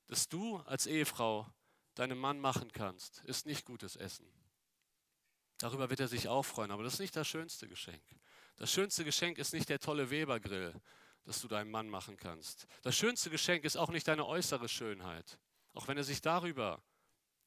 das 0.07 0.27
du 0.27 0.57
als 0.65 0.85
Ehefrau 0.85 1.47
deinem 1.93 2.17
Mann 2.17 2.41
machen 2.41 2.73
kannst, 2.73 3.23
ist 3.23 3.45
nicht 3.45 3.63
gutes 3.63 3.95
Essen. 3.95 4.27
Darüber 5.59 5.89
wird 5.89 6.01
er 6.01 6.09
sich 6.09 6.27
auch 6.27 6.43
freuen, 6.43 6.71
aber 6.71 6.83
das 6.83 6.95
ist 6.95 6.99
nicht 6.99 7.15
das 7.15 7.25
schönste 7.25 7.69
Geschenk. 7.69 8.03
Das 8.57 8.69
schönste 8.69 9.05
Geschenk 9.05 9.37
ist 9.37 9.53
nicht 9.53 9.69
der 9.69 9.79
tolle 9.79 10.09
Webergrill, 10.09 10.73
das 11.25 11.41
du 11.41 11.47
deinem 11.47 11.71
Mann 11.71 11.89
machen 11.89 12.17
kannst. 12.17 12.67
Das 12.83 12.95
schönste 12.95 13.29
Geschenk 13.29 13.65
ist 13.65 13.77
auch 13.77 13.89
nicht 13.89 14.07
deine 14.07 14.25
äußere 14.25 14.69
Schönheit, 14.69 15.39
auch 15.73 15.87
wenn 15.87 15.97
er 15.97 16.03
sich 16.03 16.21
darüber 16.21 16.83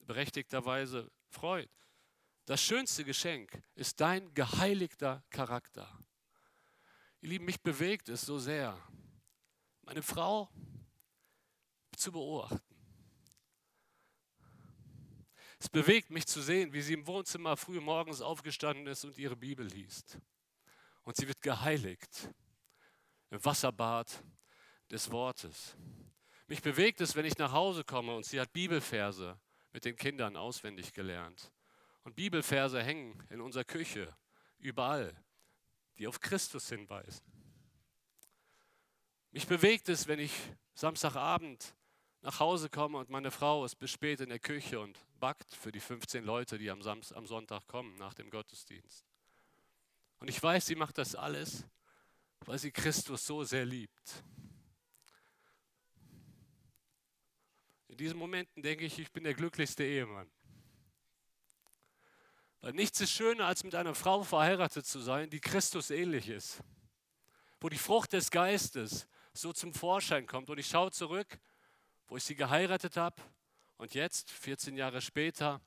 berechtigterweise 0.00 1.10
freut. 1.28 1.70
Das 2.44 2.62
schönste 2.62 3.04
Geschenk 3.04 3.62
ist 3.74 4.00
dein 4.00 4.34
geheiligter 4.34 5.22
Charakter. 5.30 5.98
Ihr 7.20 7.30
Lieben, 7.30 7.44
mich 7.44 7.60
bewegt 7.62 8.08
es 8.08 8.22
so 8.22 8.38
sehr, 8.38 8.80
meine 9.82 10.02
Frau 10.02 10.50
zu 11.96 12.12
beobachten. 12.12 12.60
Es 15.60 15.68
bewegt 15.68 16.10
mich 16.10 16.26
zu 16.26 16.40
sehen, 16.40 16.72
wie 16.72 16.82
sie 16.82 16.94
im 16.94 17.06
Wohnzimmer 17.06 17.56
früh 17.56 17.80
morgens 17.80 18.20
aufgestanden 18.20 18.86
ist 18.86 19.04
und 19.04 19.18
ihre 19.18 19.36
Bibel 19.36 19.66
liest. 19.66 20.18
Und 21.02 21.16
sie 21.16 21.26
wird 21.26 21.42
geheiligt 21.42 22.32
im 23.30 23.44
Wasserbad 23.44 24.24
des 24.90 25.10
Wortes. 25.10 25.76
Mich 26.46 26.62
bewegt 26.62 27.00
es, 27.00 27.14
wenn 27.14 27.26
ich 27.26 27.36
nach 27.38 27.52
Hause 27.52 27.84
komme 27.84 28.14
und 28.16 28.24
sie 28.24 28.40
hat 28.40 28.52
Bibelverse 28.52 29.38
mit 29.72 29.84
den 29.84 29.96
Kindern 29.96 30.36
auswendig 30.36 30.94
gelernt. 30.94 31.52
Und 32.04 32.16
Bibelverse 32.16 32.82
hängen 32.82 33.22
in 33.28 33.40
unserer 33.40 33.64
Küche 33.64 34.16
überall, 34.58 35.14
die 35.98 36.06
auf 36.06 36.20
Christus 36.20 36.68
hinweisen. 36.70 37.22
Mich 39.30 39.46
bewegt 39.46 39.90
es, 39.90 40.08
wenn 40.08 40.18
ich 40.18 40.32
Samstagabend 40.74 41.74
nach 42.22 42.40
Hause 42.40 42.70
komme 42.70 42.98
und 42.98 43.10
meine 43.10 43.30
Frau 43.30 43.64
ist 43.64 43.76
bis 43.76 43.90
spät 43.90 44.20
in 44.20 44.30
der 44.30 44.38
Küche 44.38 44.80
und 44.80 44.98
backt 45.20 45.54
für 45.54 45.70
die 45.70 45.80
15 45.80 46.24
Leute, 46.24 46.58
die 46.58 46.70
am, 46.70 46.82
Samstag, 46.82 47.16
am 47.18 47.26
Sonntag 47.26 47.66
kommen 47.66 47.96
nach 47.96 48.14
dem 48.14 48.30
Gottesdienst. 48.30 49.04
Und 50.18 50.28
ich 50.28 50.42
weiß, 50.42 50.66
sie 50.66 50.74
macht 50.74 50.98
das 50.98 51.14
alles, 51.14 51.66
weil 52.47 52.59
sie 52.59 52.70
Christus 52.70 53.26
so 53.26 53.45
sehr 53.45 53.64
liebt. 53.64 54.24
In 57.89 57.97
diesen 57.97 58.18
Momenten 58.18 58.62
denke 58.62 58.84
ich, 58.84 58.99
ich 58.99 59.11
bin 59.12 59.24
der 59.24 59.34
glücklichste 59.34 59.84
Ehemann. 59.84 60.30
Weil 62.61 62.72
nichts 62.72 63.01
ist 63.01 63.12
schöner, 63.12 63.47
als 63.47 63.64
mit 63.64 63.74
einer 63.74 63.95
Frau 63.95 64.22
verheiratet 64.22 64.86
zu 64.86 65.01
sein, 65.01 65.30
die 65.30 65.41
Christus 65.41 65.91
ähnlich 65.91 66.28
ist. 66.28 66.62
Wo 67.61 67.68
die 67.68 67.78
Frucht 67.78 68.12
des 68.12 68.30
Geistes 68.30 69.07
so 69.32 69.53
zum 69.53 69.72
Vorschein 69.72 70.26
kommt. 70.26 70.51
Und 70.51 70.59
ich 70.59 70.66
schaue 70.66 70.91
zurück, 70.91 71.39
wo 72.09 72.16
ich 72.16 72.24
sie 72.24 72.34
geheiratet 72.34 72.97
habe 72.97 73.22
und 73.76 73.95
jetzt, 73.95 74.30
14 74.30 74.76
Jahre 74.76 75.01
später, 75.01 75.61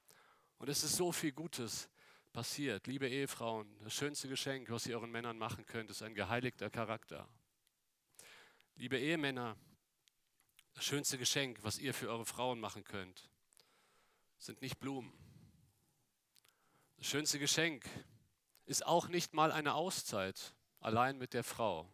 und 0.58 0.70
es 0.70 0.84
ist 0.84 0.96
so 0.96 1.12
viel 1.12 1.32
Gutes 1.32 1.90
passiert. 2.32 2.88
Liebe 2.88 3.08
Ehefrauen, 3.08 3.68
das 3.84 3.94
schönste 3.94 4.28
Geschenk, 4.28 4.70
was 4.70 4.86
ihr 4.88 4.96
euren 4.96 5.12
Männern 5.12 5.38
machen 5.38 5.66
könnt, 5.66 5.90
ist 5.90 6.02
ein 6.02 6.16
geheiligter 6.16 6.70
Charakter. 6.70 7.28
Liebe 8.76 8.98
Ehemänner, 8.98 9.58
das 10.74 10.86
schönste 10.86 11.18
Geschenk, 11.18 11.60
was 11.64 11.78
ihr 11.78 11.94
für 11.94 12.10
eure 12.10 12.26
Frauen 12.26 12.60
machen 12.60 12.84
könnt, 12.84 13.30
sind 14.38 14.62
nicht 14.62 14.80
Blumen. 14.80 15.14
Das 16.98 17.08
schönste 17.08 17.40
Geschenk 17.40 17.86
ist 18.66 18.86
auch 18.86 19.08
nicht 19.08 19.34
mal 19.34 19.52
eine 19.52 19.74
Auszeit 19.74 20.54
allein 20.80 21.18
mit 21.18 21.34
der 21.34 21.44
Frau 21.44 21.92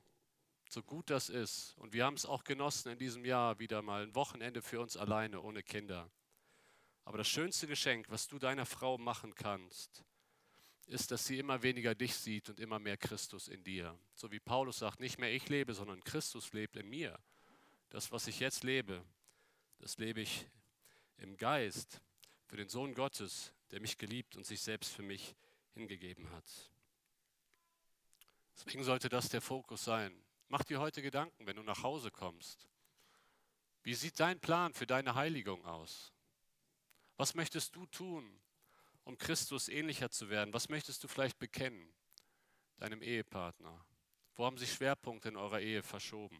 so 0.69 0.83
gut 0.83 1.09
das 1.09 1.29
ist. 1.29 1.75
Und 1.77 1.93
wir 1.93 2.05
haben 2.05 2.15
es 2.15 2.25
auch 2.25 2.43
genossen 2.43 2.91
in 2.91 2.97
diesem 2.97 3.25
Jahr 3.25 3.59
wieder 3.59 3.81
mal 3.81 4.03
ein 4.03 4.15
Wochenende 4.15 4.61
für 4.61 4.79
uns 4.79 4.97
alleine, 4.97 5.41
ohne 5.41 5.63
Kinder. 5.63 6.09
Aber 7.05 7.17
das 7.17 7.27
schönste 7.27 7.67
Geschenk, 7.67 8.09
was 8.09 8.27
du 8.27 8.37
deiner 8.37 8.65
Frau 8.65 8.97
machen 8.97 9.33
kannst, 9.33 10.03
ist, 10.87 11.11
dass 11.11 11.25
sie 11.25 11.37
immer 11.37 11.61
weniger 11.63 11.93
dich 11.93 12.15
sieht 12.15 12.49
und 12.49 12.59
immer 12.59 12.79
mehr 12.79 12.97
Christus 12.97 13.49
in 13.49 13.63
dir. 13.63 13.97
So 14.15 14.31
wie 14.31 14.39
Paulus 14.39 14.79
sagt, 14.79 14.99
nicht 14.99 15.19
mehr 15.19 15.31
ich 15.31 15.49
lebe, 15.49 15.73
sondern 15.73 16.03
Christus 16.03 16.53
lebt 16.53 16.77
in 16.77 16.89
mir. 16.89 17.19
Das, 17.89 18.11
was 18.11 18.27
ich 18.27 18.39
jetzt 18.39 18.63
lebe, 18.63 19.03
das 19.79 19.97
lebe 19.97 20.21
ich 20.21 20.47
im 21.17 21.35
Geist 21.37 22.01
für 22.45 22.57
den 22.57 22.69
Sohn 22.69 22.93
Gottes, 22.93 23.53
der 23.71 23.81
mich 23.81 23.97
geliebt 23.97 24.37
und 24.37 24.45
sich 24.45 24.61
selbst 24.61 24.93
für 24.93 25.03
mich 25.03 25.35
hingegeben 25.73 26.29
hat. 26.31 26.45
Deswegen 28.55 28.83
sollte 28.83 29.09
das 29.09 29.29
der 29.29 29.41
Fokus 29.41 29.83
sein. 29.83 30.23
Mach 30.47 30.63
dir 30.63 30.79
heute 30.79 31.01
Gedanken, 31.01 31.45
wenn 31.45 31.57
du 31.57 31.63
nach 31.63 31.83
Hause 31.83 32.11
kommst. 32.11 32.69
Wie 33.83 33.93
sieht 33.93 34.19
dein 34.19 34.39
Plan 34.39 34.73
für 34.73 34.87
deine 34.87 35.15
Heiligung 35.15 35.63
aus? 35.65 36.13
Was 37.17 37.35
möchtest 37.35 37.75
du 37.75 37.85
tun, 37.87 38.39
um 39.07 39.17
Christus 39.17 39.69
ähnlicher 39.69 40.11
zu 40.11 40.29
werden? 40.29 40.53
Was 40.53 40.67
möchtest 40.67 41.01
du 41.01 41.07
vielleicht 41.07 41.39
bekennen 41.39 41.93
deinem 42.75 43.01
Ehepartner? 43.01 43.85
Wo 44.35 44.45
haben 44.45 44.57
sich 44.57 44.73
Schwerpunkte 44.73 45.29
in 45.29 45.37
eurer 45.37 45.61
Ehe 45.61 45.81
verschoben? 45.81 46.37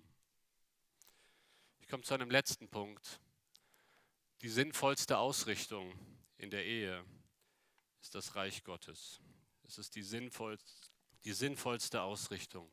Ich 1.80 1.88
komme 1.88 2.04
zu 2.04 2.14
einem 2.14 2.30
letzten 2.30 2.68
Punkt. 2.68 3.22
Die 4.42 4.50
sinnvollste 4.50 5.18
Ausrichtung 5.18 5.98
in 6.38 6.50
der 6.50 6.66
Ehe 6.66 7.06
ist 8.02 8.14
das 8.14 8.36
Reich 8.36 8.66
Gottes. 8.66 9.22
Es 9.64 9.78
ist 9.78 9.96
die, 9.96 10.04
sinnvollste, 10.04 10.90
die 11.24 11.32
sinnvollste 11.32 12.02
Ausrichtung. 12.02 12.70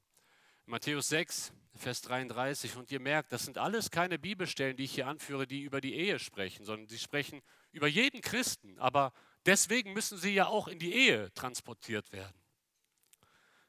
Matthäus 0.67 1.09
6, 1.11 1.53
Vers 1.77 2.03
33. 2.03 2.77
Und 2.77 2.91
ihr 2.91 3.01
merkt, 3.01 3.31
das 3.31 3.45
sind 3.45 3.59
alles 3.59 3.93
keine 3.93 4.19
Bibelstellen, 4.19 4.77
die 4.77 4.85
ich 4.85 4.95
hier 4.95 5.07
anführe, 5.07 5.47
die 5.47 5.63
über 5.63 5.81
die 5.81 5.95
Ehe 5.95 6.19
sprechen, 6.19 6.65
sondern 6.65 6.89
sie 6.89 6.99
sprechen 6.99 7.43
über 7.71 7.87
jeden 7.87 8.23
Christen. 8.23 8.77
Aber 8.81 9.13
deswegen 9.47 9.93
müssen 9.93 10.19
sie 10.19 10.35
ja 10.35 10.47
auch 10.47 10.69
in 10.69 10.79
die 10.79 10.95
Ehe 10.95 11.33
transportiert 11.35 12.13
werden. 12.13 12.37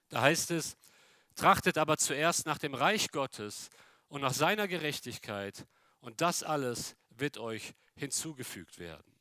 Da 0.09 0.21
heißt 0.21 0.51
es, 0.51 0.77
trachtet 1.35 1.77
aber 1.77 1.97
zuerst 1.97 2.45
nach 2.45 2.57
dem 2.57 2.73
Reich 2.73 3.11
Gottes 3.11 3.69
und 4.07 4.21
nach 4.21 4.33
seiner 4.33 4.67
Gerechtigkeit 4.67 5.65
und 5.99 6.21
das 6.21 6.43
alles 6.43 6.95
wird 7.09 7.37
euch 7.37 7.73
hinzugefügt 7.95 8.79
werden. 8.79 9.15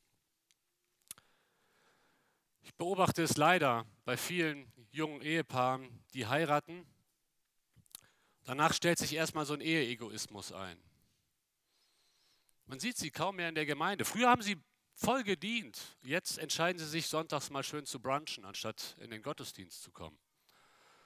Ich 2.61 2.73
beobachte 2.75 3.23
es 3.23 3.37
leider 3.37 3.85
bei 4.05 4.17
vielen 4.17 4.71
jungen 4.91 5.21
Ehepaaren, 5.21 6.03
die 6.13 6.25
heiraten. 6.25 6.85
Danach 8.43 8.73
stellt 8.73 8.97
sich 8.97 9.13
erstmal 9.13 9.45
so 9.45 9.53
ein 9.53 9.61
Eheegoismus 9.61 10.51
ein. 10.51 10.81
Man 12.65 12.79
sieht 12.79 12.97
sie 12.97 13.11
kaum 13.11 13.35
mehr 13.35 13.49
in 13.49 13.55
der 13.55 13.65
Gemeinde. 13.65 14.05
Früher 14.05 14.29
haben 14.29 14.41
sie 14.41 14.57
voll 14.95 15.23
gedient. 15.23 15.79
Jetzt 16.01 16.37
entscheiden 16.37 16.79
sie 16.79 16.87
sich, 16.87 17.07
sonntags 17.07 17.49
mal 17.49 17.63
schön 17.63 17.85
zu 17.85 17.99
brunchen, 17.99 18.45
anstatt 18.45 18.95
in 18.99 19.11
den 19.11 19.21
Gottesdienst 19.21 19.83
zu 19.83 19.91
kommen. 19.91 20.17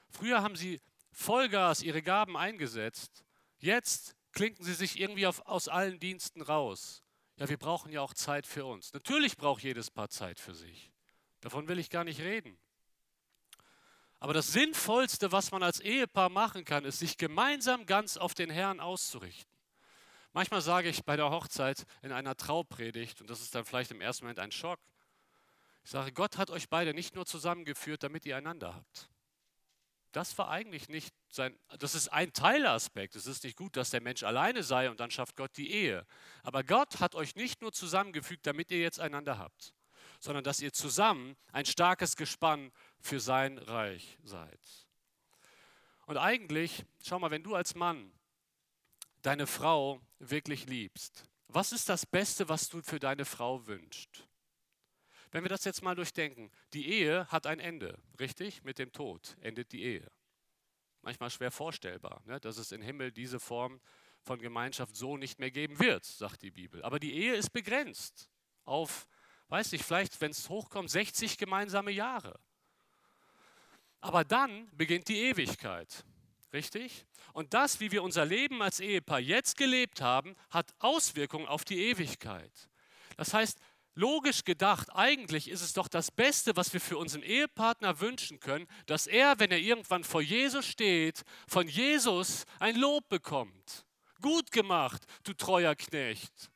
Früher 0.08 0.42
haben 0.42 0.56
sie 0.56 0.80
Vollgas 1.12 1.82
ihre 1.82 2.02
Gaben 2.02 2.36
eingesetzt. 2.36 3.24
Jetzt 3.58 4.16
klinken 4.32 4.64
sie 4.64 4.74
sich 4.74 4.98
irgendwie 4.98 5.26
auf, 5.26 5.44
aus 5.46 5.68
allen 5.68 5.98
Diensten 5.98 6.40
raus. 6.40 7.02
Ja, 7.36 7.48
wir 7.48 7.56
brauchen 7.56 7.90
ja 7.90 8.00
auch 8.00 8.14
Zeit 8.14 8.46
für 8.46 8.64
uns. 8.64 8.92
Natürlich 8.92 9.36
braucht 9.36 9.62
jedes 9.62 9.90
Paar 9.90 10.08
Zeit 10.08 10.38
für 10.38 10.54
sich. 10.54 10.92
Davon 11.40 11.68
will 11.68 11.78
ich 11.78 11.90
gar 11.90 12.04
nicht 12.04 12.20
reden. 12.20 12.58
Aber 14.18 14.34
das 14.34 14.52
Sinnvollste, 14.52 15.32
was 15.32 15.50
man 15.50 15.62
als 15.62 15.80
Ehepaar 15.80 16.28
machen 16.28 16.66
kann, 16.66 16.84
ist, 16.84 16.98
sich 16.98 17.16
gemeinsam 17.16 17.86
ganz 17.86 18.18
auf 18.18 18.34
den 18.34 18.50
Herrn 18.50 18.78
auszurichten. 18.78 19.49
Manchmal 20.32 20.60
sage 20.60 20.88
ich 20.88 21.04
bei 21.04 21.16
der 21.16 21.30
Hochzeit 21.30 21.84
in 22.02 22.12
einer 22.12 22.36
Traupredigt, 22.36 23.20
und 23.20 23.30
das 23.30 23.40
ist 23.40 23.54
dann 23.54 23.64
vielleicht 23.64 23.90
im 23.90 24.00
ersten 24.00 24.24
Moment 24.24 24.38
ein 24.38 24.52
Schock, 24.52 24.80
ich 25.82 25.90
sage, 25.90 26.12
Gott 26.12 26.36
hat 26.36 26.50
euch 26.50 26.68
beide 26.68 26.94
nicht 26.94 27.14
nur 27.14 27.26
zusammengeführt, 27.26 28.02
damit 28.02 28.26
ihr 28.26 28.36
einander 28.36 28.74
habt. 28.74 29.08
Das 30.12 30.36
war 30.38 30.50
eigentlich 30.50 30.88
nicht 30.88 31.14
sein, 31.28 31.58
das 31.78 31.94
ist 31.94 32.08
ein 32.08 32.32
Teilaspekt. 32.32 33.16
Es 33.16 33.26
ist 33.26 33.44
nicht 33.44 33.56
gut, 33.56 33.76
dass 33.76 33.90
der 33.90 34.02
Mensch 34.02 34.22
alleine 34.22 34.62
sei 34.62 34.90
und 34.90 35.00
dann 35.00 35.10
schafft 35.10 35.36
Gott 35.36 35.56
die 35.56 35.70
Ehe. 35.70 36.04
Aber 36.42 36.64
Gott 36.64 37.00
hat 37.00 37.14
euch 37.14 37.34
nicht 37.34 37.62
nur 37.62 37.72
zusammengefügt, 37.72 38.46
damit 38.46 38.70
ihr 38.70 38.80
jetzt 38.80 39.00
einander 39.00 39.38
habt 39.38 39.72
sondern 40.20 40.44
dass 40.44 40.60
ihr 40.60 40.72
zusammen 40.72 41.36
ein 41.50 41.64
starkes 41.64 42.14
Gespann 42.14 42.70
für 43.00 43.20
sein 43.20 43.58
Reich 43.58 44.18
seid. 44.22 44.60
Und 46.06 46.18
eigentlich, 46.18 46.84
schau 47.02 47.18
mal, 47.18 47.30
wenn 47.30 47.42
du 47.42 47.54
als 47.54 47.74
Mann 47.74 48.12
deine 49.22 49.46
Frau 49.46 50.00
wirklich 50.18 50.66
liebst, 50.66 51.24
was 51.48 51.72
ist 51.72 51.88
das 51.88 52.06
Beste, 52.06 52.48
was 52.48 52.68
du 52.68 52.82
für 52.82 52.98
deine 52.98 53.24
Frau 53.24 53.66
wünschst? 53.66 54.28
Wenn 55.32 55.44
wir 55.44 55.48
das 55.48 55.64
jetzt 55.64 55.82
mal 55.82 55.94
durchdenken, 55.94 56.50
die 56.72 56.88
Ehe 56.88 57.26
hat 57.28 57.46
ein 57.46 57.60
Ende, 57.60 57.98
richtig? 58.18 58.64
Mit 58.64 58.78
dem 58.78 58.92
Tod 58.92 59.36
endet 59.40 59.72
die 59.72 59.82
Ehe. 59.82 60.10
Manchmal 61.02 61.30
schwer 61.30 61.50
vorstellbar, 61.50 62.22
ne? 62.26 62.40
dass 62.40 62.58
es 62.58 62.72
im 62.72 62.82
Himmel 62.82 63.12
diese 63.12 63.40
Form 63.40 63.80
von 64.22 64.38
Gemeinschaft 64.38 64.96
so 64.96 65.16
nicht 65.16 65.38
mehr 65.38 65.50
geben 65.50 65.78
wird, 65.78 66.04
sagt 66.04 66.42
die 66.42 66.50
Bibel. 66.50 66.82
Aber 66.82 66.98
die 66.98 67.14
Ehe 67.14 67.34
ist 67.34 67.50
begrenzt 67.50 68.28
auf 68.64 69.06
weiß 69.50 69.72
nicht, 69.72 69.84
vielleicht, 69.84 70.20
wenn 70.20 70.30
es 70.30 70.48
hochkommt, 70.48 70.90
60 70.90 71.36
gemeinsame 71.36 71.90
Jahre. 71.90 72.38
Aber 74.00 74.24
dann 74.24 74.70
beginnt 74.76 75.08
die 75.08 75.18
Ewigkeit. 75.18 76.04
Richtig? 76.52 77.06
Und 77.32 77.54
das, 77.54 77.78
wie 77.80 77.92
wir 77.92 78.02
unser 78.02 78.24
Leben 78.24 78.60
als 78.60 78.80
Ehepaar 78.80 79.20
jetzt 79.20 79.56
gelebt 79.56 80.00
haben, 80.00 80.34
hat 80.50 80.74
Auswirkungen 80.80 81.46
auf 81.46 81.64
die 81.64 81.78
Ewigkeit. 81.78 82.52
Das 83.16 83.32
heißt, 83.32 83.58
logisch 83.94 84.44
gedacht, 84.44 84.88
eigentlich 84.94 85.48
ist 85.48 85.60
es 85.60 85.72
doch 85.74 85.86
das 85.86 86.10
Beste, 86.10 86.56
was 86.56 86.72
wir 86.72 86.80
für 86.80 86.98
unseren 86.98 87.22
Ehepartner 87.22 88.00
wünschen 88.00 88.40
können, 88.40 88.66
dass 88.86 89.06
er, 89.06 89.38
wenn 89.38 89.52
er 89.52 89.58
irgendwann 89.58 90.02
vor 90.02 90.22
Jesus 90.22 90.66
steht, 90.66 91.22
von 91.46 91.68
Jesus 91.68 92.46
ein 92.58 92.76
Lob 92.76 93.08
bekommt. 93.08 93.86
Gut 94.20 94.50
gemacht, 94.50 95.04
du 95.22 95.32
treuer 95.34 95.76
Knecht. 95.76 96.50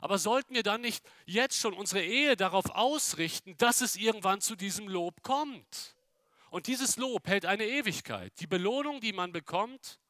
Aber 0.00 0.18
sollten 0.18 0.54
wir 0.54 0.62
dann 0.62 0.80
nicht 0.80 1.04
jetzt 1.26 1.58
schon 1.58 1.74
unsere 1.74 2.02
Ehe 2.02 2.36
darauf 2.36 2.70
ausrichten, 2.70 3.56
dass 3.58 3.80
es 3.80 3.96
irgendwann 3.96 4.40
zu 4.40 4.56
diesem 4.56 4.88
Lob 4.88 5.22
kommt? 5.22 5.94
Und 6.50 6.66
dieses 6.66 6.96
Lob 6.96 7.28
hält 7.28 7.46
eine 7.46 7.64
Ewigkeit. 7.64 8.32
Die 8.40 8.46
Belohnung, 8.48 9.00
die 9.00 9.12
man 9.12 9.32
bekommt 9.32 10.00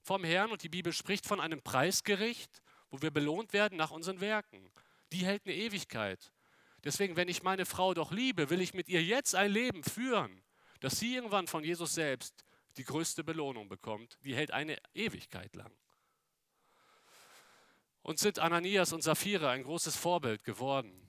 vom 0.00 0.22
Herrn, 0.22 0.52
und 0.52 0.62
die 0.62 0.68
Bibel 0.68 0.92
spricht 0.92 1.26
von 1.26 1.40
einem 1.40 1.60
Preisgericht, 1.60 2.62
wo 2.90 3.02
wir 3.02 3.10
belohnt 3.10 3.52
werden 3.52 3.76
nach 3.76 3.90
unseren 3.90 4.20
Werken, 4.20 4.70
die 5.12 5.26
hält 5.26 5.44
eine 5.44 5.56
Ewigkeit. 5.56 6.32
Deswegen, 6.84 7.16
wenn 7.16 7.28
ich 7.28 7.42
meine 7.42 7.66
Frau 7.66 7.94
doch 7.94 8.12
liebe, 8.12 8.48
will 8.48 8.60
ich 8.60 8.74
mit 8.74 8.88
ihr 8.88 9.02
jetzt 9.02 9.34
ein 9.34 9.50
Leben 9.50 9.82
führen, 9.82 10.44
dass 10.78 11.00
sie 11.00 11.16
irgendwann 11.16 11.48
von 11.48 11.64
Jesus 11.64 11.94
selbst 11.94 12.44
die 12.76 12.84
größte 12.84 13.24
Belohnung 13.24 13.68
bekommt. 13.68 14.18
Die 14.22 14.36
hält 14.36 14.52
eine 14.52 14.78
Ewigkeit 14.94 15.54
lang. 15.56 15.72
Und 18.02 18.20
sind 18.20 18.38
Ananias 18.38 18.92
und 18.92 19.02
Sapphira 19.02 19.50
ein 19.50 19.64
großes 19.64 19.96
Vorbild 19.96 20.44
geworden. 20.44 21.05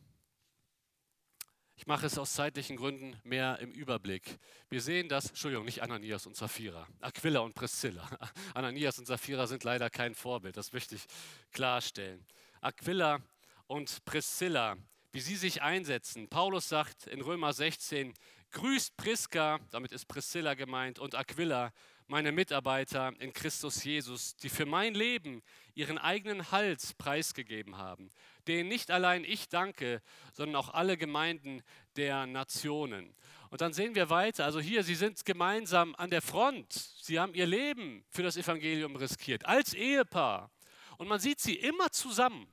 Ich 1.79 1.85
mache 1.85 2.07
es 2.07 2.17
aus 2.17 2.33
zeitlichen 2.33 2.75
Gründen 2.75 3.15
mehr 3.23 3.59
im 3.59 3.71
Überblick. 3.71 4.39
Wir 4.67 4.81
sehen 4.81 5.09
das, 5.09 5.27
Entschuldigung, 5.27 5.63
nicht 5.63 5.83
Ananias 5.83 6.25
und 6.25 6.35
Sapphira, 6.35 6.87
Aquila 7.01 7.41
und 7.41 7.53
Priscilla. 7.53 8.09
Ananias 8.55 8.97
und 8.97 9.05
Sapphira 9.05 9.45
sind 9.45 9.63
leider 9.63 9.91
kein 9.91 10.15
Vorbild, 10.15 10.57
das 10.57 10.73
möchte 10.73 10.95
ich 10.95 11.05
klarstellen. 11.51 12.25
Aquila 12.61 13.19
und 13.67 14.03
Priscilla, 14.05 14.75
wie 15.11 15.19
sie 15.19 15.35
sich 15.35 15.61
einsetzen. 15.61 16.27
Paulus 16.27 16.67
sagt 16.67 17.05
in 17.05 17.21
Römer 17.21 17.53
16, 17.53 18.15
grüßt 18.51 18.97
Priska, 18.97 19.59
damit 19.69 19.91
ist 19.91 20.07
Priscilla 20.07 20.55
gemeint, 20.55 20.97
und 20.97 21.13
Aquila, 21.13 21.71
meine 22.07 22.31
Mitarbeiter 22.31 23.13
in 23.19 23.33
Christus 23.33 23.83
Jesus, 23.83 24.35
die 24.37 24.49
für 24.49 24.65
mein 24.65 24.95
Leben 24.95 25.43
ihren 25.73 25.97
eigenen 25.97 26.51
Hals 26.51 26.93
preisgegeben 26.93 27.77
haben, 27.77 28.11
denen 28.47 28.69
nicht 28.69 28.91
allein 28.91 29.23
ich 29.23 29.49
danke, 29.49 30.01
sondern 30.33 30.55
auch 30.55 30.73
alle 30.73 30.97
Gemeinden 30.97 31.61
der 31.97 32.25
Nationen. 32.25 33.13
Und 33.49 33.61
dann 33.61 33.73
sehen 33.73 33.95
wir 33.95 34.09
weiter, 34.09 34.45
also 34.45 34.59
hier, 34.59 34.83
sie 34.83 34.95
sind 34.95 35.25
gemeinsam 35.25 35.95
an 35.95 36.09
der 36.09 36.21
Front, 36.21 36.73
sie 36.73 37.19
haben 37.19 37.33
ihr 37.33 37.45
Leben 37.45 38.03
für 38.09 38.23
das 38.23 38.37
Evangelium 38.37 38.95
riskiert, 38.95 39.45
als 39.45 39.73
Ehepaar. 39.73 40.51
Und 40.97 41.07
man 41.07 41.19
sieht 41.19 41.39
sie 41.39 41.55
immer 41.55 41.91
zusammen. 41.91 42.47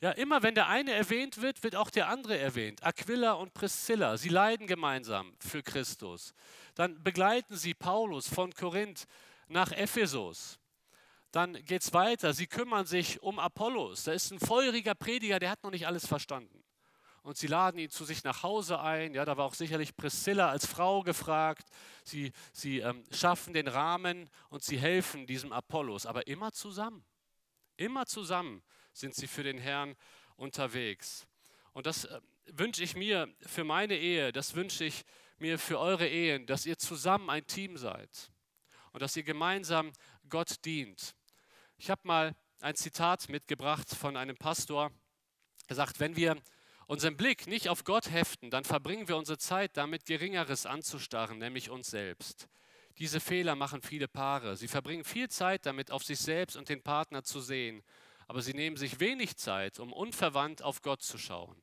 Ja, 0.00 0.12
immer 0.12 0.44
wenn 0.44 0.54
der 0.54 0.68
eine 0.68 0.92
erwähnt 0.92 1.42
wird, 1.42 1.64
wird 1.64 1.74
auch 1.74 1.90
der 1.90 2.08
andere 2.08 2.38
erwähnt. 2.38 2.84
Aquila 2.84 3.32
und 3.32 3.52
Priscilla, 3.52 4.16
sie 4.16 4.28
leiden 4.28 4.68
gemeinsam 4.68 5.34
für 5.40 5.60
Christus. 5.60 6.34
Dann 6.76 7.02
begleiten 7.02 7.56
sie 7.56 7.74
Paulus 7.74 8.28
von 8.28 8.54
Korinth 8.54 9.06
nach 9.48 9.72
Ephesus. 9.72 10.60
Dann 11.32 11.64
geht 11.64 11.82
es 11.82 11.92
weiter, 11.92 12.32
sie 12.32 12.46
kümmern 12.46 12.86
sich 12.86 13.20
um 13.22 13.40
Apollos. 13.40 14.04
Da 14.04 14.12
ist 14.12 14.30
ein 14.30 14.38
feuriger 14.38 14.94
Prediger, 14.94 15.40
der 15.40 15.50
hat 15.50 15.64
noch 15.64 15.72
nicht 15.72 15.88
alles 15.88 16.06
verstanden. 16.06 16.62
Und 17.22 17.36
sie 17.36 17.48
laden 17.48 17.78
ihn 17.78 17.90
zu 17.90 18.04
sich 18.04 18.22
nach 18.22 18.44
Hause 18.44 18.80
ein. 18.80 19.14
Ja, 19.14 19.24
da 19.24 19.36
war 19.36 19.46
auch 19.46 19.54
sicherlich 19.54 19.96
Priscilla 19.96 20.48
als 20.48 20.64
Frau 20.64 21.02
gefragt. 21.02 21.66
Sie, 22.04 22.32
sie 22.52 22.78
ähm, 22.78 23.04
schaffen 23.10 23.52
den 23.52 23.66
Rahmen 23.66 24.30
und 24.48 24.62
sie 24.62 24.78
helfen 24.78 25.26
diesem 25.26 25.52
Apollos, 25.52 26.06
aber 26.06 26.28
immer 26.28 26.52
zusammen. 26.52 27.04
Immer 27.76 28.06
zusammen 28.06 28.62
sind 28.92 29.14
sie 29.14 29.26
für 29.26 29.42
den 29.42 29.58
Herrn 29.58 29.96
unterwegs. 30.36 31.26
Und 31.72 31.86
das 31.86 32.04
äh, 32.04 32.20
wünsche 32.46 32.82
ich 32.82 32.96
mir 32.96 33.28
für 33.40 33.64
meine 33.64 33.96
Ehe, 33.96 34.32
das 34.32 34.54
wünsche 34.54 34.84
ich 34.84 35.04
mir 35.38 35.58
für 35.58 35.78
eure 35.78 36.08
Ehen, 36.08 36.46
dass 36.46 36.66
ihr 36.66 36.78
zusammen 36.78 37.30
ein 37.30 37.46
Team 37.46 37.76
seid 37.76 38.32
und 38.92 39.02
dass 39.02 39.16
ihr 39.16 39.22
gemeinsam 39.22 39.92
Gott 40.28 40.64
dient. 40.64 41.14
Ich 41.76 41.90
habe 41.90 42.00
mal 42.04 42.34
ein 42.60 42.74
Zitat 42.74 43.28
mitgebracht 43.28 43.88
von 43.94 44.16
einem 44.16 44.36
Pastor, 44.36 44.90
Er 45.68 45.76
sagt, 45.76 46.00
wenn 46.00 46.16
wir 46.16 46.36
unseren 46.86 47.16
Blick 47.16 47.46
nicht 47.46 47.68
auf 47.68 47.84
Gott 47.84 48.10
heften, 48.10 48.50
dann 48.50 48.64
verbringen 48.64 49.06
wir 49.06 49.16
unsere 49.16 49.38
Zeit 49.38 49.76
damit, 49.76 50.06
Geringeres 50.06 50.66
anzustarren, 50.66 51.38
nämlich 51.38 51.70
uns 51.70 51.90
selbst. 51.90 52.48
Diese 52.98 53.20
Fehler 53.20 53.54
machen 53.54 53.82
viele 53.82 54.08
Paare. 54.08 54.56
Sie 54.56 54.66
verbringen 54.66 55.04
viel 55.04 55.28
Zeit 55.28 55.66
damit, 55.66 55.92
auf 55.92 56.02
sich 56.02 56.18
selbst 56.18 56.56
und 56.56 56.68
den 56.68 56.82
Partner 56.82 57.22
zu 57.22 57.40
sehen 57.40 57.84
aber 58.28 58.42
sie 58.42 58.54
nehmen 58.54 58.76
sich 58.76 59.00
wenig 59.00 59.36
Zeit, 59.36 59.80
um 59.80 59.92
unverwandt 59.92 60.62
auf 60.62 60.82
Gott 60.82 61.02
zu 61.02 61.18
schauen. 61.18 61.60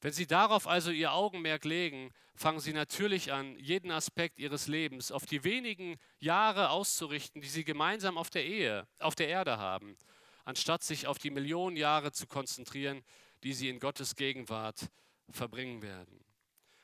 Wenn 0.00 0.12
Sie 0.12 0.26
darauf 0.26 0.68
also 0.68 0.90
Ihr 0.90 1.12
Augenmerk 1.12 1.64
legen, 1.64 2.12
fangen 2.34 2.60
Sie 2.60 2.72
natürlich 2.72 3.32
an, 3.32 3.58
jeden 3.58 3.90
Aspekt 3.90 4.38
Ihres 4.38 4.68
Lebens 4.68 5.10
auf 5.10 5.26
die 5.26 5.42
wenigen 5.42 5.98
Jahre 6.18 6.70
auszurichten, 6.70 7.40
die 7.40 7.48
Sie 7.48 7.64
gemeinsam 7.64 8.18
auf 8.18 8.30
der 8.30 8.44
Ehe, 8.44 8.86
auf 8.98 9.14
der 9.14 9.28
Erde 9.28 9.58
haben, 9.58 9.96
anstatt 10.44 10.84
sich 10.84 11.06
auf 11.06 11.18
die 11.18 11.30
Millionen 11.30 11.76
Jahre 11.76 12.12
zu 12.12 12.26
konzentrieren, 12.26 13.02
die 13.42 13.52
Sie 13.52 13.68
in 13.68 13.80
Gottes 13.80 14.14
Gegenwart 14.14 14.90
verbringen 15.30 15.82
werden. 15.82 16.24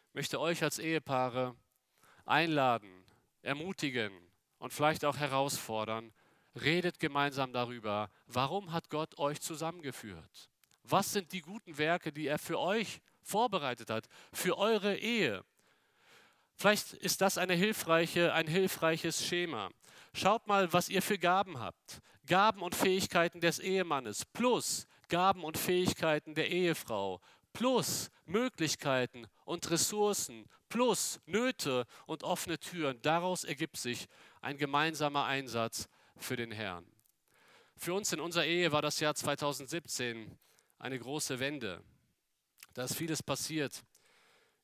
Ich 0.08 0.14
möchte 0.14 0.40
euch 0.40 0.62
als 0.62 0.78
Ehepaare 0.78 1.54
einladen, 2.24 3.04
ermutigen 3.42 4.12
und 4.58 4.72
vielleicht 4.72 5.04
auch 5.04 5.18
herausfordern, 5.18 6.12
redet 6.60 6.98
gemeinsam 6.98 7.52
darüber, 7.52 8.10
warum 8.26 8.72
hat 8.72 8.90
Gott 8.90 9.18
euch 9.18 9.40
zusammengeführt? 9.40 10.50
Was 10.84 11.12
sind 11.12 11.32
die 11.32 11.40
guten 11.40 11.78
Werke, 11.78 12.12
die 12.12 12.26
er 12.26 12.38
für 12.38 12.58
euch 12.58 13.00
vorbereitet 13.22 13.90
hat, 13.90 14.08
für 14.32 14.58
eure 14.58 14.96
Ehe? 14.96 15.44
Vielleicht 16.56 16.92
ist 16.94 17.20
das 17.20 17.38
eine 17.38 17.54
hilfreiche, 17.54 18.32
ein 18.34 18.46
hilfreiches 18.46 19.24
Schema. 19.24 19.70
Schaut 20.12 20.46
mal, 20.46 20.72
was 20.72 20.88
ihr 20.88 21.02
für 21.02 21.18
Gaben 21.18 21.58
habt. 21.58 22.00
Gaben 22.26 22.62
und 22.62 22.74
Fähigkeiten 22.74 23.40
des 23.40 23.58
Ehemannes 23.58 24.24
plus 24.26 24.86
Gaben 25.08 25.44
und 25.44 25.58
Fähigkeiten 25.58 26.34
der 26.34 26.50
Ehefrau 26.50 27.20
plus 27.52 28.10
Möglichkeiten 28.24 29.26
und 29.44 29.70
Ressourcen 29.70 30.46
plus 30.68 31.20
Nöte 31.26 31.86
und 32.06 32.22
offene 32.22 32.58
Türen. 32.58 33.00
Daraus 33.02 33.44
ergibt 33.44 33.76
sich 33.76 34.06
ein 34.40 34.56
gemeinsamer 34.56 35.24
Einsatz 35.24 35.88
für 36.22 36.36
den 36.36 36.52
Herrn. 36.52 36.86
Für 37.76 37.94
uns 37.94 38.12
in 38.12 38.20
unserer 38.20 38.44
Ehe 38.44 38.72
war 38.72 38.82
das 38.82 39.00
Jahr 39.00 39.14
2017 39.14 40.38
eine 40.78 40.98
große 40.98 41.40
Wende. 41.40 41.82
Da 42.74 42.84
ist 42.84 42.96
vieles 42.96 43.22
passiert 43.22 43.82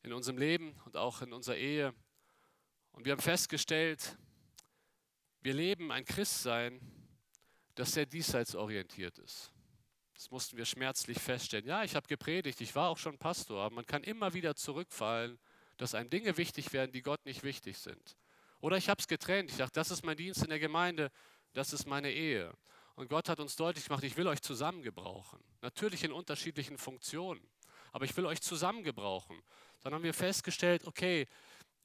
in 0.02 0.12
unserem 0.12 0.38
Leben 0.38 0.80
und 0.84 0.96
auch 0.96 1.22
in 1.22 1.32
unserer 1.32 1.56
Ehe. 1.56 1.94
Und 2.92 3.04
wir 3.04 3.12
haben 3.12 3.20
festgestellt, 3.20 4.16
wir 5.40 5.54
leben 5.54 5.92
ein 5.92 6.04
Christsein, 6.04 6.80
das 7.74 7.92
sehr 7.92 8.06
diesseitsorientiert 8.06 9.18
ist. 9.18 9.52
Das 10.14 10.30
mussten 10.30 10.56
wir 10.56 10.64
schmerzlich 10.64 11.18
feststellen. 11.20 11.66
Ja, 11.66 11.84
ich 11.84 11.94
habe 11.94 12.08
gepredigt, 12.08 12.60
ich 12.60 12.74
war 12.74 12.88
auch 12.88 12.98
schon 12.98 13.18
Pastor, 13.18 13.62
aber 13.62 13.76
man 13.76 13.86
kann 13.86 14.02
immer 14.02 14.34
wieder 14.34 14.56
zurückfallen, 14.56 15.38
dass 15.76 15.94
einem 15.94 16.10
Dinge 16.10 16.36
wichtig 16.36 16.72
werden, 16.72 16.90
die 16.90 17.02
Gott 17.02 17.24
nicht 17.24 17.44
wichtig 17.44 17.78
sind. 17.78 18.16
Oder 18.60 18.76
ich 18.76 18.88
habe 18.88 19.00
es 19.00 19.06
getrennt. 19.06 19.50
Ich 19.50 19.58
dachte, 19.58 19.74
das 19.74 19.92
ist 19.92 20.04
mein 20.04 20.16
Dienst 20.16 20.42
in 20.42 20.48
der 20.48 20.58
Gemeinde, 20.58 21.12
das 21.52 21.72
ist 21.72 21.86
meine 21.86 22.10
Ehe. 22.10 22.52
Und 22.96 23.08
Gott 23.08 23.28
hat 23.28 23.38
uns 23.38 23.54
deutlich 23.54 23.84
gemacht, 23.84 24.02
ich 24.02 24.16
will 24.16 24.26
euch 24.26 24.42
zusammen 24.42 24.82
gebrauchen. 24.82 25.38
Natürlich 25.62 26.02
in 26.04 26.12
unterschiedlichen 26.12 26.78
Funktionen, 26.78 27.40
aber 27.92 28.04
ich 28.04 28.16
will 28.16 28.26
euch 28.26 28.40
zusammen 28.40 28.82
gebrauchen. 28.82 29.40
Dann 29.82 29.94
haben 29.94 30.02
wir 30.02 30.14
festgestellt, 30.14 30.84
okay, 30.84 31.28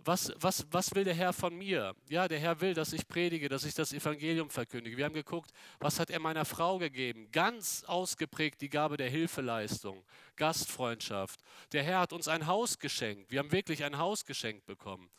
was, 0.06 0.34
was, 0.38 0.66
was 0.72 0.94
will 0.96 1.04
der 1.04 1.14
Herr 1.14 1.34
von 1.34 1.56
mir? 1.56 1.96
Ja, 2.10 2.28
der 2.28 2.40
Herr 2.40 2.60
will, 2.60 2.74
dass 2.74 2.94
ich 2.94 3.08
predige, 3.08 3.48
dass 3.48 3.64
ich 3.64 3.74
das 3.74 3.94
Evangelium 3.94 4.50
verkündige. 4.50 4.98
Wir 4.98 5.06
haben 5.06 5.14
geguckt, 5.14 5.52
was 5.80 6.00
hat 6.00 6.10
er 6.10 6.20
meiner 6.20 6.46
Frau 6.46 6.78
gegeben? 6.78 7.30
Ganz 7.32 7.84
ausgeprägt 7.86 8.62
die 8.62 8.70
Gabe 8.70 8.98
der 8.98 9.10
Hilfeleistung, 9.10 10.04
Gastfreundschaft. 10.36 11.40
Der 11.72 11.84
Herr 11.84 12.00
hat 12.00 12.14
uns 12.14 12.28
ein 12.28 12.48
Haus 12.48 12.80
geschenkt. 12.80 13.32
Wir 13.32 13.40
haben 13.40 13.52
wirklich 13.52 13.84
ein 13.84 13.98
Haus 13.98 14.26
geschenkt 14.26 14.66
bekommen, 14.66 15.10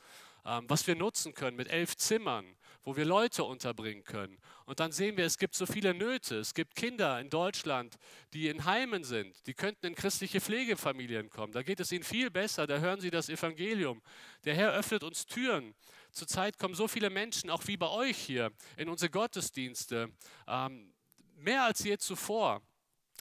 ähm, 0.45 0.65
was 0.69 0.87
wir 0.87 0.97
nutzen 0.97 1.35
können 1.35 1.57
mit 1.57 1.69
elf 1.69 1.97
Zimmern 1.97 2.57
wo 2.85 2.97
wir 2.97 3.05
Leute 3.05 3.45
unterbringen 3.45 4.05
können. 4.05 4.39
Und 4.67 4.81
dann 4.81 4.93
sehen 4.93 5.17
wir, 5.17 5.25
es 5.25 5.39
gibt 5.39 5.55
so 5.55 5.67
viele 5.67 5.95
Nöte. 5.95 6.37
Es 6.39 6.55
gibt 6.55 6.75
Kinder 6.75 7.19
in 7.21 7.31
Deutschland, 7.31 7.97
die 8.33 8.49
in 8.49 8.65
Heimen 8.65 9.05
sind. 9.05 9.47
Die 9.47 9.55
könnten 9.55 9.87
in 9.87 9.95
christliche 9.95 10.41
Pflegefamilien 10.41 11.31
kommen. 11.31 11.53
Da 11.53 11.63
geht 11.63 11.81
es 11.81 11.93
ihnen 11.93 12.05
viel 12.05 12.31
besser. 12.31 12.67
Da 12.67 12.79
hören 12.79 13.01
sie 13.01 13.11
das 13.11 13.29
Evangelium. 13.29 14.03
Der 14.45 14.55
Herr 14.55 14.73
öffnet 14.73 15.03
uns 15.03 15.27
Türen. 15.27 15.75
Zurzeit 16.13 16.59
kommen 16.59 16.75
so 16.75 16.87
viele 16.87 17.11
Menschen, 17.11 17.51
auch 17.51 17.67
wie 17.67 17.77
bei 17.77 17.89
euch 17.89 18.17
hier, 18.17 18.53
in 18.77 18.89
unsere 18.89 19.11
Gottesdienste. 19.11 20.11
Ähm, 20.47 20.93
mehr 21.37 21.65
als 21.65 21.83
je 21.83 21.99
zuvor. 21.99 22.63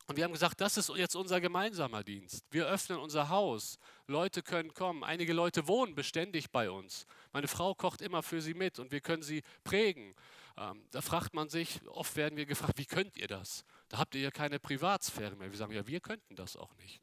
Und 0.07 0.17
wir 0.17 0.25
haben 0.25 0.33
gesagt, 0.33 0.59
das 0.59 0.77
ist 0.77 0.89
jetzt 0.95 1.15
unser 1.15 1.39
gemeinsamer 1.39 2.03
Dienst. 2.03 2.45
Wir 2.51 2.67
öffnen 2.67 2.99
unser 2.99 3.29
Haus. 3.29 3.79
Leute 4.05 4.41
können 4.43 4.73
kommen. 4.73 5.03
Einige 5.03 5.31
Leute 5.31 5.67
wohnen 5.67 5.95
beständig 5.95 6.51
bei 6.51 6.69
uns. 6.69 7.05
Meine 7.33 7.47
Frau 7.47 7.73
kocht 7.73 8.01
immer 8.01 8.23
für 8.23 8.41
sie 8.41 8.53
mit 8.53 8.79
und 8.79 8.91
wir 8.91 9.01
können 9.01 9.23
sie 9.23 9.41
prägen. 9.63 10.15
Ähm, 10.55 10.85
da 10.91 11.01
fragt 11.01 11.33
man 11.33 11.49
sich, 11.49 11.85
oft 11.87 12.15
werden 12.15 12.37
wir 12.37 12.45
gefragt, 12.45 12.77
wie 12.77 12.85
könnt 12.85 13.17
ihr 13.17 13.27
das? 13.27 13.65
Da 13.89 13.97
habt 13.97 14.13
ihr 14.15 14.21
ja 14.21 14.31
keine 14.31 14.59
Privatsphäre 14.59 15.35
mehr. 15.35 15.51
Wir 15.51 15.57
sagen, 15.57 15.73
ja, 15.73 15.85
wir 15.87 15.99
könnten 15.99 16.35
das 16.35 16.55
auch 16.55 16.73
nicht. 16.75 17.01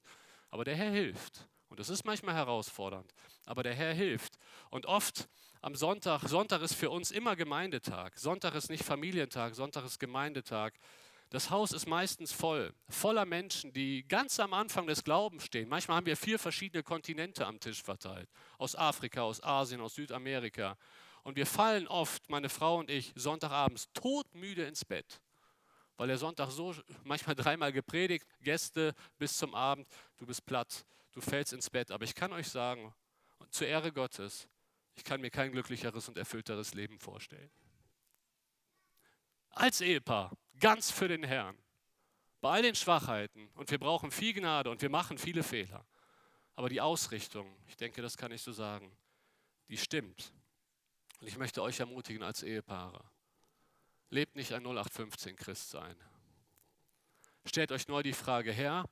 Aber 0.51 0.64
der 0.64 0.76
Herr 0.76 0.93
hilft. 0.93 1.49
Und 1.68 1.81
das 1.81 1.89
ist 1.89 2.05
manchmal 2.05 2.35
herausfordernd. 2.35 3.12
Aber 3.47 3.62
der 3.62 3.74
Herr 3.74 3.93
hilft. 3.93 4.39
Und 4.70 4.87
oft 4.87 5.28
am 5.62 5.74
Sonntag, 5.74 6.22
Sonntag 6.28 6.62
ist 6.62 6.74
für 6.74 6.91
uns 6.91 7.11
immer 7.11 7.37
Gemeindetag. 7.37 8.16
Sonntag 8.16 8.55
ist 8.55 8.70
nicht 8.70 8.85
Familientag, 8.85 9.55
Sonntag 9.55 9.85
ist 9.85 9.99
Gemeindetag. 9.99 10.74
Das 11.31 11.49
Haus 11.51 11.70
ist 11.70 11.87
meistens 11.87 12.33
voll, 12.33 12.74
voller 12.89 13.24
Menschen, 13.24 13.72
die 13.72 14.07
ganz 14.07 14.41
am 14.41 14.53
Anfang 14.53 14.89
des 14.89 15.05
Glaubens 15.05 15.45
stehen. 15.45 15.68
Manchmal 15.68 15.99
haben 15.99 16.07
wir 16.07 16.16
vier 16.16 16.41
verschiedene 16.41 16.83
Kontinente 16.83 17.47
am 17.47 17.61
Tisch 17.61 17.83
verteilt. 17.85 18.28
Aus 18.59 18.74
Afrika, 18.74 19.22
aus 19.22 19.41
Asien, 19.41 19.81
aus 19.81 19.95
Südamerika. 19.95 20.76
Und 21.22 21.37
wir 21.37 21.47
fallen 21.47 21.87
oft, 21.87 22.28
meine 22.28 22.49
Frau 22.49 22.78
und 22.78 22.91
ich, 22.91 23.12
Sonntagabends 23.14 23.89
todmüde 23.93 24.64
ins 24.64 24.85
Bett. 24.85 25.20
Weil 25.97 26.09
der 26.09 26.18
Sonntag 26.18 26.51
so, 26.51 26.74
manchmal 27.05 27.37
dreimal 27.37 27.72
gepredigt, 27.72 28.26
Gäste 28.41 28.93
bis 29.16 29.37
zum 29.37 29.55
Abend, 29.55 29.87
du 30.16 30.26
bist 30.26 30.45
platt, 30.45 30.85
du 31.12 31.20
fällst 31.20 31.53
ins 31.53 31.70
Bett. 31.70 31.93
Aber 31.93 32.03
ich 32.03 32.16
kann 32.16 32.33
euch 32.33 32.49
sagen, 32.49 32.93
zur 33.51 33.68
Ehre 33.68 33.93
Gottes, 33.93 34.49
ich 34.97 35.05
kann 35.05 35.20
mir 35.20 35.31
kein 35.31 35.53
glücklicheres 35.53 36.09
und 36.09 36.18
erfüllteres 36.18 36.74
Leben 36.74 36.99
vorstellen. 36.99 37.51
Als 39.51 39.81
Ehepaar 39.81 40.37
ganz 40.59 40.91
für 40.91 41.09
den 41.09 41.25
Herrn. 41.25 41.59
Bei 42.41 42.51
all 42.53 42.63
den 42.63 42.75
Schwachheiten 42.75 43.49
und 43.55 43.71
wir 43.71 43.79
brauchen 43.79 44.11
viel 44.11 44.33
Gnade 44.33 44.71
und 44.71 44.81
wir 44.81 44.91
machen 44.91 45.19
viele 45.19 45.43
Fehler. 45.43 45.85
Aber 46.57 46.69
die 46.69 46.81
Ausrichtung, 46.81 47.55
ich 47.67 47.77
denke, 47.77 48.03
das 48.03 48.17
kann 48.17 48.33
ich 48.33 48.43
so 48.43 48.53
sagen, 48.53 48.97
die 49.69 49.77
stimmt. 49.77 50.33
Und 51.21 51.27
ich 51.27 51.37
möchte 51.37 51.63
euch 51.63 51.81
ermutigen 51.81 52.23
als 52.23 52.43
Ehepaare. 52.43 53.05
Lebt 54.09 54.37
nicht 54.37 54.53
ein 54.53 54.63
0815 54.63 55.37
Christ 55.37 55.71
sein. 55.71 55.97
Stellt 57.45 57.73
euch 57.73 57.89
neu 57.89 58.03
die 58.03 58.13
Frage, 58.13 58.53
Herr, 58.53 58.85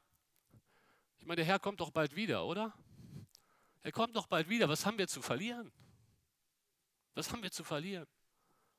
ich 1.18 1.26
meine, 1.26 1.36
der 1.36 1.44
Herr 1.44 1.58
kommt 1.58 1.80
doch 1.80 1.90
bald 1.90 2.16
wieder, 2.16 2.44
oder? 2.44 2.72
Er 3.82 3.92
kommt 3.92 4.14
doch 4.16 4.26
bald 4.26 4.48
wieder. 4.48 4.68
Was 4.68 4.84
haben 4.86 4.98
wir 4.98 5.08
zu 5.08 5.22
verlieren? 5.22 5.72
Was 7.14 7.32
haben 7.32 7.42
wir 7.42 7.50
zu 7.50 7.64
verlieren? 7.64 8.06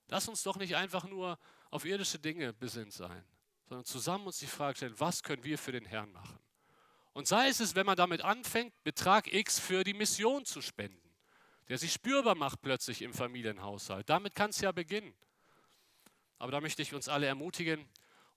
Lass 0.08 0.28
uns 0.28 0.44
doch 0.44 0.58
nicht 0.58 0.76
einfach 0.76 1.06
nur 1.06 1.38
auf 1.70 1.86
irdische 1.86 2.20
Dinge 2.20 2.54
besinnt 2.54 2.94
sein, 2.94 3.24
sondern 3.68 3.86
zusammen 3.86 4.26
uns 4.28 4.40
die 4.40 4.48
Frage 4.48 4.78
stellen, 4.78 5.00
was 5.00 5.24
können 5.24 5.44
wir 5.44 5.58
für 5.58 5.72
den 5.72 5.86
Herrn 5.86 6.12
machen? 6.12 6.40
Und 7.14 7.28
sei 7.28 7.50
es 7.50 7.60
es, 7.60 7.76
wenn 7.76 7.86
man 7.86 7.98
damit 7.98 8.22
anfängt, 8.22 8.74
Betrag 8.84 9.32
X 9.32 9.60
für 9.60 9.84
die 9.84 9.94
Mission 9.94 10.46
zu 10.46 10.62
spenden, 10.62 11.02
der 11.68 11.78
sich 11.78 11.94
spürbar 11.94 12.36
macht 12.36 12.62
plötzlich 12.62 13.02
im 13.02 13.14
Familienhaushalt. 13.14 14.10
Damit 14.10 14.36
kann 14.36 14.52
es 14.52 14.62
ja 14.62 14.72
beginnen. 14.72 15.14
Aber 16.38 16.52
da 16.52 16.62
möchte 16.62 16.82
ich 16.82 16.94
uns 16.94 17.10
alle 17.10 17.28
ermutigen 17.28 17.88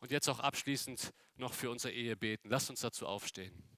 und 0.01 0.11
jetzt 0.11 0.29
auch 0.29 0.41
abschließend 0.41 1.13
noch 1.37 1.55
für 1.55 1.71
unsere 1.71 1.95
Ehe 1.95 2.17
beten. 2.17 2.49
Lasst 2.51 2.71
uns 2.71 2.81
dazu 2.81 3.07
aufstehen. 3.07 3.72